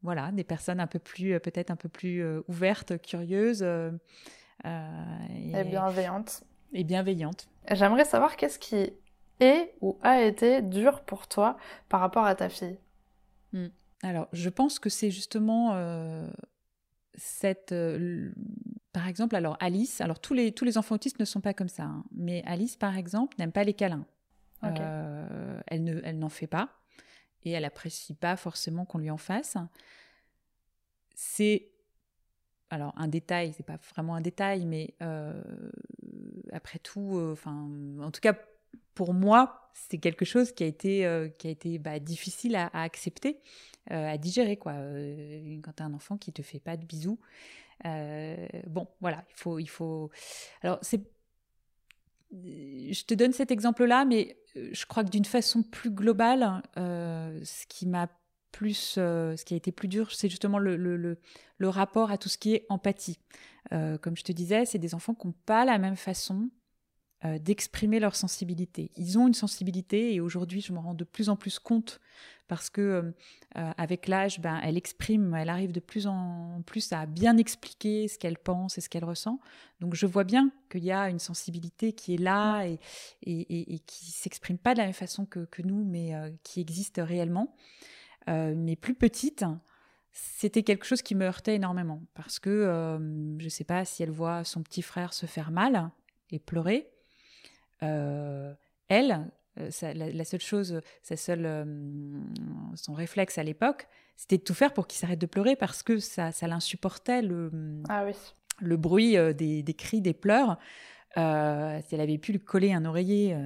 voilà, 0.04 0.32
des 0.32 0.44
personnes 0.44 0.80
un 0.80 0.88
peu 0.88 1.00
plus, 1.00 1.34
euh, 1.34 1.40
peut-être 1.40 1.72
un 1.72 1.76
peu 1.76 1.90
plus 1.90 2.24
euh, 2.24 2.42
ouvertes, 2.48 3.00
curieuses. 3.02 3.64
Euh, 3.64 3.92
et, 4.64 5.64
bienveillantes. 5.64 6.44
Et 6.74 6.84
bienveillantes. 6.84 7.48
J'aimerais 7.72 8.06
savoir 8.06 8.36
qu'est-ce 8.36 8.60
qui 8.60 8.94
est 9.40 9.74
ou 9.82 9.98
a 10.02 10.22
été 10.22 10.62
dur 10.62 11.02
pour 11.02 11.28
toi 11.28 11.58
par 11.90 12.00
rapport 12.00 12.26
à 12.26 12.36
ta 12.36 12.50
fille. 12.50 12.78
Hmm. 13.54 13.68
Alors, 14.04 14.28
je 14.34 14.50
pense 14.50 14.80
que 14.80 14.90
c'est 14.90 15.12
justement 15.12 15.76
cette. 17.16 17.74
par 18.94 19.08
exemple, 19.08 19.36
alors 19.36 19.58
Alice, 19.60 20.00
alors 20.02 20.20
tous 20.20 20.34
les, 20.34 20.52
tous 20.52 20.66
les 20.66 20.78
enfants 20.78 20.96
autistes 20.96 21.20
ne 21.20 21.26
sont 21.26 21.42
pas 21.42 21.54
comme 21.54 21.70
ça, 21.70 21.84
hein, 21.84 22.04
mais 22.16 22.44
Alice, 22.46 22.76
par 22.76 22.98
exemple, 22.98 23.36
n'aime 23.40 23.52
pas 23.52 23.64
les 23.64 23.74
câlins. 23.74 24.06
elle 24.62 25.84
n'en 25.84 26.02
elle 26.04 26.30
fait 26.30 26.48
pas 26.48 26.81
et 27.44 27.52
elle 27.52 27.66
apprécie 27.66 28.14
pas 28.14 28.36
forcément 28.36 28.86
qu'on 28.86 28.98
lui 28.98 29.10
en 29.10 29.18
fasse. 29.18 29.58
C'est 31.16 31.72
alors 32.72 32.94
un 32.96 33.08
détail, 33.08 33.54
c'est 33.56 33.66
pas 33.66 33.78
vraiment 33.94 34.16
un 34.16 34.22
détail, 34.22 34.66
mais 34.66 34.96
euh, 35.02 35.42
après 36.54 36.80
tout, 36.80 37.18
euh, 37.18 37.34
enfin, 37.34 37.70
en 38.02 38.12
tout 38.12 38.22
cas 38.22 38.36
pour 38.96 39.14
moi, 39.14 39.70
c'est 39.74 39.98
quelque 39.98 40.26
chose 40.26 40.54
qui 40.54 40.64
a 40.64 40.68
été 40.68 41.06
euh, 41.06 41.28
qui 41.28 41.48
a 41.48 41.50
été 41.52 41.78
bah, 41.80 42.00
difficile 42.00 42.56
à, 42.56 42.70
accepter, 42.74 43.42
à 43.90 44.18
digérer 44.18 44.58
quoi. 44.58 44.74
quand 44.74 45.74
tu 45.76 45.84
as 45.84 45.86
un 45.86 45.94
enfant 45.94 46.18
qui 46.18 46.32
te 46.32 46.42
fait 46.42 46.60
pas 46.60 46.78
de 46.78 46.86
bisous, 46.86 47.20
bon, 47.84 48.88
voilà, 49.02 49.26
il 49.30 49.36
faut 49.36 49.60
il 49.60 49.70
faut. 49.70 50.10
Alors 50.62 50.80
c'est 50.82 51.02
je 52.32 53.04
te 53.04 53.14
donne 53.14 53.34
cet 53.34 53.52
exemple-là, 53.52 54.06
mais 54.06 54.38
euh, 54.56 54.70
je 54.72 54.86
crois 54.86 55.04
que 55.04 55.10
d'une 55.10 55.26
façon 55.26 55.64
plus 55.64 55.92
globale, 55.92 56.62
euh, 56.78 57.40
ce 57.44 57.66
qui 57.68 57.88
m'a 57.88 58.08
plus, 58.52 58.96
euh, 58.98 59.36
ce 59.38 59.46
qui 59.46 59.54
a 59.54 59.58
été 59.58 59.72
plus 59.72 59.88
dur, 59.88 60.12
c'est 60.12 60.30
justement 60.30 60.60
le, 60.60 60.76
le, 60.76 61.18
le, 61.58 61.70
rapport 61.70 62.12
à 62.12 62.18
tout 62.18 62.30
ce 62.30 62.38
qui 62.38 62.54
est 62.56 62.66
empathie. 62.70 63.20
comme 63.70 64.18
je 64.18 64.24
te 64.24 64.32
disais, 64.32 64.66
c'est 64.66 64.80
des 64.80 64.96
enfants 64.96 65.14
qui 65.14 65.28
n'ont 65.28 65.36
pas 65.46 65.66
la 65.66 65.78
même 65.78 65.96
façon 65.96 66.50
d'exprimer 67.24 68.00
leur 68.00 68.16
sensibilité. 68.16 68.90
Ils 68.98 69.20
ont 69.20 69.28
une 69.28 69.36
sensibilité 69.36 70.14
et 70.14 70.20
aujourd'hui, 70.20 70.62
je 70.62 70.74
me 70.74 70.80
rends 70.80 70.96
de 70.96 71.04
plus 71.04 71.30
en 71.30 71.36
plus 71.36 71.60
compte 71.60 72.00
parce 72.52 72.70
que 72.70 72.82
euh, 72.82 73.02
euh, 73.56 73.72
avec 73.78 74.10
l'âge, 74.10 74.42
ben, 74.42 74.60
elle 74.62 74.76
exprime, 74.76 75.34
elle 75.36 75.48
arrive 75.48 75.72
de 75.72 75.80
plus 75.80 76.06
en 76.06 76.62
plus 76.66 76.92
à 76.92 77.06
bien 77.06 77.38
expliquer 77.38 78.10
ce 78.10 78.20
qu'elle 78.20 78.38
pense 78.38 78.78
et 78.78 78.82
ce 78.82 78.90
qu'elle 78.90 79.06
ressent. 79.06 79.40
Donc 79.80 79.96
je 79.96 80.06
vois 80.06 80.26
bien 80.26 80.52
qu'il 80.70 80.84
y 80.84 80.92
a 80.92 81.08
une 81.08 81.18
sensibilité 81.18 81.94
qui 81.94 82.16
est 82.16 82.18
là 82.18 82.66
et, 82.66 82.78
et, 83.22 83.74
et, 83.74 83.80
qui 83.80 84.12
s'exprime 84.12 84.58
pas 84.58 84.74
de 84.74 84.80
la 84.80 84.84
même 84.84 84.94
façon 84.94 85.26
que, 85.26 85.46
que 85.46 85.62
nous, 85.62 85.86
mais 85.86 86.14
euh, 86.14 86.30
qui 86.44 86.60
existe 86.60 87.00
réellement. 87.02 87.56
mais 88.28 88.76
plus 88.76 88.96
petite, 88.96 89.46
c'était 90.12 90.64
quelque 90.64 90.86
chose 90.86 91.02
qui 91.02 91.16
me 91.16 91.24
heurtait 91.24 91.56
énormément 91.56 92.02
parce 92.16 92.38
que 92.38 92.98
je 93.40 93.46
ne 93.46 93.50
sais 93.50 93.64
pas 93.64 93.86
si 93.86 94.04
elle 94.04 94.12
voit 94.12 94.44
son 94.44 94.62
petit 94.62 94.82
frère 94.82 95.14
se 95.14 95.26
faire 95.26 95.52
mal 95.52 95.90
et 96.32 96.40
pleurer. 96.40 96.92
Elle, 97.82 99.32
euh, 99.60 99.70
la, 99.94 100.24
seule 100.24 100.40
chose, 100.40 100.82
sa 101.04 101.18
seule, 101.18 101.46
euh, 101.46 101.66
son 102.76 102.94
réflexe 102.94 103.38
à 103.38 103.44
l'époque, 103.44 103.88
c'était 104.16 104.38
de 104.38 104.44
tout 104.44 104.54
faire 104.54 104.74
pour 104.74 104.88
qu'il 104.88 104.98
s'arrête 104.98 105.20
de 105.20 105.26
pleurer 105.26 105.58
parce 105.58 105.84
que 105.84 106.00
ça, 106.00 106.32
ça 106.32 106.48
l'insupportait 106.48 107.22
le, 107.22 107.52
ah 107.90 108.06
le 108.60 108.78
bruit 108.78 109.18
euh, 109.18 109.34
des, 109.34 109.62
des, 109.62 109.74
cris, 109.74 110.00
des 110.00 110.14
pleurs. 110.14 110.58
si 111.16 111.96
elle 111.96 112.00
avait 112.00 112.18
pu 112.18 112.32
lui 112.32 112.40
coller 112.40 112.72
un 112.72 112.86
oreiller 112.86 113.38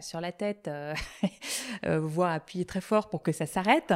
sur 0.00 0.20
la 0.20 0.32
tête, 0.32 0.68
voire 1.86 2.32
appuyer 2.32 2.64
très 2.64 2.80
fort 2.80 3.08
pour 3.08 3.22
que 3.22 3.30
ça 3.30 3.46
s'arrête, 3.46 3.94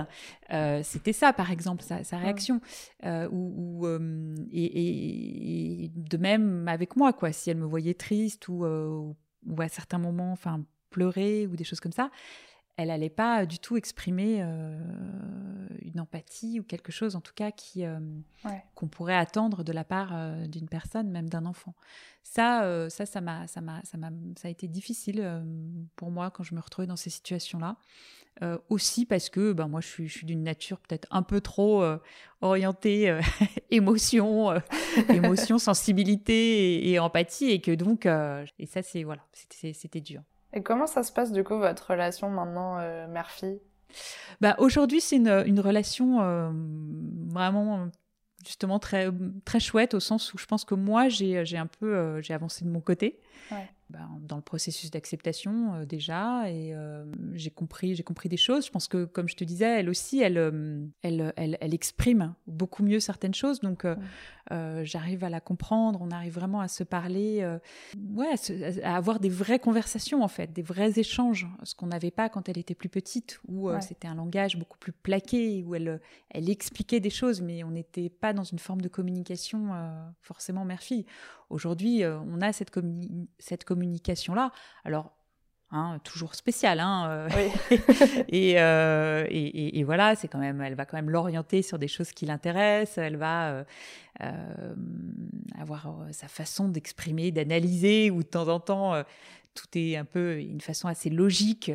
c'était 0.84 1.12
ça, 1.12 1.32
par 1.32 1.50
exemple, 1.50 1.82
sa, 1.82 2.04
sa 2.04 2.18
réaction. 2.18 2.60
ou, 3.32 3.88
et, 4.52 5.84
et, 5.84 5.90
de 5.96 6.16
même 6.16 6.68
avec 6.68 6.94
moi, 6.94 7.12
quoi. 7.12 7.32
Si 7.32 7.50
elle 7.50 7.56
me 7.56 7.66
voyait 7.66 7.94
triste 7.94 8.46
ou, 8.46 8.64
ou 8.64 9.16
à 9.58 9.68
certains 9.68 9.98
moments, 9.98 10.32
enfin 10.32 10.64
pleurer 10.90 11.46
ou 11.46 11.56
des 11.56 11.64
choses 11.64 11.80
comme 11.80 11.92
ça, 11.92 12.10
elle 12.76 12.88
n'allait 12.88 13.10
pas 13.10 13.46
du 13.46 13.58
tout 13.58 13.76
exprimer 13.76 14.38
euh, 14.40 14.78
une 15.80 16.00
empathie 16.00 16.58
ou 16.58 16.64
quelque 16.64 16.90
chose 16.90 17.14
en 17.14 17.20
tout 17.20 17.32
cas 17.34 17.52
qui 17.52 17.84
euh, 17.84 18.00
qu'on 18.74 18.88
pourrait 18.88 19.16
attendre 19.16 19.62
de 19.62 19.72
la 19.72 19.84
part 19.84 20.10
euh, 20.12 20.46
d'une 20.46 20.68
personne, 20.68 21.08
même 21.10 21.28
d'un 21.28 21.46
enfant. 21.46 21.74
Ça, 22.22 22.88
ça, 22.90 23.06
ça 23.06 23.20
m'a, 23.20 23.46
ça 23.46 23.60
m'a, 23.60 23.80
ça 23.84 23.98
m'a, 23.98 24.10
ça 24.36 24.48
a 24.48 24.50
été 24.50 24.66
difficile 24.66 25.44
pour 25.94 26.10
moi 26.10 26.30
quand 26.30 26.42
je 26.42 26.54
me 26.54 26.60
retrouvais 26.60 26.86
dans 26.86 26.96
ces 26.96 27.10
situations-là. 27.10 27.76
Aussi 28.68 29.06
parce 29.06 29.30
que 29.30 29.52
ben, 29.52 29.68
moi 29.68 29.80
je 29.80 29.86
suis, 29.86 30.08
je 30.08 30.18
suis 30.18 30.26
d'une 30.26 30.42
nature 30.42 30.78
peut-être 30.80 31.08
un 31.10 31.22
peu 31.22 31.40
trop 31.40 31.84
orientée 32.40 33.18
émotion, 33.70 34.54
émotion, 35.08 35.58
sensibilité 35.58 36.74
et, 36.74 36.92
et, 36.92 36.98
empathie 36.98 37.50
et 37.50 37.60
que 37.60 37.70
donc 37.70 38.06
et 38.06 38.66
ça 38.66 38.82
c'est 38.82 39.04
voilà 39.04 39.22
c'était, 39.32 40.00
dur. 40.00 40.22
Et 40.54 40.62
comment 40.62 40.86
ça 40.86 41.02
se 41.02 41.12
passe 41.12 41.32
du 41.32 41.42
coup 41.42 41.58
votre 41.58 41.90
relation 41.90 42.30
maintenant 42.30 42.78
euh, 42.78 43.08
mère-fille? 43.08 43.60
Bah, 44.40 44.54
Aujourd'hui 44.58 45.00
c'est 45.00 45.16
une, 45.16 45.42
une 45.46 45.60
relation 45.60 46.20
euh, 46.22 46.50
vraiment 47.28 47.88
justement 48.44 48.78
très 48.78 49.08
très 49.44 49.60
chouette 49.60 49.94
au 49.94 50.00
sens 50.00 50.32
où 50.32 50.38
je 50.38 50.46
pense 50.46 50.64
que 50.64 50.74
moi 50.74 51.08
j'ai 51.08 51.44
j'ai 51.44 51.56
un 51.56 51.66
peu 51.66 52.20
j'ai 52.20 52.34
avancé 52.34 52.64
de 52.64 52.70
mon 52.70 52.80
côté 52.80 53.20
ouais. 53.50 53.68
Ben, 53.90 54.08
dans 54.22 54.36
le 54.36 54.42
processus 54.42 54.90
d'acceptation 54.90 55.74
euh, 55.74 55.84
déjà 55.84 56.50
et 56.50 56.74
euh, 56.74 57.04
j'ai 57.34 57.50
compris 57.50 57.94
j'ai 57.94 58.02
compris 58.02 58.30
des 58.30 58.38
choses. 58.38 58.64
Je 58.64 58.70
pense 58.70 58.88
que 58.88 59.04
comme 59.04 59.28
je 59.28 59.36
te 59.36 59.44
disais 59.44 59.80
elle 59.80 59.90
aussi 59.90 60.22
elle 60.22 60.38
euh, 60.38 60.86
elle, 61.02 61.34
elle, 61.36 61.58
elle 61.60 61.74
exprime 61.74 62.34
beaucoup 62.46 62.82
mieux 62.82 62.98
certaines 62.98 63.34
choses. 63.34 63.60
Donc 63.60 63.86
j'arrive 64.82 65.24
à 65.24 65.28
la 65.28 65.40
comprendre. 65.40 66.00
On 66.00 66.10
arrive 66.10 66.32
vraiment 66.32 66.60
à 66.60 66.68
se 66.68 66.82
parler 66.82 67.46
ouais 68.14 68.34
à, 68.82 68.96
avoir 68.96 69.20
des 69.20 69.28
vraies 69.28 69.58
conversations 69.58 70.22
en 70.22 70.28
fait 70.28 70.52
des 70.52 70.62
vrais 70.62 70.98
échanges. 70.98 71.46
Ce 71.62 71.74
qu'on 71.74 71.88
n'avait 71.88 72.10
pas 72.10 72.30
quand 72.30 72.48
elle 72.48 72.58
était 72.58 72.74
plus 72.74 72.88
petite 72.88 73.38
où 73.48 73.68
c'était 73.80 74.08
un 74.08 74.14
langage 74.14 74.56
beaucoup 74.56 74.78
plus 74.78 74.92
plaqué 74.92 75.62
où 75.62 75.74
elle 75.74 76.00
elle 76.30 76.48
expliquait 76.48 77.00
des 77.00 77.10
choses 77.10 77.42
mais 77.42 77.64
on 77.64 77.70
n'était 77.70 78.08
pas 78.08 78.32
dans 78.32 78.44
une 78.44 78.58
forme 78.58 78.80
de 78.80 78.88
communication 78.88 79.68
forcément 80.22 80.64
mère-fille 80.64 81.04
aujourd'hui 81.50 82.04
on 82.04 82.40
a 82.40 82.52
cette, 82.52 82.70
cette 83.38 83.64
communication 83.64 83.74
communication-là. 83.74 84.52
Alors, 84.84 85.12
Hein, 85.76 85.98
toujours 86.04 86.36
spécial. 86.36 86.78
Hein, 86.78 87.08
euh, 87.10 87.28
euh, 88.32 89.26
et, 89.28 89.78
et, 89.80 89.82
voilà, 89.82 90.14
c'est 90.14 90.28
quand 90.28 90.38
même, 90.38 90.60
elle 90.60 90.76
va 90.76 90.86
quand 90.86 90.96
même 90.96 91.10
l'orienter 91.10 91.62
sur 91.62 91.80
des 91.80 91.88
choses 91.88 92.12
qui 92.12 92.26
l'intéressent. 92.26 92.98
Elle 92.98 93.16
va 93.16 93.64
euh, 94.22 94.74
avoir 95.58 95.92
sa 96.12 96.28
façon 96.28 96.68
d'exprimer, 96.68 97.32
d'analyser, 97.32 98.12
ou 98.12 98.22
de 98.22 98.28
temps 98.28 98.46
en 98.46 98.60
temps, 98.60 99.02
tout 99.54 99.66
est 99.74 99.96
un 99.96 100.04
peu 100.04 100.38
une 100.38 100.60
façon 100.60 100.86
assez 100.86 101.10
logique 101.10 101.72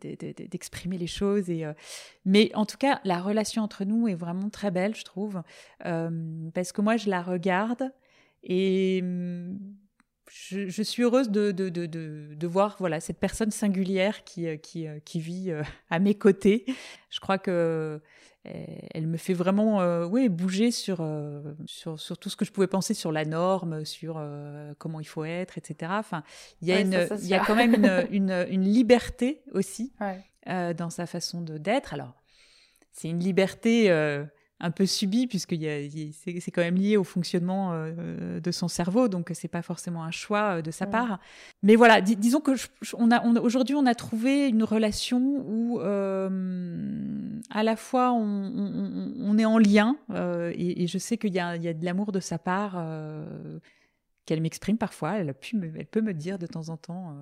d'exprimer 0.00 0.96
les 0.96 1.06
choses. 1.06 1.50
Et, 1.50 1.66
mais 2.24 2.50
en 2.54 2.64
tout 2.64 2.78
cas, 2.78 2.98
la 3.04 3.20
relation 3.20 3.62
entre 3.62 3.84
nous 3.84 4.08
est 4.08 4.14
vraiment 4.14 4.48
très 4.48 4.70
belle, 4.70 4.94
je 4.94 5.04
trouve, 5.04 5.42
parce 5.80 6.72
que 6.72 6.80
moi, 6.80 6.96
je 6.96 7.10
la 7.10 7.20
regarde 7.20 7.92
et 8.42 9.02
je, 10.32 10.82
suis 10.82 11.02
heureuse 11.02 11.30
de, 11.30 11.52
de, 11.52 11.68
de, 11.68 11.86
de, 11.86 12.46
voir 12.46 12.76
voilà, 12.78 13.00
cette 13.00 13.18
personne 13.18 13.50
singulière 13.50 14.24
qui, 14.24 14.46
euh, 14.46 14.56
qui, 14.56 14.86
euh, 14.86 14.98
qui 15.04 15.20
vit 15.20 15.50
euh, 15.50 15.62
à 15.90 15.98
mes 15.98 16.14
côtés. 16.14 16.64
Je 17.10 17.20
crois 17.20 17.38
que 17.38 18.00
elle 18.44 19.06
me 19.06 19.18
fait 19.18 19.34
vraiment 19.34 20.02
oui, 20.02 20.28
bouger 20.28 20.72
sur, 20.72 21.08
sur, 21.66 22.00
sur, 22.00 22.18
tout 22.18 22.28
ce 22.28 22.34
que 22.34 22.44
je 22.44 22.50
pouvais 22.50 22.66
penser 22.66 22.92
sur 22.92 23.12
la 23.12 23.24
norme, 23.24 23.84
sur 23.84 24.20
comment 24.78 24.98
il 24.98 25.06
faut 25.06 25.24
être, 25.24 25.58
etc. 25.58 25.92
Enfin, 25.94 26.24
il 26.60 26.66
y 26.66 26.72
a, 26.72 26.80
une, 26.80 27.06
il 27.20 27.28
y 27.28 27.34
a 27.34 27.44
quand 27.44 27.54
même 27.54 27.76
une, 27.76 28.06
une, 28.10 28.46
une 28.50 28.64
liberté 28.64 29.44
aussi 29.52 29.92
dans 30.44 30.90
sa 30.90 31.06
façon 31.06 31.40
d'être. 31.42 31.94
Alors, 31.94 32.20
c'est 32.90 33.06
une 33.06 33.20
liberté 33.20 33.92
un 34.62 34.70
peu 34.70 34.86
subi 34.86 35.26
puisque 35.26 35.54
c'est 35.54 36.50
quand 36.52 36.62
même 36.62 36.76
lié 36.76 36.96
au 36.96 37.04
fonctionnement 37.04 37.72
euh, 37.72 38.40
de 38.40 38.50
son 38.52 38.68
cerveau, 38.68 39.08
donc 39.08 39.30
c'est 39.34 39.48
pas 39.48 39.60
forcément 39.60 40.04
un 40.04 40.12
choix 40.12 40.58
euh, 40.58 40.62
de 40.62 40.70
sa 40.70 40.86
part. 40.86 41.18
Mais 41.62 41.74
voilà, 41.74 42.00
disons 42.00 42.40
que 42.40 42.52
on 42.94 43.10
a, 43.10 43.22
aujourd'hui 43.40 43.74
on 43.74 43.84
a 43.86 43.94
trouvé 43.94 44.48
une 44.48 44.62
relation 44.62 45.44
où 45.46 45.80
euh, 45.80 46.30
à 47.50 47.64
la 47.64 47.74
fois 47.74 48.12
on, 48.12 49.36
est 49.38 49.44
en 49.44 49.58
lien 49.58 49.96
et, 50.54 50.86
je 50.86 50.98
sais 50.98 51.18
qu'il 51.18 51.30
y, 51.30 51.36
y 51.36 51.40
a, 51.40 51.56
de 51.56 51.84
l'amour 51.84 52.12
de 52.12 52.20
sa 52.20 52.38
part 52.38 52.84
qu'elle 54.24 54.40
m'exprime 54.40 54.78
parfois. 54.78 55.18
Elle 55.18 55.30
a 55.30 55.34
pu, 55.34 55.58
elle 55.76 55.86
peut 55.86 56.02
me 56.02 56.14
dire 56.14 56.38
de 56.38 56.46
temps 56.46 56.68
en 56.68 56.76
temps, 56.76 57.16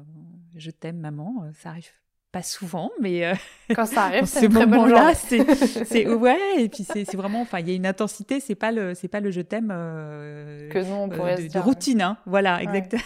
je 0.57 0.71
t'aime 0.71 0.99
maman. 0.99 1.51
Ça 1.55 1.71
arrive 1.71 1.91
pas 2.33 2.43
souvent, 2.43 2.91
mais 3.01 3.27
euh, 3.27 3.35
quand 3.75 3.87
ça 3.87 4.05
arrive, 4.05 4.25
c'est 4.27 4.41
ce 4.41 4.47
moment-là, 4.47 5.15
c'est 5.15 6.09
ouais, 6.15 6.39
et 6.59 6.69
puis 6.69 6.85
c'est 6.85 7.17
vraiment, 7.17 7.41
enfin, 7.43 7.61
il 7.61 7.69
y 7.69 7.73
a 7.73 7.75
une 7.75 7.87
intensité, 7.87 8.41
c'est 8.41 8.55
pas 8.55 8.73
le, 8.73 8.95
c'est 8.95 9.09
pas 9.09 9.21
le 9.21 9.31
je 9.31 9.41
t'aime 9.41 9.71
euh, 9.73 10.69
que 10.71 10.79
non, 10.79 11.05
on 11.05 11.09
pourrait 11.09 11.41
euh, 11.41 11.49
de, 11.49 11.59
routine, 11.59 12.03
hein, 12.03 12.19
voilà, 12.27 12.63
exactement. 12.63 13.03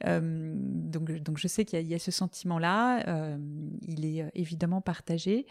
donc, 0.00 1.10
donc 1.22 1.38
je 1.38 1.48
sais 1.48 1.64
qu'il 1.64 1.86
y, 1.86 1.94
a 1.94 1.98
ce 1.98 2.10
sentiment-là, 2.10 3.36
il 3.86 4.04
est 4.04 4.30
évidemment 4.34 4.80
partagé. 4.80 5.46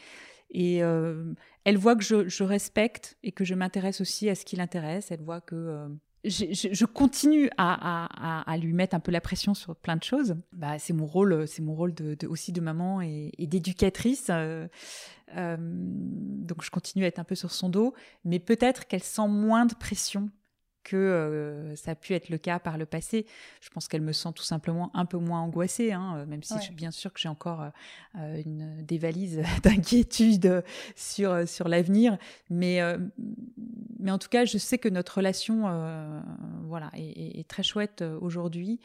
Et 0.52 0.78
elle 0.78 1.78
voit 1.78 1.96
que 1.96 2.04
je, 2.04 2.28
je, 2.28 2.44
respecte 2.44 3.18
et 3.24 3.32
que 3.32 3.44
je 3.44 3.56
m'intéresse 3.56 4.00
aussi 4.00 4.30
à 4.30 4.36
ce 4.36 4.46
qui 4.46 4.56
l'intéresse. 4.56 5.10
Elle 5.10 5.22
voit 5.22 5.42
que 5.42 5.90
je, 6.28 6.86
continue 6.86 7.50
à, 7.58 8.58
lui 8.60 8.74
mettre 8.74 8.96
un 8.96 9.00
peu 9.00 9.12
la 9.12 9.22
pression 9.22 9.54
sur 9.54 9.76
plein 9.76 9.96
de 9.96 10.04
choses. 10.04 10.36
Bah, 10.52 10.80
c'est 10.80 10.94
mon 10.94 11.06
rôle, 11.06 11.48
c'est 11.48 11.62
mon 11.62 11.76
rôle 11.76 11.94
de, 11.94 12.28
aussi 12.28 12.52
de 12.52 12.62
maman 12.62 13.02
et, 13.02 13.32
d'éducatrice. 13.40 14.28
Euh, 14.30 14.68
euh, 15.36 15.58
donc 15.60 16.64
je 16.64 16.70
continue 16.70 17.04
à 17.04 17.08
être 17.08 17.20
un 17.20 17.24
peu 17.24 17.36
sur 17.36 17.52
son 17.52 17.70
dos, 17.70 17.94
mais 18.24 18.40
peut-être 18.40 18.88
qu'elle 18.88 19.04
sent 19.04 19.28
moins 19.28 19.66
de 19.66 19.74
pression 19.74 20.30
que 20.86 20.96
euh, 20.96 21.76
ça 21.76 21.92
a 21.92 21.96
pu 21.96 22.14
être 22.14 22.30
le 22.30 22.38
cas 22.38 22.60
par 22.60 22.78
le 22.78 22.86
passé. 22.86 23.26
Je 23.60 23.70
pense 23.70 23.90
qu'elle 23.90 24.04
me 24.04 24.14
sent 24.14 24.30
tout 24.36 24.44
simplement 24.44 24.92
un 24.94 25.06
peu 25.06 25.18
moins 25.18 25.42
angoissée, 25.42 25.92
hein, 25.92 26.18
euh, 26.18 26.26
même 26.26 26.44
si 26.44 26.54
bien 26.72 26.92
sûr 26.92 27.12
que 27.12 27.20
j'ai 27.20 27.28
encore 27.28 27.72
euh, 28.16 28.42
une, 28.46 28.86
des 28.86 29.00
valises 29.00 29.42
d'inquiétude 29.64 30.64
sur, 30.96 31.48
sur 31.50 31.68
l'avenir. 31.68 32.18
Mais, 32.50 32.80
mais 34.00 34.12
en 34.12 34.20
tout 34.20 34.30
cas, 34.30 34.46
je 34.46 34.58
sais 34.58 34.78
que 34.78 34.88
notre 34.88 35.18
relation 35.18 35.64
voilà, 36.64 36.92
est, 36.94 37.48
très 37.48 37.64
chouette 37.64 38.04
aujourd'hui. 38.22 38.80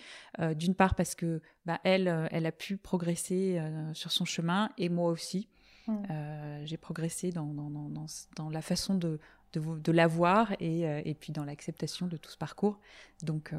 D'une 0.57 0.75
part 0.75 0.95
parce 0.95 1.15
que 1.15 1.43
bah, 1.67 1.81
elle, 1.85 2.29
elle 2.31 2.47
a 2.47 2.53
pu 2.53 2.79
progresser 2.79 3.61
sur 3.93 4.11
son 4.11 4.25
chemin 4.25 4.71
et 4.79 4.89
moi 4.89 5.11
aussi. 5.11 5.49
Mmh. 5.87 6.67
j'ai 6.67 6.77
progressé 6.77 7.31
dans, 7.31 7.53
dans, 7.55 7.71
dans, 7.71 8.07
dans, 8.37 8.51
la 8.51 8.63
façon 8.63 8.95
de, 8.95 9.19
de, 9.53 9.61
de 9.61 9.93
l'avoir 9.93 10.53
et, 10.61 10.87
euh, 10.87 11.01
et, 11.05 11.15
puis 11.15 11.33
dans 11.33 11.45
l'acceptation 11.45 12.07
de 12.07 12.17
tout 12.17 12.31
ce 12.31 12.37
parcours. 12.37 12.79
Donc, 13.23 13.53
euh, 13.53 13.59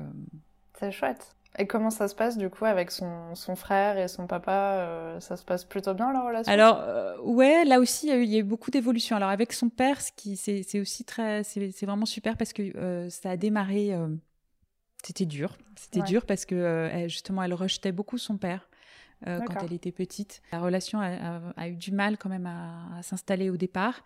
c'est 0.80 0.92
chouette. 0.92 1.36
Et 1.58 1.68
comment 1.68 1.90
ça 1.90 2.08
se 2.08 2.16
passe 2.16 2.38
du 2.38 2.50
coup 2.50 2.64
avec 2.64 2.92
son, 2.92 3.36
son 3.36 3.58
frère 3.58 3.98
et 3.98 4.08
son 4.08 4.26
papa 4.26 4.78
euh, 4.80 5.20
Ça 5.20 5.36
se 5.36 5.44
passe 5.44 5.66
plutôt 5.66 5.94
bien 5.94 6.14
la 6.14 6.22
relation? 6.22 6.52
Alors 6.52 6.82
ouais, 7.26 7.66
là 7.66 7.82
aussi 7.82 8.08
il 8.08 8.26
y, 8.30 8.36
a 8.38 8.40
eu, 8.40 8.44
beaucoup 8.44 8.72
d'évolution. 8.72 9.18
Alors 9.18 9.30
avec 9.30 9.52
son 9.52 9.70
père, 9.70 10.00
ce 10.00 10.14
qui 10.16 10.38
c'est 10.38 10.80
aussi 10.80 11.04
très, 11.04 11.44
c'est 11.44 11.86
vraiment 11.86 12.06
super 12.06 12.38
parce 12.38 12.54
que 12.54 13.10
ça 13.10 13.32
a 13.32 13.36
démarré. 13.36 13.94
c'était 15.04 15.26
dur, 15.26 15.58
c'était 15.76 16.04
dur 16.04 16.26
parce 16.26 16.46
que 16.46 17.04
justement 17.08 17.44
elle 17.44 17.54
rejetait 17.54 17.92
beaucoup 17.92 18.18
son 18.18 18.38
père. 18.38 18.70
Euh, 19.28 19.40
quand 19.46 19.64
elle 19.64 19.74
était 19.74 19.92
petite. 19.92 20.42
La 20.52 20.60
relation 20.60 21.00
a, 21.00 21.68
eu 21.68 21.76
du 21.76 21.92
mal 21.92 22.18
quand 22.18 22.30
même 22.30 22.48
à, 22.48 23.02
s'installer 23.04 23.50
au 23.50 23.58
départ. 23.58 24.04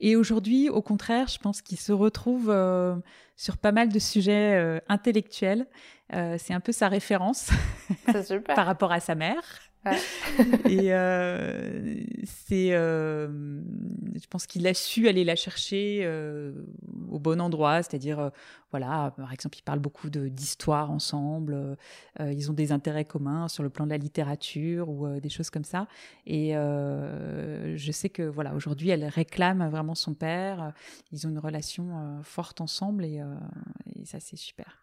Et 0.00 0.16
aujourd'hui, 0.16 0.70
au 0.70 0.80
contraire, 0.80 1.28
je 1.28 1.38
pense 1.38 1.60
qu'il 1.60 1.78
se 1.78 1.92
retrouve 1.92 2.48
euh, 2.48 2.96
sur 3.36 3.58
pas 3.58 3.72
mal 3.72 3.90
de 3.90 3.98
sujets 3.98 4.54
euh, 4.54 4.80
intellectuels. 4.88 5.66
c'est 6.10 6.54
un 6.54 6.60
peu 6.60 6.72
sa 6.72 6.88
référence 6.88 7.50
par 8.46 8.66
rapport 8.66 8.92
à 8.92 9.00
sa 9.00 9.14
mère. 9.14 9.42
et 10.68 10.92
euh, 10.92 11.96
c'est, 12.24 12.72
euh, 12.72 13.28
je 14.14 14.26
pense 14.28 14.46
qu'il 14.46 14.66
a 14.66 14.74
su 14.74 15.08
aller 15.08 15.24
la 15.24 15.36
chercher 15.36 16.00
euh, 16.02 16.52
au 17.10 17.18
bon 17.18 17.40
endroit, 17.40 17.82
c'est-à-dire, 17.82 18.30
voilà, 18.70 19.12
par 19.16 19.32
exemple, 19.32 19.58
ils 19.58 19.62
parlent 19.62 19.80
beaucoup 19.80 20.10
d'histoire 20.10 20.90
ensemble, 20.90 21.76
ils 22.20 22.50
ont 22.50 22.54
des 22.54 22.72
intérêts 22.72 23.04
communs 23.04 23.48
sur 23.48 23.62
le 23.62 23.70
plan 23.70 23.84
de 23.84 23.90
la 23.90 23.98
littérature 23.98 24.88
ou 24.88 25.20
des 25.20 25.28
choses 25.28 25.50
comme 25.50 25.64
ça. 25.64 25.86
Et 26.26 26.52
je 26.54 27.92
sais 27.92 28.08
que, 28.08 28.22
voilà, 28.22 28.54
aujourd'hui, 28.54 28.90
elle 28.90 29.04
réclame 29.04 29.68
vraiment 29.68 29.94
son 29.94 30.14
père, 30.14 30.72
ils 31.12 31.26
ont 31.26 31.30
une 31.30 31.38
relation 31.38 32.20
forte 32.22 32.60
ensemble 32.60 33.04
et, 33.04 33.22
et 33.94 34.04
ça, 34.04 34.18
c'est 34.18 34.36
super. 34.36 34.80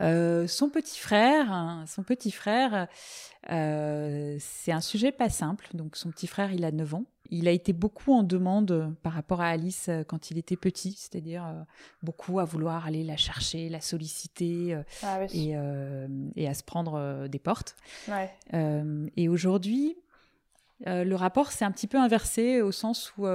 Euh, 0.00 0.46
son 0.46 0.70
petit 0.70 0.98
frère, 0.98 1.52
hein, 1.52 1.84
son 1.86 2.02
petit 2.02 2.30
frère, 2.30 2.88
euh, 3.50 4.36
c'est 4.40 4.72
un 4.72 4.80
sujet 4.80 5.12
pas 5.12 5.28
simple. 5.28 5.68
Donc 5.74 5.96
son 5.96 6.10
petit 6.10 6.26
frère, 6.26 6.52
il 6.52 6.64
a 6.64 6.72
9 6.72 6.94
ans. 6.94 7.04
Il 7.32 7.46
a 7.46 7.52
été 7.52 7.72
beaucoup 7.72 8.12
en 8.12 8.24
demande 8.24 8.92
par 9.02 9.12
rapport 9.12 9.40
à 9.40 9.48
Alice 9.48 9.88
euh, 9.88 10.02
quand 10.02 10.32
il 10.32 10.38
était 10.38 10.56
petit, 10.56 10.92
c'est-à-dire 10.92 11.44
beaucoup 12.02 12.40
à 12.40 12.44
vouloir 12.44 12.86
aller 12.86 13.04
la 13.04 13.16
chercher, 13.16 13.68
la 13.68 13.80
solliciter 13.80 14.76
ah 15.02 15.20
et, 15.32 15.54
et, 16.36 16.48
à 16.48 16.54
se 16.54 16.64
prendre 16.64 17.28
des 17.28 17.38
portes. 17.38 17.76
Ouais. 18.08 18.30
et 19.16 19.28
aujourd'hui, 19.28 19.96
le 20.86 21.14
rapport 21.14 21.52
s'est 21.52 21.64
un 21.64 21.70
petit 21.70 21.86
peu 21.86 21.98
inversé 21.98 22.62
au 22.62 22.72
sens 22.72 23.12
où 23.16 23.26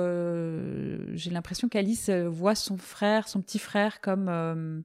j'ai 1.14 1.30
l'impression 1.30 1.70
qu'Alice 1.70 2.10
voit 2.10 2.56
son 2.56 2.78
frère, 2.78 3.28
son 3.28 3.42
petit 3.42 3.60
frère, 3.60 4.02
comme 4.02 4.28
euh, 4.30 4.82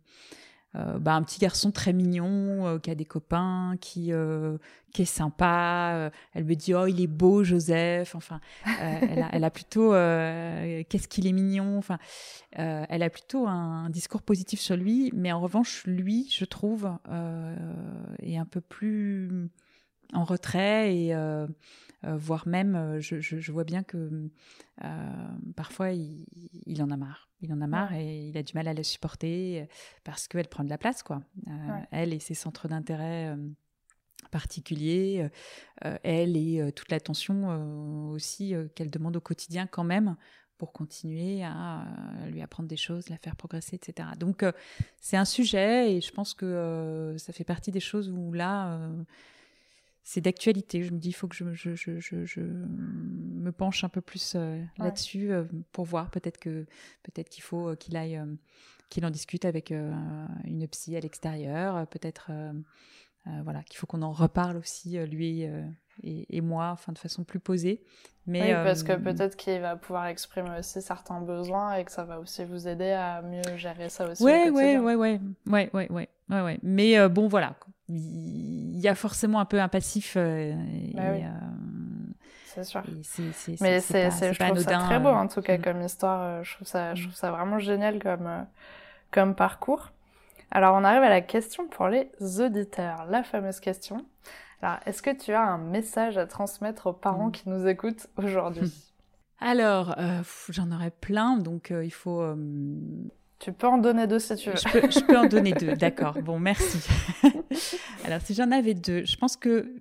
bah, 0.74 1.14
un 1.14 1.22
petit 1.22 1.40
garçon 1.40 1.72
très 1.72 1.92
mignon 1.92 2.66
euh, 2.66 2.78
qui 2.78 2.90
a 2.90 2.94
des 2.94 3.04
copains, 3.04 3.74
qui 3.80 4.12
euh, 4.12 4.56
qui 4.92 5.02
est 5.02 5.06
sympa. 5.06 6.11
elle 6.33 6.44
me 6.44 6.54
dit 6.54 6.74
oh 6.74 6.87
il 6.87 7.00
est 7.00 7.06
beau 7.06 7.42
Joseph. 7.45 8.14
Enfin, 8.14 8.40
elle, 8.80 9.45
a, 9.45 9.51
plutôt 9.51 9.90
qu'est-ce 9.90 11.09
qu'il 11.09 11.26
est 11.26 11.32
mignon. 11.32 11.78
Enfin, 11.78 11.99
elle 12.53 13.03
a 13.03 13.11
plutôt 13.11 13.47
un, 13.47 13.88
discours 13.90 14.22
positif 14.22 14.61
sur 14.61 14.76
lui, 14.76 15.11
mais 15.14 15.32
en 15.32 15.40
revanche 15.40 15.84
lui, 15.86 16.28
je 16.30 16.45
trouve, 16.45 16.90
est 18.22 18.36
un 18.36 18.47
peu 18.47 18.61
plus 18.61 19.49
en 20.12 20.24
retrait 20.24 20.97
et 20.97 21.14
voire 22.03 22.48
même, 22.48 22.98
je, 23.01 23.53
vois 23.53 23.64
bien 23.64 23.82
que 23.82 24.30
parfois 25.57 25.92
il, 25.92 26.82
en 26.82 26.90
a 26.90 26.96
marre. 26.96 27.28
Il 27.42 27.53
en 27.53 27.61
a 27.61 27.66
marre 27.66 27.94
et 27.94 28.28
il 28.28 28.36
a 28.36 28.42
du 28.42 28.53
mal 28.55 28.68
à 28.68 28.74
la 28.74 28.82
supporter 28.82 29.66
parce 30.05 30.28
qu'elle 30.28 30.48
prend 30.48 30.64
de 30.64 30.70
la 30.70 30.78
place, 30.78 31.03
quoi. 31.03 31.22
Elle 31.90 32.12
et 32.12 32.20
ses 32.20 32.34
centres 32.34 32.68
d'intérêt 32.68 33.36
particuliers, 34.30 35.28
elle 35.80 36.36
et 36.36 36.72
toute 36.72 36.90
l'attention 36.90 38.11
aussi 38.11 38.55
qu'elle 38.74 38.90
demande 38.90 39.16
au 39.16 39.20
quotidien 39.20 39.66
quand 39.66 39.84
même 39.84 40.16
pour 40.61 40.74
continuer 40.74 41.42
à 41.42 41.86
lui 42.30 42.42
apprendre 42.42 42.68
des 42.68 42.76
choses, 42.76 43.09
la 43.09 43.16
faire 43.16 43.34
progresser, 43.34 43.76
etc. 43.76 44.09
Donc 44.18 44.44
c'est 45.01 45.16
un 45.16 45.24
sujet 45.24 45.94
et 45.94 46.01
je 46.03 46.12
pense 46.12 46.34
que 46.34 47.14
ça 47.16 47.32
fait 47.32 47.44
partie 47.44 47.70
des 47.70 47.80
choses 47.80 48.11
où 48.11 48.32
là, 48.32 48.78
c'est 50.11 50.20
d'actualité. 50.20 50.82
Je 50.82 50.92
me 50.92 50.98
dis, 50.98 51.11
il 51.11 51.12
faut 51.12 51.28
que 51.28 51.36
je, 51.36 51.54
je, 51.54 51.76
je, 51.76 52.00
je, 52.00 52.40
me 52.40 53.52
penche 53.52 53.84
un 53.84 53.88
peu 53.88 54.00
plus 54.00 54.34
là-dessus 54.76 55.30
pour 55.70 55.84
voir. 55.84 56.11
Peut-être 56.11 56.38
que 56.38 56.66
peut-être 57.04 57.28
qu'il 57.28 57.44
faut 57.44 57.76
qu'il 57.76 57.96
aille, 57.96 58.20
qu'il 58.88 59.06
en 59.06 59.11
discute 59.11 59.44
avec 59.44 59.70
une 59.70 60.66
psy 60.68 60.96
à 60.96 61.00
l'extérieur. 61.00 61.86
Peut-être 61.86 62.32
voilà 63.44 63.62
qu'il 63.62 63.76
faut 63.76 63.86
qu'on 63.86 64.02
en 64.02 64.11
reparle 64.11 64.56
aussi 64.56 64.98
lui 65.06 65.46
et, 66.02 66.40
moi, 66.40 66.70
enfin 66.72 66.92
de 66.92 66.98
façon 66.98 67.24
plus 67.24 67.40
posée. 67.40 67.82
Mais, 68.26 68.42
oui, 68.42 68.64
parce 68.64 68.82
que 68.82 68.92
euh, 68.92 68.98
peut-être 68.98 69.36
qu'il 69.36 69.61
va 69.61 69.76
pouvoir 69.76 70.06
exprimer 70.06 70.58
aussi 70.58 70.80
certains 70.82 71.20
besoins 71.20 71.74
et 71.74 71.84
que 71.84 71.90
ça 71.90 72.04
va 72.04 72.20
aussi 72.20 72.44
vous 72.44 72.68
aider 72.68 72.90
à 72.90 73.22
mieux 73.22 73.56
gérer 73.56 73.88
ça 73.88 74.08
aussi. 74.08 74.22
Oui, 74.22 74.50
oui, 74.52 74.76
oui, 74.76 74.94
oui, 74.94 74.94
ouais, 74.94 75.20
ouais, 75.46 75.70
ouais, 75.72 75.90
ouais, 75.90 76.08
Mais 76.62 76.99
euh, 76.99 77.09
bon, 77.09 77.28
voilà, 77.28 77.55
il 77.89 78.78
y 78.78 78.89
a 78.89 78.95
forcément 78.95 79.41
un 79.41 79.45
peu 79.45 79.61
un 79.61 79.68
passif. 79.68 80.14
Euh, 80.16 80.53
bah 80.95 81.03
c'est 82.47 82.64
sûr. 82.64 82.83
Mais 83.61 83.81
c'est, 83.81 84.11
je 84.11 84.39
trouve 84.39 84.59
ça 84.59 84.78
très 84.78 84.99
beau 84.99 85.09
en 85.09 85.28
tout 85.28 85.41
cas 85.41 85.59
mm. 85.59 85.62
comme 85.62 85.83
histoire. 85.83 86.43
Je 86.43 86.55
trouve 86.55 86.66
ça, 86.66 86.95
je 86.95 87.05
trouve 87.05 87.14
ça 87.14 87.31
vraiment 87.31 87.59
génial 87.59 88.03
comme, 88.03 88.47
comme 89.11 89.35
parcours. 89.35 89.93
Alors 90.51 90.74
on 90.74 90.83
arrive 90.83 91.03
à 91.03 91.09
la 91.09 91.20
question 91.20 91.68
pour 91.68 91.89
les 91.89 92.11
auditeurs, 92.41 93.07
la 93.09 93.22
fameuse 93.22 93.61
question. 93.61 94.05
Alors, 94.62 94.78
est-ce 94.85 95.01
que 95.01 95.16
tu 95.16 95.33
as 95.33 95.43
un 95.43 95.59
message 95.59 96.18
à 96.18 96.26
transmettre 96.26 96.89
aux 96.89 96.93
parents 96.93 97.28
mm. 97.28 97.33
qui 97.33 97.49
nous 97.49 97.66
écoutent 97.66 98.09
aujourd'hui? 98.16 98.72
Alors, 99.41 99.95
euh, 99.99 100.20
j'en 100.51 100.70
aurais 100.70 100.91
plein, 100.91 101.39
donc 101.39 101.70
euh, 101.70 101.85
il 101.85 101.93
faut. 101.93 102.22
Euh, 103.41 103.45
tu 103.45 103.53
peux 103.53 103.66
en 103.66 103.78
donner 103.78 104.07
deux 104.07 104.18
si 104.18 104.34
tu 104.36 104.51
veux. 104.51 104.57
Je 104.57 105.05
peux, 105.05 105.16
en 105.16 105.26
donner 105.26 105.53
deux, 105.53 105.74
d'accord. 105.74 106.20
Bon, 106.22 106.38
merci. 106.38 106.78
Alors, 108.05 108.20
si 108.20 108.34
j'en 108.34 108.51
avais 108.51 108.74
deux, 108.74 109.05
je 109.05 109.16
pense 109.16 109.36
que 109.36 109.74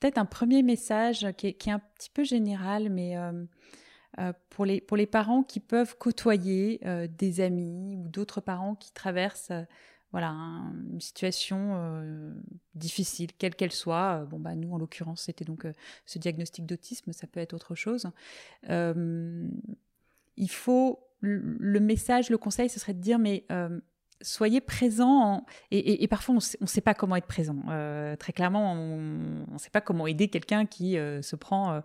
peut-être 0.00 0.18
un 0.18 0.24
premier 0.24 0.62
message 0.62 1.26
qui 1.36 1.48
est, 1.48 1.68
un 1.68 1.80
petit 1.96 2.10
peu 2.10 2.24
général, 2.24 2.90
mais 2.90 3.16
pour, 4.50 4.64
les, 4.64 4.80
pour 4.80 4.96
les 4.96 5.06
parents 5.06 5.42
qui 5.42 5.60
peuvent 5.60 5.96
côtoyer 5.96 6.80
des 7.18 7.40
amis 7.40 7.96
ou 7.96 8.08
d'autres 8.08 8.40
parents 8.40 8.74
qui 8.74 8.92
traversent 8.92 9.52
voilà, 10.12 10.30
une 10.30 11.00
situation 11.00 11.74
euh, 11.76 12.32
difficile, 12.74 13.30
quelle 13.36 13.54
qu'elle 13.54 13.72
soit. 13.72 14.22
Euh, 14.22 14.24
bon, 14.24 14.38
bah, 14.38 14.54
nous, 14.54 14.72
en 14.72 14.78
l'occurrence, 14.78 15.22
c'était 15.22 15.44
donc 15.44 15.66
euh, 15.66 15.72
ce 16.06 16.18
diagnostic 16.18 16.64
d'autisme, 16.64 17.12
ça 17.12 17.26
peut 17.26 17.40
être 17.40 17.52
autre 17.52 17.74
chose. 17.74 18.10
il 18.68 20.50
faut, 20.50 21.00
le 21.20 21.80
message, 21.80 22.30
le 22.30 22.38
conseil, 22.38 22.68
ce 22.68 22.78
serait 22.78 22.94
de 22.94 23.00
dire, 23.00 23.18
mais 23.18 23.44
soyez 24.20 24.60
présents 24.60 25.44
et, 25.70 26.06
parfois 26.08 26.34
on 26.34 26.38
ne 26.60 26.66
sait 26.66 26.80
pas 26.80 26.94
comment 26.94 27.16
être 27.16 27.26
présent. 27.26 27.56
Euh, 27.68 28.16
très 28.16 28.32
clairement, 28.32 28.72
on 28.72 29.52
ne 29.52 29.58
sait 29.58 29.70
pas 29.70 29.80
comment 29.80 30.06
aider 30.06 30.28
quelqu'un 30.28 30.66
qui 30.66 30.98
euh, 30.98 31.22
se 31.22 31.36
prend 31.36 31.72
euh, 31.72 31.80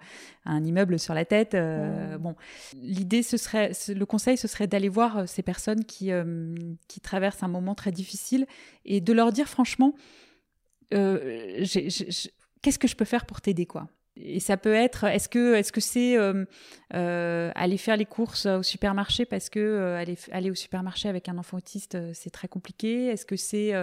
un 0.46 0.64
immeuble 0.64 1.00
sur 1.00 1.14
la 1.14 1.26
tête. 1.26 1.54
Mmh. 1.54 2.18
Bon, 2.18 2.36
l'idée 2.76 3.24
ce 3.24 3.38
serait, 3.38 3.72
le 3.88 4.06
conseil 4.06 4.38
ce 4.38 4.48
serait 4.48 4.68
d'aller 4.68 4.90
voir 4.90 5.28
ces 5.28 5.44
personnes 5.44 5.86
qui 5.86 6.12
qui 6.88 7.00
traversent 7.00 7.44
un 7.44 7.48
moment 7.48 7.76
très 7.76 7.92
difficile 7.92 8.46
et 8.86 9.02
de 9.02 9.14
leur 9.14 9.32
dire 9.32 9.48
franchement, 9.48 9.94
qu'est-ce 10.90 12.80
que 12.80 12.88
je 12.88 12.96
peux 12.96 13.06
faire 13.06 13.26
pour 13.26 13.42
t'aider 13.42 13.66
quoi? 13.66 13.88
Et 14.16 14.40
ça 14.40 14.58
peut 14.58 14.74
être, 14.74 15.06
est-ce 15.06 15.28
que 15.28 15.56
est-ce 15.56 15.72
que 15.72 15.82
c'est 15.82 16.18
euh, 16.18 16.46
euh, 16.94 17.52
aller 17.56 17.78
faire 17.78 17.98
les 17.98 18.06
courses 18.06 18.46
au 18.46 18.62
supermarché 18.62 19.26
parce 19.26 19.50
que 19.50 19.60
euh, 19.60 19.98
aller, 19.98 20.18
aller 20.32 20.52
au 20.52 20.56
supermarché 20.56 21.10
avec 21.10 21.30
un 21.30 21.38
enfant 21.38 21.58
autiste 21.58 21.98
c'est 22.14 22.30
très 22.30 22.48
compliqué? 22.48 23.08
Est-ce 23.08 23.26
que 23.26 23.36
c'est 23.36 23.74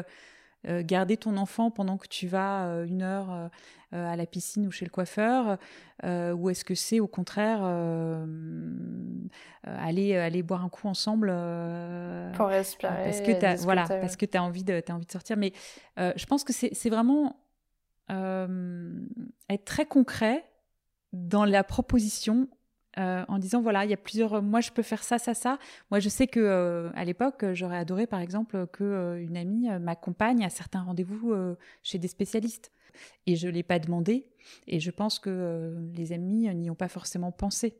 garder 0.66 1.16
ton 1.16 1.36
enfant 1.36 1.70
pendant 1.70 1.96
que 1.96 2.06
tu 2.06 2.28
vas 2.28 2.84
une 2.86 3.02
heure 3.02 3.50
à 3.92 4.14
la 4.14 4.26
piscine 4.26 4.66
ou 4.66 4.70
chez 4.70 4.84
le 4.84 4.90
coiffeur 4.90 5.58
Ou 6.04 6.50
est-ce 6.50 6.64
que 6.64 6.74
c'est 6.74 7.00
au 7.00 7.08
contraire 7.08 7.64
aller 9.64 10.16
aller 10.16 10.42
boire 10.42 10.64
un 10.64 10.68
coup 10.68 10.86
ensemble 10.86 11.28
pour 12.34 12.48
respirer 12.48 13.04
Parce 13.04 13.20
que 13.20 13.62
voilà, 13.62 13.86
parce 13.88 14.16
que 14.16 14.26
tu 14.26 14.36
as 14.36 14.44
envie 14.44 14.64
de 14.64 14.80
as 14.86 14.94
envie 14.94 15.06
de 15.06 15.12
sortir? 15.12 15.36
Mais 15.36 15.52
je 15.96 16.26
pense 16.26 16.44
que 16.44 16.52
c'est 16.52 16.90
vraiment 16.90 17.36
euh, 17.49 17.49
être 18.10 19.64
très 19.64 19.86
concret 19.86 20.44
dans 21.12 21.44
la 21.44 21.64
proposition 21.64 22.48
euh, 22.98 23.24
en 23.28 23.38
disant 23.38 23.62
voilà 23.62 23.84
il 23.84 23.90
y 23.90 23.94
a 23.94 23.96
plusieurs 23.96 24.42
moi 24.42 24.60
je 24.60 24.72
peux 24.72 24.82
faire 24.82 25.04
ça 25.04 25.18
ça 25.18 25.32
ça. 25.32 25.58
Moi 25.90 26.00
je 26.00 26.08
sais 26.08 26.26
que 26.26 26.40
euh, 26.40 26.90
à 26.94 27.04
l'époque 27.04 27.44
j'aurais 27.52 27.76
adoré 27.76 28.06
par 28.06 28.20
exemple 28.20 28.66
que 28.66 29.18
une 29.20 29.36
amie 29.36 29.68
m'accompagne 29.80 30.44
à 30.44 30.50
certains 30.50 30.82
rendez-vous 30.82 31.34
chez 31.82 31.98
des 31.98 32.08
spécialistes. 32.08 32.72
Et 33.26 33.36
je 33.36 33.48
l'ai 33.48 33.62
pas 33.62 33.78
demandé. 33.78 34.26
Et 34.66 34.80
je 34.80 34.90
pense 34.90 35.20
que 35.20 35.76
les 35.94 36.12
amis 36.12 36.52
n'y 36.54 36.68
ont 36.68 36.74
pas 36.74 36.88
forcément 36.88 37.30
pensé. 37.30 37.76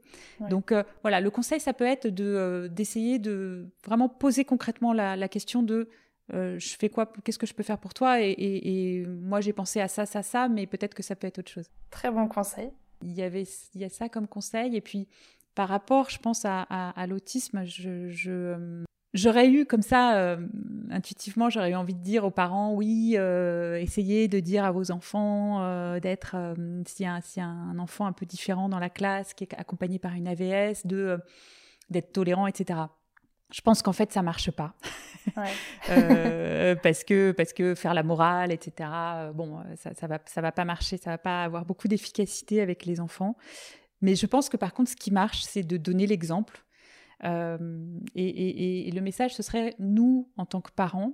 Donc 0.48 0.72
voilà 1.02 1.20
le 1.20 1.30
conseil 1.30 1.58
ça 1.58 1.72
peut 1.72 1.86
être 1.86 2.06
de 2.06 2.70
d'essayer 2.72 3.18
de 3.18 3.68
vraiment 3.84 4.08
poser 4.08 4.44
concrètement 4.44 4.92
la, 4.92 5.16
la 5.16 5.28
question 5.28 5.64
de 5.64 5.88
euh, 6.34 6.58
je 6.58 6.76
fais 6.76 6.88
quoi? 6.88 7.10
Qu'est-ce 7.24 7.38
que 7.38 7.46
je 7.46 7.54
peux 7.54 7.62
faire 7.62 7.78
pour 7.78 7.94
toi? 7.94 8.20
Et, 8.20 9.04
moi, 9.06 9.40
j'ai 9.40 9.52
pensé 9.52 9.80
à 9.80 9.88
ça, 9.88 10.06
ça, 10.06 10.22
ça, 10.22 10.48
mais 10.48 10.66
peut-être 10.66 10.94
que 10.94 11.02
ça 11.02 11.16
peut 11.16 11.26
être 11.26 11.38
autre 11.38 11.50
chose. 11.50 11.70
Très 11.90 12.10
bon 12.10 12.28
conseil. 12.28 12.70
Il 13.02 13.12
y 13.12 13.22
avait, 13.22 13.44
il 13.74 13.80
y 13.80 13.84
a 13.84 13.88
ça 13.88 14.08
comme 14.08 14.26
conseil. 14.26 14.76
Et 14.76 14.80
puis, 14.80 15.08
par 15.54 15.68
rapport, 15.68 16.10
je 16.10 16.18
pense 16.18 16.44
à, 16.44 17.06
l'autisme, 17.08 17.64
je, 17.64 18.84
j'aurais 19.14 19.48
eu 19.48 19.66
comme 19.66 19.82
ça, 19.82 20.18
euh, 20.18 20.46
intuitivement, 20.90 21.50
j'aurais 21.50 21.70
eu 21.70 21.74
envie 21.74 21.94
de 21.94 22.02
dire 22.02 22.24
aux 22.24 22.30
parents, 22.30 22.74
oui, 22.74 23.14
euh, 23.16 23.80
essayez 23.80 24.28
de 24.28 24.38
dire 24.40 24.64
à 24.64 24.70
vos 24.70 24.90
enfants 24.90 25.98
d'être, 25.98 26.36
s'il 26.86 27.06
y, 27.06 27.08
a 27.08 27.44
un 27.44 27.78
enfant 27.78 28.06
un 28.06 28.12
peu 28.12 28.26
différent 28.26 28.68
dans 28.68 28.78
la 28.78 28.90
classe, 28.90 29.34
qui 29.34 29.44
est 29.44 29.54
accompagné 29.54 29.98
par 29.98 30.14
une 30.14 30.28
AVS, 30.28 30.86
de 30.86 31.18
d'être 31.90 32.12
tolérant, 32.12 32.46
etc. 32.46 32.82
Je 33.52 33.60
pense 33.60 33.82
qu'en 33.82 33.92
fait, 33.92 34.12
ça 34.12 34.22
marche 34.22 34.50
pas. 34.50 34.74
Euh, 35.90 36.74
parce 36.82 37.04
que 37.04 37.32
parce 37.32 37.52
que 37.52 37.74
faire 37.74 37.94
la 37.94 38.02
morale, 38.02 38.52
etc. 38.52 38.88
Euh, 38.90 39.32
bon, 39.32 39.58
euh, 39.58 39.62
ça, 39.76 39.92
ça 39.94 40.06
va 40.06 40.18
ça 40.24 40.40
va 40.40 40.50
pas 40.50 40.64
marcher, 40.64 40.96
ça 40.96 41.10
va 41.10 41.18
pas 41.18 41.44
avoir 41.44 41.66
beaucoup 41.66 41.88
d'efficacité 41.88 42.60
avec 42.60 42.84
les 42.86 43.00
enfants. 43.00 43.36
Mais 44.00 44.14
je 44.14 44.26
pense 44.26 44.48
que 44.48 44.56
par 44.56 44.72
contre, 44.72 44.90
ce 44.90 44.96
qui 44.96 45.10
marche, 45.10 45.42
c'est 45.42 45.62
de 45.62 45.76
donner 45.76 46.06
l'exemple. 46.06 46.64
et, 47.22 48.90
le 48.92 49.00
message, 49.00 49.34
ce 49.34 49.42
serait 49.42 49.74
nous, 49.78 50.30
en 50.36 50.46
tant 50.46 50.62
que 50.62 50.70
parents, 50.72 51.12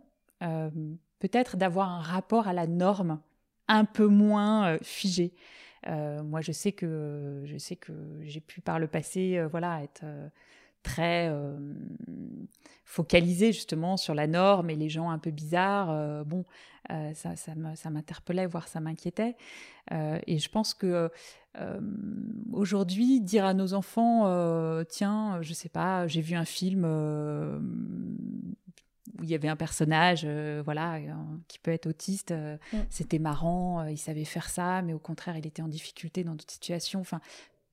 peut-être 1.18 1.56
d'avoir 1.56 1.90
un 1.90 2.00
rapport 2.00 2.46
à 2.46 2.52
la 2.52 2.68
norme 2.68 3.20
un 3.66 3.84
peu 3.84 4.06
moins 4.06 4.78
figé. 4.82 5.34
moi, 5.86 6.40
je 6.42 6.52
sais 6.52 6.72
que 6.72 7.42
je 7.44 7.58
sais 7.58 7.76
que 7.76 7.92
j'ai 8.22 8.40
pu 8.40 8.60
par 8.60 8.78
le 8.78 8.86
passé, 8.86 9.44
voilà, 9.50 9.82
être 9.82 10.04
très 10.86 11.28
euh, 11.28 11.56
focalisé 12.84 13.52
justement 13.52 13.96
sur 13.96 14.14
la 14.14 14.28
norme 14.28 14.70
et 14.70 14.76
les 14.76 14.88
gens 14.88 15.10
un 15.10 15.18
peu 15.18 15.32
bizarres. 15.32 15.90
Euh, 15.90 16.22
bon, 16.22 16.44
euh, 16.90 17.12
ça, 17.14 17.34
ça 17.36 17.90
m'interpellait, 17.90 18.46
voire 18.46 18.68
ça 18.68 18.80
m'inquiétait. 18.80 19.36
et 19.90 20.38
je 20.38 20.48
pense 20.48 20.74
que 20.74 21.10
aujourd'hui, 22.52 23.20
dire 23.20 23.44
à 23.44 23.54
nos 23.54 23.74
enfants, 23.74 24.84
tiens, 24.84 25.42
je 25.42 25.52
sais 25.52 25.68
pas, 25.68 26.06
j'ai 26.06 26.20
vu 26.20 26.36
un 26.36 26.44
film 26.44 26.84
où 29.18 29.24
il 29.24 29.30
y 29.30 29.34
avait 29.34 29.48
un 29.48 29.56
personnage, 29.56 30.24
voilà, 30.64 31.00
qui 31.48 31.58
peut 31.58 31.72
être 31.72 31.86
autiste. 31.86 32.32
Mm. 32.32 32.76
C'était 32.90 33.18
marrant, 33.18 33.84
il 33.86 33.98
savait 33.98 34.24
faire 34.24 34.48
ça, 34.48 34.82
mais 34.82 34.92
au 34.92 35.00
contraire, 35.00 35.36
il 35.36 35.46
était 35.46 35.62
en 35.62 35.68
difficulté 35.68 36.22
dans 36.22 36.32
d'autres 36.32 36.52
situations. 36.52 37.00
Enfin, 37.00 37.20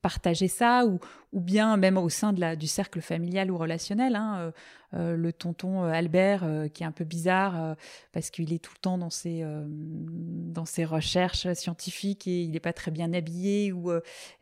partager 0.04 0.48
ça, 0.48 0.84
ou, 0.84 1.00
ou 1.32 1.40
bien 1.40 1.78
même 1.78 1.96
au 1.96 2.10
sein 2.10 2.34
de 2.34 2.40
la, 2.40 2.56
du 2.56 2.66
cercle 2.66 3.00
familial 3.00 3.50
ou 3.50 3.56
relationnel. 3.56 4.16
Hein, 4.16 4.36
euh, 4.36 4.50
euh, 4.92 5.16
le 5.16 5.32
tonton 5.32 5.82
euh, 5.82 5.88
Albert, 5.88 6.46
qui 6.74 6.82
est 6.82 6.86
un 6.86 6.92
peu 6.92 7.04
bizarre 7.04 7.74
parce 8.12 8.28
qu'il 8.28 8.52
est 8.52 8.62
tout 8.62 8.74
le 8.74 8.80
temps 8.80 8.98
dans 8.98 9.08
ses, 9.08 9.42
dans 9.66 10.66
ses 10.66 10.84
recherches 10.84 11.50
scientifiques 11.54 12.26
et 12.26 12.42
il 12.42 12.50
n'est 12.50 12.60
pas 12.60 12.74
très 12.74 12.90
bien 12.90 13.14
habillé, 13.14 13.72
ou, 13.72 13.90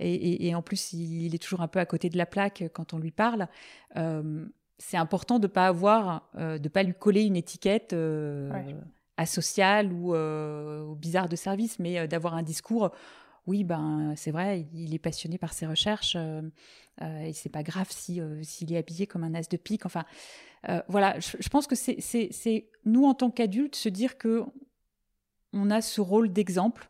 et, 0.01 0.49
et, 0.49 0.55
en 0.57 0.63
plus 0.63 0.95
il, 0.95 1.33
est 1.33 1.39
toujours 1.39 1.61
un 1.61 1.69
peu 1.69 1.79
à 1.79 1.87
côté 1.87 2.11
de 2.11 2.19
la 2.19 2.27
plaque 2.27 2.65
quand 2.73 2.93
on 2.93 2.99
lui 2.99 3.13
parle. 3.13 3.47
c'est 4.79 4.97
important 4.97 5.39
de 5.39 5.47
pas 5.47 5.69
avoir, 5.69 6.29
de 6.37 6.69
pas 6.69 6.83
lui 6.83 6.95
coller 6.95 7.23
une 7.23 7.37
étiquette 7.37 7.95
asocial 9.17 9.93
ou, 9.93 10.17
ou, 10.17 10.95
bizarre 10.97 11.29
de 11.29 11.37
service, 11.37 11.79
mais 11.79 12.09
d'avoir 12.09 12.35
un 12.35 12.43
discours 12.43 12.91
oui, 13.47 13.65
ben 13.65 14.15
c'est 14.17 14.31
vrai, 14.31 14.69
il 14.73 14.95
est 14.95 14.99
passionné 14.99 15.37
par 15.37 15.53
ses 15.53 15.67
recherches 15.67 16.15
euh, 16.17 16.43
euh, 17.01 17.23
et 17.23 17.33
c'est 17.33 17.49
pas 17.49 17.65
grave 17.65 17.89
si 17.91 18.21
s'il 18.43 18.73
est 18.73 18.77
habillé 18.77 19.07
comme 19.07 19.25
un 19.25 19.35
as 19.35 19.49
de 19.49 19.57
pique. 19.57 19.87
Enfin, 19.87 20.05
voilà, 20.89 21.19
je, 21.19 21.49
pense 21.49 21.67
que 21.67 21.75
c'est 21.75 22.69
nous 22.85 23.05
en 23.05 23.15
tant 23.15 23.31
qu'adultes 23.31 23.75
se 23.75 23.89
dire 23.89 24.17
que 24.17 24.45
on 25.53 25.71
a 25.71 25.81
ce 25.81 26.01
rôle 26.01 26.33
d'exemple 26.33 26.89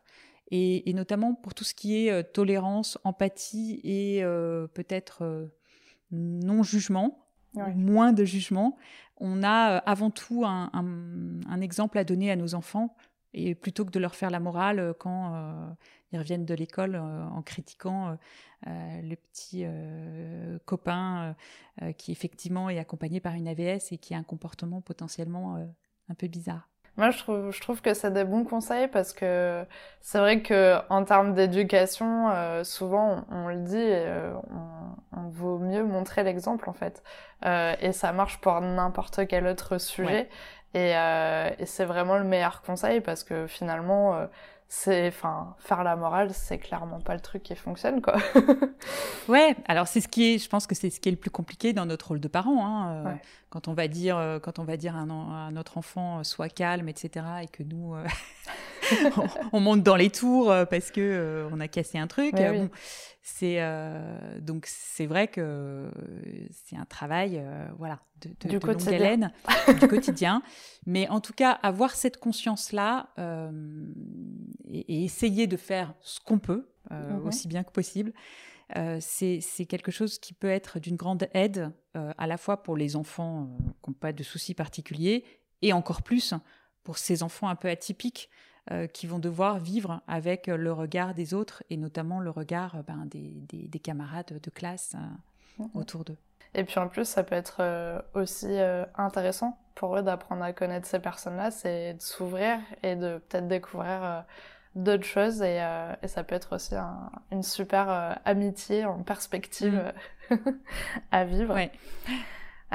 et, 0.51 0.93
notamment 0.93 1.33
pour 1.33 1.55
tout 1.55 1.63
ce 1.63 1.73
qui 1.73 1.95
est 1.95 2.33
tolérance, 2.33 2.99
empathie 3.03 3.81
et 3.83 4.21
peut-être 4.75 5.49
non 6.11 6.61
jugement. 6.61 7.25
moins 7.75 8.13
de 8.13 8.25
jugement, 8.25 8.77
on 9.17 9.41
a 9.41 9.77
avant 9.77 10.11
tout 10.11 10.45
un, 10.45 10.69
un, 10.73 11.61
exemple 11.61 11.97
à 11.97 12.03
donner 12.03 12.29
à 12.29 12.35
nos 12.35 12.53
enfants 12.53 12.95
et 13.33 13.55
plutôt 13.55 13.85
que 13.85 13.91
de 13.91 13.99
leur 13.99 14.15
faire 14.15 14.29
la 14.29 14.39
morale 14.39 14.93
quand 14.99 15.75
ils 16.13 16.19
reviennent 16.19 16.45
de 16.45 16.53
l'école 16.53 16.95
euh, 16.95 17.25
en 17.25 17.41
critiquant 17.41 18.09
euh, 18.09 18.13
euh, 18.67 19.01
le 19.01 19.15
petit 19.15 19.65
copain 20.65 21.35
qui 21.97 22.13
effectivement 22.13 22.69
est 22.69 22.79
accompagné 22.79 23.19
par 23.19 23.33
une 23.33 23.47
AVS 23.47 23.91
et 23.91 23.97
qui 23.97 24.13
a 24.13 24.17
un 24.17 24.23
comportement 24.23 24.79
potentiellement 24.79 25.57
un 26.07 26.13
peu 26.13 26.27
bizarre. 26.27 26.69
Moi, 26.95 27.09
je 27.09 27.17
trouve, 27.17 27.51
je 27.51 27.59
trouve 27.59 27.81
que 27.81 27.93
c'est 27.93 28.13
des 28.13 28.23
bons 28.23 28.45
conseils 28.45 28.87
parce 28.87 29.11
que 29.11 29.65
c'est 29.99 30.19
vrai 30.19 30.41
que 30.41 30.77
en 30.89 31.03
termes 31.03 31.33
d'éducation, 31.33 32.63
souvent 32.63 33.25
on, 33.31 33.49
le 33.49 33.57
dit, 33.63 33.91
on, 35.11 35.27
vaut 35.27 35.59
mieux 35.59 35.83
montrer 35.83 36.23
l'exemple 36.23 36.69
en 36.69 36.73
fait, 36.73 37.03
et 37.43 37.91
ça 37.91 38.13
marche 38.13 38.39
pour 38.39 38.61
n'importe 38.61 39.27
quel 39.27 39.45
autre 39.47 39.77
sujet. 39.77 40.29
Et, 40.73 40.91
et 41.59 41.65
c'est 41.65 41.85
vraiment 41.85 42.17
le 42.17 42.23
meilleur 42.23 42.61
conseil 42.63 42.99
parce 43.01 43.23
que 43.23 43.45
finalement, 43.45 44.27
c'est 44.75 45.07
enfin 45.07 45.55
faire 45.59 45.83
la 45.83 45.95
morale 45.95 46.31
c'est 46.33 46.57
clairement 46.57 46.99
pas 46.99 47.13
le 47.13 47.19
truc 47.19 47.43
qui 47.43 47.55
fonctionne 47.55 48.01
quoi. 48.01 48.15
Ouais 49.27 49.55
alors 49.67 49.87
c'est 49.87 50.01
ce 50.01 50.07
qui 50.07 50.33
est 50.33 50.37
je 50.39 50.49
pense 50.49 50.65
que 50.65 50.73
c'est 50.73 50.89
ce 50.89 50.99
qui 50.99 51.09
est 51.09 51.11
le 51.11 51.17
plus 51.17 51.29
compliqué 51.29 51.73
dans 51.73 51.85
notre 51.85 52.07
rôle 52.07 52.19
de 52.19 52.27
parent 52.27 52.65
hein, 52.65 53.05
euh, 53.05 53.13
quand 53.51 53.67
on 53.67 53.73
va 53.73 53.87
dire 53.87 54.17
euh, 54.17 54.39
quand 54.39 54.57
on 54.57 54.63
va 54.63 54.75
dire 54.75 54.95
à, 54.97 55.51
notre 55.51 55.77
enfant 55.77 56.19
euh, 56.19 56.23
sois 56.23 56.49
calme 56.49 56.89
etc 56.89 57.23
et 57.43 57.47
que 57.47 57.61
nous 57.61 57.93
on, 59.53 59.59
monte 59.59 59.83
dans 59.83 59.95
les 59.95 60.09
tours 60.09 60.53
parce 60.69 60.91
que 60.91 61.47
on 61.51 61.59
a 61.59 61.67
cassé 61.67 61.97
un 61.97 62.07
truc 62.07 62.35
bon, 62.35 62.69
c'est 63.21 63.59
donc 64.41 64.65
c'est 64.67 65.05
vrai 65.05 65.27
que 65.27 65.89
c'est 66.51 66.75
un 66.75 66.85
travail 66.85 67.43
voilà 67.77 67.99
de, 68.21 68.29
de, 68.41 68.57
du 68.57 68.65
longue 68.65 68.87
haleine 68.87 69.31
du 69.79 69.87
quotidien 69.87 70.41
mais 70.85 71.07
en 71.09 71.19
tout 71.19 71.33
cas 71.33 71.51
avoir 71.51 71.91
cette 71.91 72.17
conscience 72.17 72.71
là 72.71 73.09
et, 74.73 75.03
essayer 75.03 75.47
de 75.47 75.57
faire 75.57 75.93
ce 76.01 76.19
qu'on 76.19 76.39
peut, 76.39 76.69
euh, 76.91 77.13
mhm. 77.13 77.27
aussi 77.27 77.47
bien 77.47 77.63
que 77.63 77.71
possible. 77.71 78.13
Euh, 78.77 78.97
c'est 79.01 79.65
quelque 79.67 79.91
chose 79.91 80.17
qui 80.17 80.33
peut 80.33 80.49
être 80.49 80.79
d'une 80.79 80.95
grande 80.95 81.27
aide 81.33 81.71
euh, 81.95 82.11
à 82.17 82.27
la 82.27 82.37
fois 82.37 82.63
pour 82.63 82.75
les 82.75 82.95
enfants 82.95 83.55
qui 83.83 83.89
n'ont 83.89 83.93
pas 83.93 84.13
de 84.13 84.23
soucis 84.23 84.53
particuliers 84.53 85.25
et 85.61 85.73
encore 85.73 86.01
plus 86.01 86.33
pour 86.83 86.97
ces 86.97 87.23
enfants 87.23 87.49
un 87.49 87.55
peu 87.55 87.69
atypiques 87.69 88.29
qui 88.93 89.07
vont 89.07 89.19
devoir 89.19 89.59
vivre 89.59 90.01
avec 90.07 90.47
le 90.47 90.71
regard 90.71 91.13
des 91.13 91.33
autres 91.33 91.63
et 91.69 91.77
notamment 91.77 92.19
le 92.19 92.29
regard 92.29 92.81
ben, 92.87 93.05
des, 93.07 93.45
des, 93.49 93.79
camarades 93.79 94.39
de 94.41 94.49
classe 94.49 94.95
mhm. 95.59 95.69
autour 95.73 96.05
d'eux. 96.05 96.17
Et 96.53 96.63
puis 96.63 96.79
en 96.79 96.87
plus, 96.87 97.05
ça 97.05 97.23
peut 97.23 97.35
être 97.35 97.61
aussi 98.13 98.57
intéressant 98.95 99.57
pour 99.75 99.97
eux 99.97 100.01
d'apprendre 100.01 100.43
à 100.43 100.53
connaître 100.53 100.87
ces 100.87 100.99
personnes-là, 100.99 101.51
c'est 101.51 101.95
de 101.95 102.01
s'ouvrir 102.01 102.59
et 102.83 102.95
de 102.95 103.17
peut-être 103.27 103.47
découvrir 103.47 104.23
d'autres 104.75 105.05
choses 105.05 105.41
et, 105.41 105.61
euh, 105.61 105.93
et, 106.01 106.07
ça 106.07 106.23
peut 106.23 106.35
être 106.35 106.55
aussi 106.55 106.75
une 107.31 107.43
super 107.43 107.89
euh, 107.89 108.13
amitié 108.25 108.85
en 108.85 109.03
perspective 109.03 109.93
mm. 110.29 110.35
à 111.11 111.25
vivre. 111.25 111.57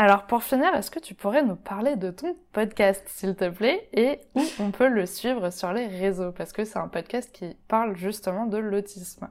Alors 0.01 0.29
pour 0.29 0.45
finir, 0.45 0.73
est-ce 0.77 0.93
que 0.93 1.01
tu 1.01 1.15
pourrais 1.15 1.43
nous 1.43 1.57
parler 1.57 1.97
de 1.97 2.13
ton 2.13 2.37
podcast 2.53 3.03
s'il 3.09 3.35
te 3.35 3.49
plaît 3.49 3.89
et 3.93 4.21
où 4.37 4.45
on 4.61 4.71
peut 4.71 4.87
le 4.87 5.07
suivre 5.07 5.51
sur 5.51 5.73
les 5.73 5.89
réseaux? 5.89 6.31
Parce 6.31 6.53
que 6.53 6.65
c'est 6.65 6.79
un 6.79 6.87
podcast 6.87 7.33
qui 7.33 7.57
parle 7.67 7.97
justement 7.97 8.47
de 8.47 8.59
l'autisme. 8.59 9.27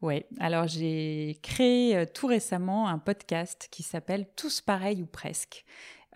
Oui, 0.00 0.24
alors 0.40 0.68
j'ai 0.68 1.38
créé 1.42 1.98
euh, 1.98 2.06
tout 2.06 2.28
récemment 2.28 2.88
un 2.88 2.98
podcast 2.98 3.68
qui 3.70 3.82
s'appelle 3.82 4.26
Tous 4.36 4.62
pareils 4.62 5.02
ou 5.02 5.06
presque. 5.06 5.66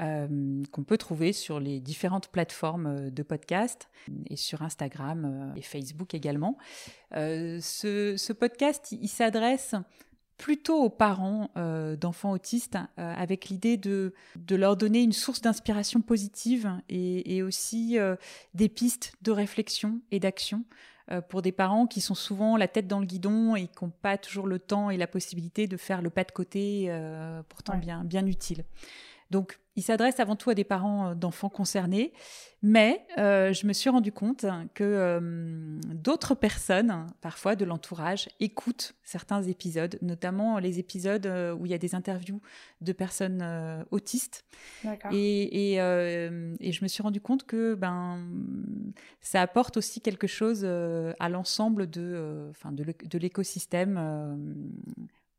Euh, 0.01 0.63
qu'on 0.71 0.85
peut 0.85 0.97
trouver 0.97 1.35
sur 1.35 1.61
les 1.61 1.81
différentes 1.81 2.29
plateformes 2.29 2.87
euh, 2.87 3.11
de 3.11 3.23
podcast 3.23 3.91
et 4.31 4.37
sur 4.37 4.63
Instagram 4.63 5.53
et 5.57 5.63
Facebook 5.63 6.15
également. 6.15 6.57
Ce, 7.11 8.33
podcast, 8.33 8.93
il, 8.93 9.09
s'adresse 9.09 9.75
plutôt 10.39 10.83
aux 10.83 10.89
parents 10.89 11.51
d'enfants 12.01 12.31
autistes 12.31 12.79
avec 12.97 13.49
l'idée 13.49 13.77
de, 13.77 14.15
de 14.37 14.57
leur 14.57 14.77
donner 14.77 15.03
une 15.03 15.13
source 15.13 15.41
d'inspiration 15.41 16.01
positive 16.01 16.73
et, 16.89 17.37
et 17.37 17.43
aussi 17.43 17.99
des 18.55 18.69
pistes 18.69 19.13
de 19.23 19.33
réflexion 19.33 20.01
et 20.11 20.21
d'action 20.21 20.65
pour 21.29 21.43
des 21.43 21.53
parents 21.53 21.87
qui 21.87 22.01
sont 22.01 22.15
souvent 22.15 22.57
la 22.57 22.69
tête 22.69 22.87
dans 22.87 23.01
le 23.01 23.07
guidon 23.07 23.57
et 23.57 23.67
qui 23.67 23.85
n'ont 23.85 23.91
pas 23.91 24.17
toujours 24.17 24.47
le 24.47 24.59
temps 24.59 24.91
et 24.91 24.97
la 24.97 25.09
possibilité 25.09 25.67
de 25.67 25.77
faire 25.77 26.03
le 26.03 26.11
pas 26.11 26.25
de 26.25 26.33
côté 26.33 26.89
pourtant 27.49 27.77
bien, 27.77 28.05
bien 28.05 28.25
utile. 28.25 28.65
Donc, 29.31 29.59
il 29.79 29.83
s'adresse 29.83 30.19
avant 30.19 30.35
tout 30.35 30.51
à 30.51 30.55
des 30.55 30.65
parents 30.65 31.11
euh, 31.11 31.15
d'enfants 31.15 31.49
concernés, 31.49 32.13
mais 32.63 33.07
euh, 33.17 33.53
je 33.53 33.65
me 33.65 33.73
suis 33.73 33.89
rendu 33.89 34.11
compte 34.11 34.45
que 34.75 34.83
euh, 34.83 35.79
d'autres 35.95 36.35
personnes, 36.35 37.07
parfois 37.21 37.55
de 37.55 37.65
l'entourage, 37.65 38.29
écoutent 38.41 38.97
certains 39.05 39.41
épisodes, 39.45 39.97
notamment 40.03 40.59
les 40.59 40.81
épisodes 40.81 41.27
où 41.61 41.65
il 41.65 41.71
y 41.71 41.75
a 41.75 41.79
des 41.79 41.95
interviews 41.95 42.41
de 42.81 42.93
personnes 42.93 43.87
autistes. 43.93 44.45
Et, 45.13 45.75
et, 45.75 45.77
je 45.79 46.83
me 46.83 46.89
suis 46.89 47.03
rendu 47.03 47.21
compte 47.21 47.47
que 47.47 47.75
ben, 47.75 48.19
ça 49.21 49.41
apporte 49.41 49.77
aussi 49.77 50.01
quelque 50.01 50.27
chose 50.27 50.65
à 50.65 51.29
l'ensemble 51.29 51.89
de, 51.89 52.51
de 52.65 53.19
l'écosystème 53.19 53.97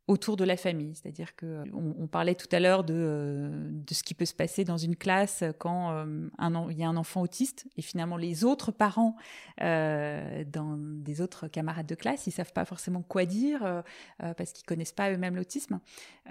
autour 0.10 0.38
de 0.38 0.43
la 0.43 0.57
famille. 0.57 0.95
C'est-à-dire 0.95 1.36
que 1.36 1.64
on, 1.72 2.07
parlait 2.07 2.34
tout 2.34 2.47
à 2.51 2.60
l'heure 2.60 2.84
de, 2.84 2.95
euh, 2.97 3.70
de, 3.70 3.93
ce 3.93 4.01
qui 4.01 4.16
peut 4.16 4.26
se 4.26 4.34
passer 4.34 4.64
dans 4.64 4.78
une 4.78 4.95
classe 4.95 5.43
quand 5.60 5.91
euh, 5.91 6.28
un, 6.39 6.70
il 6.72 6.80
y 6.80 6.84
a 6.84 6.89
un 6.89 6.97
enfant 6.97 7.22
autiste 7.22 7.68
et 7.78 7.84
finalement 7.84 8.18
les 8.18 8.43
autres 8.43 8.72
parents 8.72 9.16
euh, 9.62 10.43
dans 10.51 10.78
des 10.80 11.22
autres 11.22 11.47
camarades 11.47 11.86
de 11.86 11.93
classe, 11.93 12.26
ils 12.26 12.32
savent 12.32 12.53
pas 12.53 12.66
forcément 12.66 13.03
quoi 13.03 13.26
dire 13.26 13.84
parce 14.18 14.51
qu'ils 14.51 14.66
connaissent 14.66 14.93
pas 14.93 15.12
eux-mêmes 15.12 15.36
l'autisme. 15.36 15.80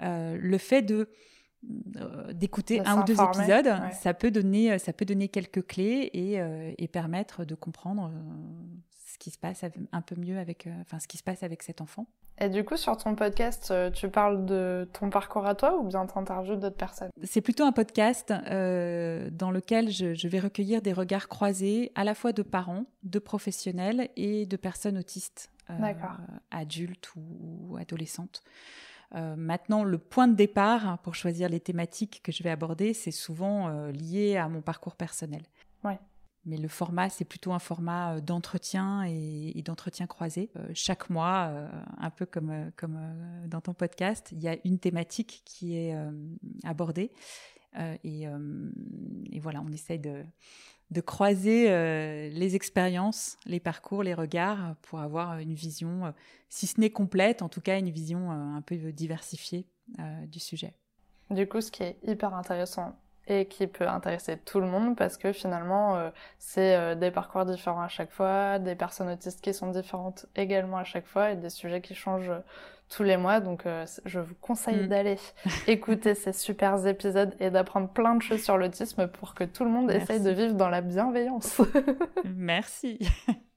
le 0.01 0.57
fait 0.57 0.81
de 0.81 1.09
d'écouter 2.33 2.81
un 2.81 3.01
ou 3.01 3.03
deux 3.05 3.21
épisodes, 3.21 3.73
ça 3.93 4.13
peut 4.13 4.31
donner 4.31 4.77
ça 4.77 4.91
peut 4.91 5.05
donner 5.05 5.29
quelques 5.29 5.65
clés 5.65 6.09
et, 6.13 6.39
et 6.77 6.87
permettre 6.89 7.45
de 7.45 7.55
comprendre 7.55 8.11
qui 9.19 9.31
se 9.31 9.37
passe 9.37 9.63
un 9.91 10.01
peu 10.01 10.15
mieux 10.15 10.39
avec 10.39 10.67
enfin 10.81 10.99
ce 10.99 11.07
qui 11.07 11.17
se 11.17 11.23
passe 11.23 11.43
avec 11.43 11.63
cet 11.63 11.81
enfant. 11.81 12.07
Et 12.41 12.47
du 12.47 12.63
coup, 12.63 12.77
sur 12.77 12.95
ton 12.95 13.15
podcast, 13.15 13.69
euh, 13.69 13.91
tu 13.91 14.07
parles 14.07 14.45
de 14.45 14.87
ton 14.93 15.09
parcours 15.09 15.45
à 15.45 15.55
toi 15.55 15.77
ou 15.77 15.83
bien 15.83 16.05
tu 16.05 16.17
interviews 16.17 16.55
d'autres 16.55 16.77
personnes? 16.77 17.09
C'est 17.23 17.41
plutôt 17.41 17.65
un 17.65 17.73
podcast 17.73 18.31
euh, 18.31 19.29
dans 19.29 19.51
lequel 19.51 19.91
je, 19.91 20.27
vais 20.27 20.39
recueillir 20.39 20.81
des 20.81 20.93
regards 20.93 21.27
croisés 21.27 21.91
à 21.95 22.05
la 22.05 22.15
fois 22.15 22.31
de 22.31 22.41
parents, 22.41 22.85
de 23.03 23.19
professionnels 23.19 24.09
et 24.15 24.45
de 24.45 24.55
personnes 24.55 24.97
autistes, 24.97 25.51
euh, 25.69 25.93
adultes 26.49 27.11
ou, 27.17 27.75
adolescentes. 27.77 28.41
maintenant, 29.13 29.83
le 29.83 29.97
point 29.97 30.29
de 30.29 30.35
départ 30.35 30.99
pour 30.99 31.15
choisir 31.15 31.49
les 31.49 31.59
thématiques 31.59 32.21
que 32.23 32.31
je 32.31 32.41
vais 32.41 32.51
aborder, 32.51 32.93
c'est 32.93 33.11
souvent 33.11 33.67
lié 33.89 34.37
à 34.37 34.47
mon 34.47 34.61
parcours 34.61 34.95
personnel. 34.95 35.41
Ouais. 35.83 35.99
Mais 36.45 36.57
le 36.57 36.67
format, 36.67 37.09
c'est 37.09 37.25
plutôt 37.25 37.53
un 37.53 37.59
format 37.59 38.15
euh, 38.15 38.21
d'entretien 38.21 39.03
et, 39.03 39.61
d'entretien 39.63 40.07
croisé. 40.07 40.49
Euh, 40.55 40.69
chaque 40.73 41.09
mois, 41.09 41.49
euh, 41.49 41.67
un 41.97 42.09
peu 42.09 42.25
comme, 42.25 42.71
dans 43.47 43.61
ton 43.61 43.73
podcast, 43.73 44.29
il 44.31 44.41
y 44.41 44.47
a 44.47 44.57
une 44.63 44.79
thématique 44.79 45.41
qui 45.45 45.77
est 45.77 45.95
abordée. 46.63 47.11
Et, 48.03 48.25
voilà, 49.39 49.61
on 49.61 49.71
essaye 49.71 49.99
de 49.99 51.01
croiser 51.01 51.65
les 52.29 52.55
expériences, 52.55 53.37
les 53.45 53.59
parcours, 53.59 54.03
les 54.03 54.13
regards 54.13 54.75
pour 54.81 54.99
avoir 54.99 55.39
une 55.39 55.53
vision, 55.53 56.13
si 56.49 56.67
ce 56.67 56.79
n'est 56.79 56.89
complète, 56.89 57.41
en 57.41 57.49
tout 57.49 57.61
cas 57.61 57.77
une 57.77 57.89
vision 57.89 58.31
un 58.31 58.61
peu 58.61 58.75
diversifiée 58.91 59.67
du 60.27 60.39
sujet. 60.39 60.73
Du 61.29 61.47
coup, 61.47 61.61
ce 61.61 61.71
qui 61.71 61.83
est 61.83 61.97
hyper 62.03 62.33
intéressant 62.33 62.95
et 63.29 63.45
qui 63.45 63.67
peut 63.67 63.87
intéresser 63.87 64.37
tout 64.37 64.59
le 64.59 64.67
monde 64.67 64.97
parce 64.97 65.17
que 65.17 65.31
finalement 65.31 65.95
euh, 65.95 66.09
c'est 66.37 66.75
euh, 66.75 66.95
des 66.95 67.11
parcours 67.11 67.45
différents 67.45 67.81
à 67.81 67.87
chaque 67.87 68.11
fois, 68.11 68.59
des 68.59 68.75
personnes 68.75 69.09
autistes 69.09 69.41
qui 69.41 69.53
sont 69.53 69.71
différentes 69.71 70.25
également 70.35 70.77
à 70.77 70.83
chaque 70.83 71.05
fois 71.05 71.31
et 71.31 71.35
des 71.35 71.49
sujets 71.49 71.81
qui 71.81 71.95
changent 71.95 72.31
tous 72.89 73.03
les 73.03 73.17
mois. 73.17 73.39
Donc, 73.39 73.65
euh, 73.65 73.85
je 74.05 74.19
vous 74.19 74.35
conseille 74.41 74.83
mm. 74.83 74.87
d'aller 74.87 75.17
écouter 75.67 76.15
ces 76.15 76.33
super 76.33 76.85
épisodes 76.85 77.35
et 77.39 77.49
d'apprendre 77.49 77.87
plein 77.89 78.15
de 78.15 78.21
choses 78.21 78.43
sur 78.43 78.57
l'autisme 78.57 79.07
pour 79.07 79.35
que 79.35 79.43
tout 79.43 79.63
le 79.63 79.69
monde 79.69 79.91
essaye 79.91 80.19
de 80.19 80.31
vivre 80.31 80.55
dans 80.55 80.69
la 80.69 80.81
bienveillance. 80.81 81.61
Merci. 82.25 82.99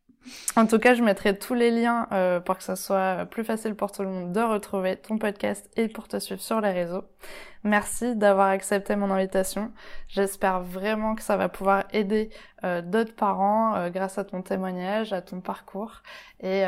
En 0.57 0.67
tout 0.67 0.79
cas, 0.79 0.95
je 0.95 1.03
mettrai 1.03 1.39
tous 1.39 1.55
les 1.55 1.71
liens 1.71 2.07
euh, 2.13 2.41
pour 2.41 2.57
que 2.57 2.63
ça 2.63 2.77
soit 2.77 3.27
plus 3.27 3.45
facile 3.45 3.75
pour 3.75 3.91
tout 3.91 4.03
le 4.03 4.09
monde 4.09 4.33
de 4.33 4.41
retrouver 4.41 4.97
ton 4.97 5.19
podcast 5.19 5.69
et 5.77 5.89
pour 5.89 6.09
te 6.09 6.19
suivre 6.19 6.41
sur 6.41 6.61
les 6.61 6.71
réseaux. 6.71 7.05
Merci 7.65 8.17
d'avoir 8.17 8.49
accepté 8.49 8.97
mon 8.97 9.11
invitation. 9.11 9.73
J'espère 10.09 10.61
vraiment 10.61 11.15
que 11.15 11.23
ça 11.23 11.37
va 11.37 11.49
pouvoir 11.49 11.85
aider 11.93 12.31
euh, 12.65 12.83
d'autres 12.83 13.15
parents 13.15 13.75
euh, 13.77 13.91
grâce 13.91 14.19
à 14.19 14.25
ton 14.25 14.43
témoignage, 14.43 15.13
à 15.13 15.23
ton 15.23 15.41
parcours 15.41 16.03
et, 16.41 16.63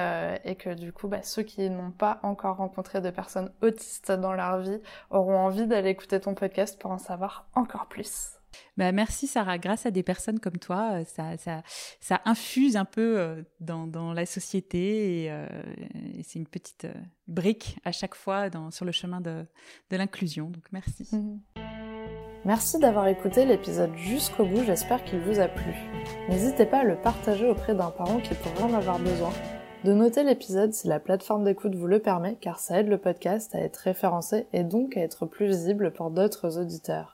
et 0.45 0.55
que 0.55 0.75
du 0.75 0.93
coup, 0.93 1.09
bah, 1.09 1.23
ceux 1.23 1.43
qui 1.43 1.69
n'ont 1.69 1.91
pas 1.91 2.21
encore 2.23 2.57
rencontré 2.57 3.01
de 3.01 3.11
personnes 3.11 3.51
autistes 3.61 4.13
dans 4.13 4.33
leur 4.33 4.59
vie 4.59 4.81
auront 5.11 5.39
envie 5.39 5.67
d'aller 5.67 5.91
écouter 5.91 6.21
ton 6.21 6.35
podcast 6.35 6.81
pour 6.81 6.93
en 6.93 6.99
savoir 6.99 7.47
encore 7.55 7.87
plus. 7.87 8.34
Bah, 8.77 8.93
merci 8.93 9.27
Sarah, 9.27 9.59
grâce 9.59 9.87
à 9.87 9.91
des 9.91 10.03
personnes 10.03 10.41
comme 10.41 10.59
toi, 10.59 11.01
euh, 11.01 11.05
ça, 11.05 11.37
ça, 11.37 11.63
ça 12.01 12.21
infuse 12.25 12.77
un 12.77 12.85
peu 12.85 13.19
euh, 13.19 13.43
dans, 13.61 14.13
la 14.13 14.27
société 14.27 15.25
et, 15.25 15.31
euh, 15.31 15.47
c'est 16.23 16.39
une 16.39 16.47
petite 16.47 16.87
brique 17.27 17.79
à 17.85 17.93
chaque 17.93 18.15
fois 18.15 18.49
sur 18.71 18.85
le 18.85 18.93
chemin 18.93 19.21
de, 19.21 19.47
de 19.91 19.97
l'inclusion. 19.97 20.51
Donc 20.51 20.65
merci. 20.73 21.09
Mhm. 21.13 21.41
Merci 22.45 22.79
d'avoir 22.79 23.07
écouté 23.07 23.47
l'épisode 23.47 23.97
jusqu'au 23.97 24.45
bout, 24.45 24.65
j'espère 24.65 25.03
qu'il 25.05 25.19
vous 25.21 25.41
a 25.41 25.49
plu. 25.49 25.73
N'hésitez 26.29 26.67
pas 26.67 26.81
à 26.81 26.85
le 26.85 26.97
partager 26.97 27.49
auprès 27.49 27.75
d'un 27.75 27.91
parent 27.91 28.21
qui 28.21 28.35
pourrait 28.35 28.71
en 28.71 28.75
avoir 28.75 28.99
besoin, 28.99 29.33
de 29.85 29.93
noter 29.93 30.25
l'épisode 30.25 30.75
si 30.75 30.87
la 30.87 31.01
plateforme 31.01 31.45
d'écoute 31.45 31.75
vous 31.75 31.87
le 31.87 32.01
permet, 32.01 32.37
car 32.37 32.59
ça 32.59 32.81
aide 32.81 32.89
le 32.89 32.99
podcast 32.99 33.55
à 33.55 33.61
être 33.61 33.77
référencé 33.77 34.47
et 34.53 34.63
donc 34.63 34.97
à 34.97 35.01
être 35.01 35.25
plus 35.25 35.47
visible 35.47 35.91
pour 35.93 36.11
d'autres 36.11 36.59
auditeurs. 36.59 37.14